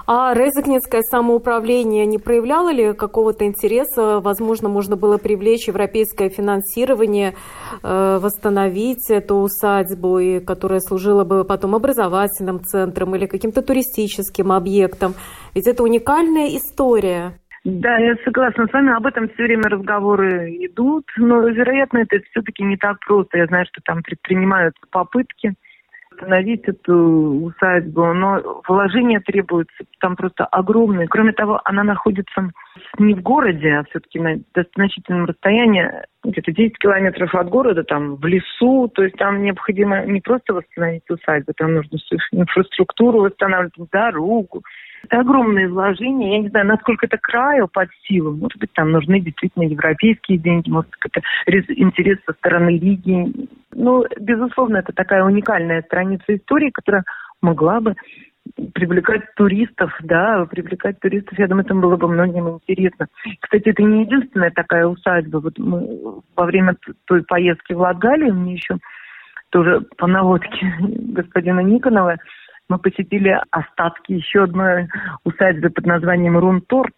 А 0.06 0.34
Резакнинское 0.34 1.02
самоуправление 1.02 2.04
не 2.04 2.18
проявляло 2.18 2.70
ли 2.72 2.92
какого-то 2.94 3.46
интереса? 3.46 4.20
Возможно, 4.20 4.68
можно 4.68 4.96
было 4.96 5.18
привлечь 5.18 5.68
европейское 5.68 6.30
финансирование, 6.30 7.34
э, 7.82 8.18
восстановить 8.20 9.08
эту 9.08 9.36
усадьбу, 9.36 10.18
и, 10.18 10.40
которая 10.40 10.80
служила 10.80 11.24
бы 11.24 11.44
потом 11.44 11.76
образовательным 11.76 12.64
центром 12.64 13.14
или 13.14 13.26
каким-то 13.26 13.62
туристическим 13.62 14.50
объектом. 14.50 15.14
Ведь 15.54 15.68
это 15.68 15.84
уникальная 15.84 16.48
история. 16.56 17.38
Да, 17.64 17.96
я 17.96 18.14
согласна 18.24 18.66
с 18.66 18.72
вами. 18.72 18.94
Об 18.94 19.06
этом 19.06 19.28
все 19.30 19.44
время 19.44 19.62
разговоры 19.64 20.50
идут, 20.66 21.06
но, 21.16 21.48
вероятно, 21.48 21.98
это 21.98 22.20
все-таки 22.30 22.62
не 22.62 22.76
так 22.76 22.98
просто. 23.00 23.38
Я 23.38 23.46
знаю, 23.46 23.64
что 23.66 23.80
там 23.82 24.02
предпринимаются 24.02 24.80
попытки 24.90 25.54
восстановить 26.10 26.64
эту 26.64 26.94
усадьбу, 26.94 28.12
но 28.12 28.62
вложения 28.68 29.20
требуются 29.20 29.84
там 29.98 30.14
просто 30.14 30.44
огромные. 30.44 31.08
Кроме 31.08 31.32
того, 31.32 31.60
она 31.64 31.82
находится 31.82 32.50
не 32.98 33.14
в 33.14 33.22
городе, 33.22 33.70
а 33.70 33.84
все-таки 33.84 34.18
на 34.18 34.38
значительном 34.74 35.26
расстоянии, 35.26 35.90
где-то 36.24 36.52
10 36.52 36.78
километров 36.78 37.34
от 37.34 37.48
города, 37.48 37.84
там 37.84 38.16
в 38.16 38.26
лесу, 38.26 38.88
то 38.88 39.02
есть 39.04 39.16
там 39.16 39.42
необходимо 39.42 40.04
не 40.06 40.20
просто 40.20 40.54
восстановить 40.54 41.08
усадьбу, 41.08 41.52
там 41.56 41.74
нужно 41.74 41.98
инфраструктуру 42.32 43.20
восстанавливать, 43.20 43.90
дорогу, 43.92 44.62
это 45.04 45.20
огромные 45.20 45.68
вложения. 45.68 46.36
Я 46.36 46.42
не 46.42 46.48
знаю, 46.48 46.66
насколько 46.66 47.06
это 47.06 47.18
краю 47.18 47.68
под 47.68 47.90
силу. 48.04 48.34
Может 48.34 48.58
быть, 48.58 48.72
там 48.72 48.90
нужны 48.90 49.20
действительно 49.20 49.64
европейские 49.64 50.38
деньги, 50.38 50.70
может 50.70 50.90
это 51.04 51.20
интерес 51.46 52.18
со 52.26 52.32
стороны 52.32 52.78
Лиги. 52.78 53.48
Ну, 53.72 54.04
безусловно, 54.18 54.78
это 54.78 54.92
такая 54.92 55.24
уникальная 55.24 55.82
страница 55.82 56.34
истории, 56.34 56.70
которая 56.70 57.04
могла 57.42 57.80
бы 57.80 57.94
привлекать 58.74 59.34
туристов, 59.36 59.92
да, 60.00 60.44
привлекать 60.46 61.00
туристов, 61.00 61.38
я 61.38 61.48
думаю, 61.48 61.64
это 61.64 61.74
было 61.74 61.96
бы 61.96 62.08
многим 62.08 62.48
интересно. 62.48 63.08
Кстати, 63.40 63.70
это 63.70 63.82
не 63.82 64.02
единственная 64.02 64.50
такая 64.50 64.86
усадьба. 64.86 65.38
Вот 65.38 65.58
мы 65.58 66.20
во 66.36 66.44
время 66.44 66.76
той 67.06 67.22
поездки 67.22 67.72
в 67.72 67.80
Латгалию, 67.80 68.34
мне 68.34 68.54
еще 68.54 68.76
тоже 69.50 69.82
по 69.96 70.06
наводке 70.06 70.74
господина 70.80 71.60
Никонова, 71.60 72.16
мы 72.68 72.78
посетили 72.78 73.38
остатки 73.50 74.12
еще 74.12 74.44
одной 74.44 74.88
усадьбы 75.24 75.70
под 75.70 75.86
названием 75.86 76.38
Рунторт, 76.38 76.94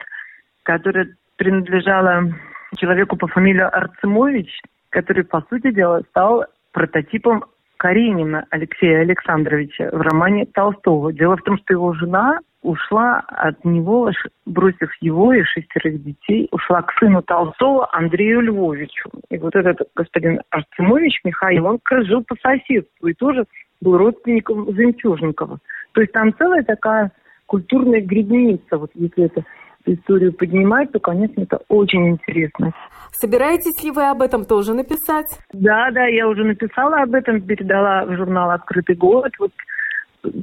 которая 0.62 1.08
принадлежала 1.36 2.32
человеку 2.76 3.16
по 3.16 3.26
фамилии 3.26 3.60
Арцемович. 3.60 4.60
который, 4.90 5.24
по 5.24 5.42
сути 5.50 5.72
дела, 5.72 6.02
стал 6.10 6.46
прототипом 6.72 7.44
Каренина 7.76 8.46
Алексея 8.50 9.00
Александровича 9.00 9.90
в 9.92 10.00
романе 10.00 10.46
Толстого. 10.46 11.12
Дело 11.12 11.36
в 11.36 11.42
том, 11.42 11.58
что 11.58 11.74
его 11.74 11.92
жена 11.94 12.40
ушла 12.62 13.22
от 13.28 13.64
него, 13.64 14.10
бросив 14.44 14.90
его 15.00 15.32
и 15.32 15.44
шестерых 15.44 16.02
детей, 16.02 16.48
ушла 16.50 16.82
к 16.82 16.92
сыну 16.98 17.22
Толстого 17.22 17.88
Андрею 17.92 18.40
Львовичу. 18.40 19.08
И 19.30 19.38
вот 19.38 19.54
этот 19.54 19.88
господин 19.94 20.40
Артемович 20.50 21.20
Михаил, 21.24 21.66
он 21.66 21.78
как 21.82 21.98
раз 21.98 22.06
жил 22.06 22.24
по 22.24 22.34
соседству 22.42 23.06
и 23.06 23.14
тоже 23.14 23.44
был 23.80 23.96
родственником 23.96 24.74
Жемчужникова. 24.74 25.58
То 25.92 26.00
есть 26.00 26.12
там 26.12 26.34
целая 26.36 26.64
такая 26.64 27.12
культурная 27.46 28.00
грибница, 28.00 28.78
вот 28.78 28.90
если 28.94 29.26
это 29.26 29.44
историю 29.86 30.32
поднимать, 30.32 30.92
то, 30.92 31.00
конечно, 31.00 31.42
это 31.42 31.60
очень 31.68 32.08
интересно. 32.08 32.72
Собираетесь 33.12 33.82
ли 33.82 33.90
вы 33.90 34.08
об 34.08 34.20
этом 34.20 34.44
тоже 34.44 34.74
написать? 34.74 35.26
Да, 35.52 35.90
да, 35.92 36.06
я 36.06 36.28
уже 36.28 36.44
написала 36.44 37.02
об 37.02 37.14
этом, 37.14 37.40
передала 37.40 38.04
в 38.04 38.14
журнал 38.16 38.50
«Открытый 38.50 38.96
город». 38.96 39.32
Вот 39.38 39.52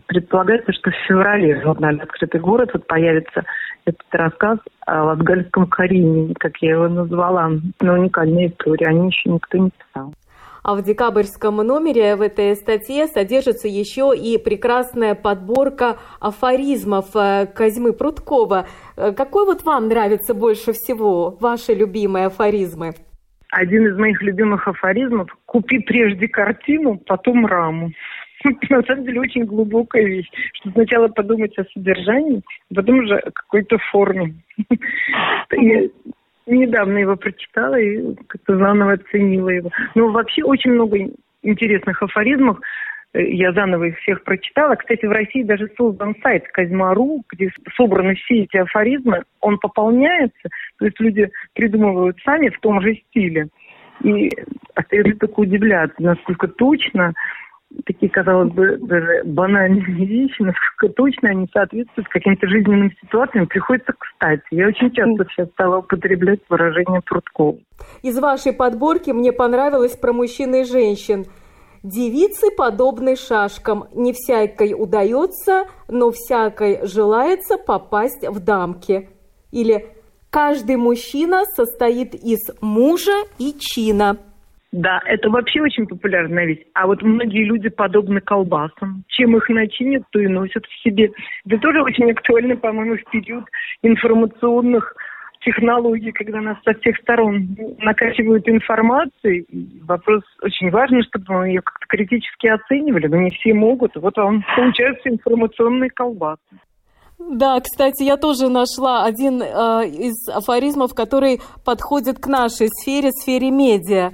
предполагается, 0.07 0.71
что 0.71 0.91
в 0.91 1.07
феврале 1.07 1.59
в 1.59 1.63
журнале 1.63 2.01
«Открытый 2.01 2.39
город» 2.39 2.71
вот 2.73 2.87
появится 2.87 3.43
этот 3.85 4.07
рассказ 4.11 4.59
о 4.85 5.03
латгальском 5.03 5.67
Карине, 5.67 6.33
как 6.39 6.57
я 6.57 6.71
его 6.71 6.87
назвала. 6.87 7.51
Но 7.81 7.93
уникальная 7.93 8.47
история, 8.47 8.87
о 8.87 8.93
ней 8.93 9.07
еще 9.07 9.29
никто 9.29 9.57
не 9.57 9.69
писал. 9.71 10.13
А 10.63 10.75
в 10.75 10.81
декабрьском 10.81 11.57
номере 11.57 12.15
в 12.15 12.21
этой 12.21 12.55
статье 12.55 13.07
содержится 13.07 13.67
еще 13.67 14.13
и 14.15 14.37
прекрасная 14.37 15.13
подборка 15.13 15.97
афоризмов 16.21 17.13
э, 17.15 17.47
Козьмы 17.53 17.91
Прудкова. 17.91 18.67
Э, 18.95 19.11
какой 19.11 19.45
вот 19.45 19.63
вам 19.63 19.89
нравится 19.89 20.33
больше 20.33 20.71
всего, 20.71 21.37
ваши 21.41 21.73
любимые 21.73 22.27
афоризмы? 22.27 22.93
Один 23.49 23.87
из 23.87 23.97
моих 23.97 24.21
любимых 24.21 24.65
афоризмов– 24.65 25.29
купи 25.45 25.79
прежде 25.79 26.29
картину, 26.29 26.97
потом 26.97 27.45
раму. 27.45 27.91
На 28.69 28.81
самом 28.83 29.03
деле 29.03 29.19
очень 29.19 29.43
глубокая 29.43 30.05
вещь, 30.05 30.29
что 30.53 30.71
сначала 30.71 31.09
подумать 31.09 31.57
о 31.57 31.65
содержании, 31.73 32.41
потом 32.73 32.99
уже 32.99 33.15
о 33.15 33.31
какой-то 33.31 33.77
форме. 33.91 34.35
недавно 36.45 36.97
его 36.97 37.15
прочитала 37.15 37.79
и 37.79 38.15
как-то 38.27 38.57
заново 38.57 38.93
оценила 38.93 39.49
его. 39.49 39.71
Ну, 39.95 40.11
вообще 40.11 40.43
очень 40.43 40.71
много 40.71 40.97
интересных 41.41 42.01
афоризмов. 42.01 42.59
Я 43.13 43.53
заново 43.53 43.85
их 43.85 43.99
всех 43.99 44.23
прочитала. 44.23 44.75
Кстати, 44.75 45.05
в 45.05 45.11
России 45.11 45.43
даже 45.43 45.69
создан 45.77 46.15
сайт 46.23 46.47
Козьма.ру, 46.47 47.23
где 47.31 47.51
собраны 47.75 48.15
все 48.15 48.43
эти 48.43 48.57
афоризмы. 48.57 49.23
Он 49.39 49.59
пополняется, 49.59 50.49
то 50.79 50.85
есть 50.85 50.99
люди 50.99 51.29
придумывают 51.53 52.17
сами 52.25 52.49
в 52.49 52.59
том 52.59 52.81
же 52.81 52.95
стиле. 52.95 53.49
И 54.03 54.31
остается 54.73 55.19
только 55.19 55.41
удивляться, 55.41 56.01
насколько 56.01 56.47
точно 56.47 57.13
такие, 57.85 58.11
казалось 58.11 58.51
бы, 58.51 58.77
даже 58.77 59.23
банальные 59.25 59.83
вещи, 60.05 60.41
насколько 60.41 60.89
точно 60.95 61.29
они 61.29 61.47
соответствуют 61.53 62.07
каким-то 62.09 62.47
жизненным 62.47 62.91
ситуациям, 63.01 63.47
приходится 63.47 63.93
кстати. 63.97 64.43
Я 64.51 64.67
очень 64.67 64.91
часто 64.91 65.25
сейчас 65.29 65.49
стала 65.49 65.77
употреблять 65.77 66.39
выражение 66.49 67.01
Пруткова. 67.05 67.57
Из 68.01 68.17
вашей 68.19 68.53
подборки 68.53 69.11
мне 69.11 69.31
понравилось 69.31 69.95
про 69.97 70.13
мужчин 70.13 70.55
и 70.55 70.63
женщин. 70.63 71.25
Девицы 71.83 72.47
подобны 72.55 73.15
шашкам. 73.15 73.85
Не 73.93 74.13
всякой 74.13 74.73
удается, 74.73 75.65
но 75.89 76.11
всякой 76.11 76.87
желается 76.87 77.57
попасть 77.57 78.25
в 78.25 78.39
дамки. 78.39 79.09
Или 79.51 79.87
каждый 80.29 80.77
мужчина 80.77 81.43
состоит 81.55 82.15
из 82.15 82.39
мужа 82.61 83.25
и 83.37 83.53
чина. 83.59 84.17
Да, 84.73 84.99
это 85.05 85.29
вообще 85.29 85.61
очень 85.61 85.85
популярная 85.85 86.45
вещь. 86.47 86.63
А 86.73 86.87
вот 86.87 87.03
многие 87.03 87.43
люди 87.43 87.69
подобны 87.69 88.19
колбасам. 88.21 89.03
Чем 89.07 89.37
их 89.37 89.47
начинят, 89.49 90.01
то 90.09 90.19
и 90.19 90.27
носят 90.27 90.65
в 90.65 90.83
себе. 90.83 91.11
Это 91.45 91.59
тоже 91.59 91.83
очень 91.83 92.09
актуально, 92.09 92.55
по-моему, 92.55 92.97
в 92.97 93.11
период 93.11 93.45
информационных 93.83 94.95
технологий, 95.41 96.11
когда 96.11 96.41
нас 96.41 96.57
со 96.65 96.73
всех 96.79 96.97
сторон 96.97 97.55
накачивают 97.77 98.49
информацией. 98.49 99.45
Вопрос 99.83 100.23
очень 100.41 100.71
важный, 100.71 101.03
чтобы 101.03 101.25
мы 101.29 101.47
ее 101.49 101.61
как-то 101.61 101.85
критически 101.87 102.47
оценивали, 102.47 103.05
но 103.05 103.17
не 103.17 103.29
все 103.29 103.53
могут. 103.53 103.95
Вот 103.95 104.17
вам 104.17 104.43
получаются 104.55 105.07
информационные 105.07 105.91
колбасы. 105.91 106.41
Да, 107.19 107.59
кстати, 107.59 108.01
я 108.01 108.17
тоже 108.17 108.49
нашла 108.49 109.05
один 109.05 109.39
э, 109.39 109.45
из 109.85 110.27
афоризмов, 110.29 110.95
который 110.95 111.41
подходит 111.63 112.17
к 112.17 112.25
нашей 112.25 112.69
сфере, 112.69 113.11
сфере 113.11 113.51
медиа. 113.51 114.09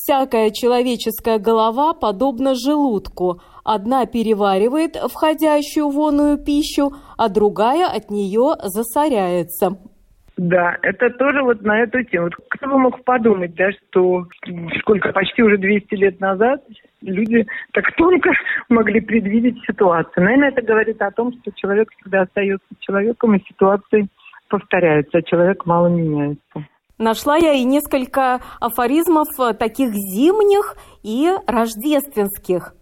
Всякая 0.00 0.50
человеческая 0.50 1.38
голова 1.38 1.92
подобна 1.92 2.54
желудку. 2.54 3.40
Одна 3.64 4.06
переваривает 4.06 4.94
входящую 4.94 5.90
вонную 5.90 6.38
пищу, 6.38 6.92
а 7.16 7.28
другая 7.28 7.88
от 7.88 8.08
нее 8.08 8.54
засоряется. 8.62 9.76
Да, 10.36 10.78
это 10.82 11.10
тоже 11.10 11.42
вот 11.42 11.62
на 11.62 11.80
эту 11.80 12.04
тему. 12.04 12.30
Кто 12.50 12.68
бы 12.68 12.78
мог 12.78 13.02
подумать, 13.02 13.56
да, 13.56 13.70
что 13.72 14.24
сколько, 14.80 15.12
почти 15.12 15.42
уже 15.42 15.58
200 15.58 15.94
лет 15.96 16.20
назад 16.20 16.62
люди 17.02 17.44
так 17.72 17.92
тонко 17.96 18.30
могли 18.68 19.00
предвидеть 19.00 19.56
ситуацию. 19.66 20.24
Наверное, 20.24 20.50
это 20.50 20.62
говорит 20.62 21.02
о 21.02 21.10
том, 21.10 21.32
что 21.32 21.50
человек 21.56 21.90
всегда 21.98 22.22
остается 22.22 22.68
человеком, 22.78 23.34
и 23.34 23.44
ситуации 23.48 24.06
повторяются, 24.48 25.18
а 25.18 25.22
человек 25.22 25.66
мало 25.66 25.88
меняется. 25.88 26.64
Нашла 26.98 27.36
я 27.36 27.52
и 27.52 27.62
несколько 27.62 28.40
афоризмов 28.60 29.28
э, 29.38 29.54
таких 29.54 29.90
зимних 29.92 30.74
и 31.04 31.30
рождественских. 31.46 32.74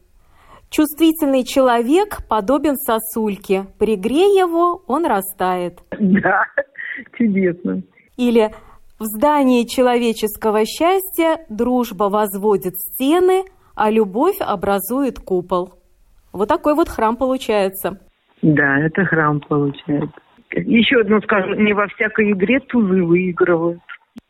Чувствительный 0.70 1.44
человек 1.44 2.26
подобен 2.28 2.76
сосульке. 2.76 3.66
Пригрей 3.78 4.38
его, 4.38 4.82
он 4.86 5.04
растает. 5.04 5.80
Да, 6.00 6.44
чудесно. 7.18 7.82
Или 8.16 8.52
в 8.98 9.04
здании 9.04 9.64
человеческого 9.64 10.64
счастья 10.64 11.44
дружба 11.50 12.04
возводит 12.04 12.76
стены, 12.76 13.44
а 13.74 13.90
любовь 13.90 14.38
образует 14.40 15.18
купол. 15.18 15.74
Вот 16.32 16.48
такой 16.48 16.74
вот 16.74 16.88
храм 16.88 17.16
получается. 17.16 18.00
Да, 18.40 18.78
это 18.78 19.04
храм 19.04 19.40
получается. 19.40 20.16
Еще 20.52 21.00
одно 21.00 21.20
скажу, 21.20 21.54
не 21.54 21.74
во 21.74 21.86
всякой 21.88 22.32
игре 22.32 22.60
тузы 22.60 23.02
выигрывают. 23.02 23.80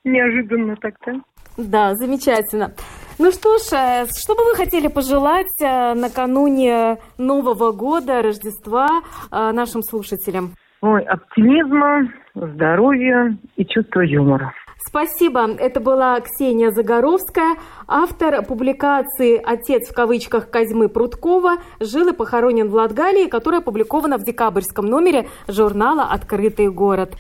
Неожиданно 0.07 0.77
так-то. 0.77 1.21
Да, 1.57 1.97
замечательно. 1.97 2.73
Ну 3.19 3.33
что 3.33 3.59
ж, 3.59 3.73
э, 3.73 4.07
что 4.07 4.37
бы 4.37 4.45
вы 4.45 4.55
хотели 4.55 4.87
пожелать 4.87 5.61
э, 5.61 5.95
накануне 5.95 6.99
Нового 7.19 7.73
года, 7.73 8.23
Рождества 8.23 8.87
э, 9.33 9.51
нашим 9.53 9.83
слушателям? 9.83 10.53
Ой, 10.81 11.03
оптимизма, 11.03 12.13
здоровья 12.37 13.37
и 13.57 13.65
чувства 13.65 14.03
юмора. 14.03 14.53
Спасибо. 14.89 15.51
Это 15.59 15.81
была 15.81 16.21
Ксения 16.21 16.71
Загоровская, 16.71 17.57
автор 17.89 18.45
публикации 18.45 19.41
«Отец» 19.45 19.89
в 19.91 19.95
кавычках 19.95 20.51
Козьмы 20.51 20.89
Прудкова 20.89 21.57
«Жил 21.81 22.11
и 22.11 22.13
похоронен 22.13 22.69
в 22.69 22.75
Латгалии», 22.75 23.29
которая 23.29 23.61
опубликована 23.61 24.19
в 24.19 24.23
декабрьском 24.23 24.87
номере 24.87 25.27
журнала 25.49 26.05
«Открытый 26.05 26.71
город». 26.71 27.15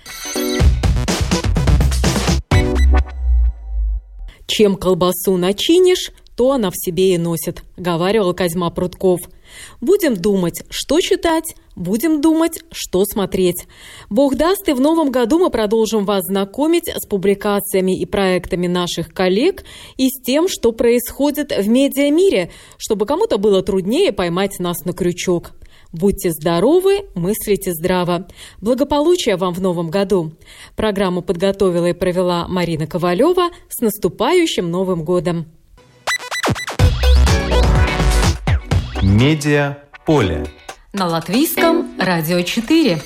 Чем 4.46 4.76
колбасу 4.76 5.36
начинишь, 5.36 6.12
то 6.36 6.52
она 6.52 6.70
в 6.70 6.74
себе 6.76 7.14
и 7.14 7.18
носит, 7.18 7.62
говаривал 7.76 8.34
Козьма 8.34 8.70
Прутков. 8.70 9.20
Будем 9.80 10.14
думать, 10.14 10.62
что 10.70 11.00
читать, 11.00 11.54
будем 11.74 12.20
думать, 12.20 12.60
что 12.70 13.04
смотреть. 13.04 13.66
Бог 14.10 14.36
даст, 14.36 14.68
и 14.68 14.72
в 14.72 14.80
новом 14.80 15.10
году 15.10 15.38
мы 15.38 15.50
продолжим 15.50 16.04
вас 16.04 16.24
знакомить 16.24 16.88
с 16.88 17.06
публикациями 17.06 17.98
и 17.98 18.04
проектами 18.06 18.66
наших 18.66 19.12
коллег 19.14 19.64
и 19.96 20.08
с 20.08 20.20
тем, 20.22 20.46
что 20.48 20.72
происходит 20.72 21.52
в 21.56 21.68
медиамире, 21.68 22.50
чтобы 22.76 23.06
кому-то 23.06 23.38
было 23.38 23.62
труднее 23.62 24.12
поймать 24.12 24.58
нас 24.58 24.84
на 24.84 24.92
крючок. 24.92 25.52
Будьте 25.96 26.30
здоровы, 26.30 27.06
мыслите 27.14 27.72
здраво. 27.72 28.28
Благополучия 28.60 29.36
вам 29.36 29.54
в 29.54 29.62
новом 29.62 29.88
году. 29.88 30.32
Программу 30.74 31.22
подготовила 31.22 31.86
и 31.86 31.94
провела 31.94 32.46
Марина 32.48 32.86
Ковалева. 32.86 33.48
С 33.70 33.80
наступающим 33.80 34.70
Новым 34.70 35.04
годом! 35.04 35.46
Медиа 39.00 39.78
поле. 40.04 40.46
На 40.92 41.06
латвийском 41.06 41.86
радио 41.98 42.42
4. 42.42 43.00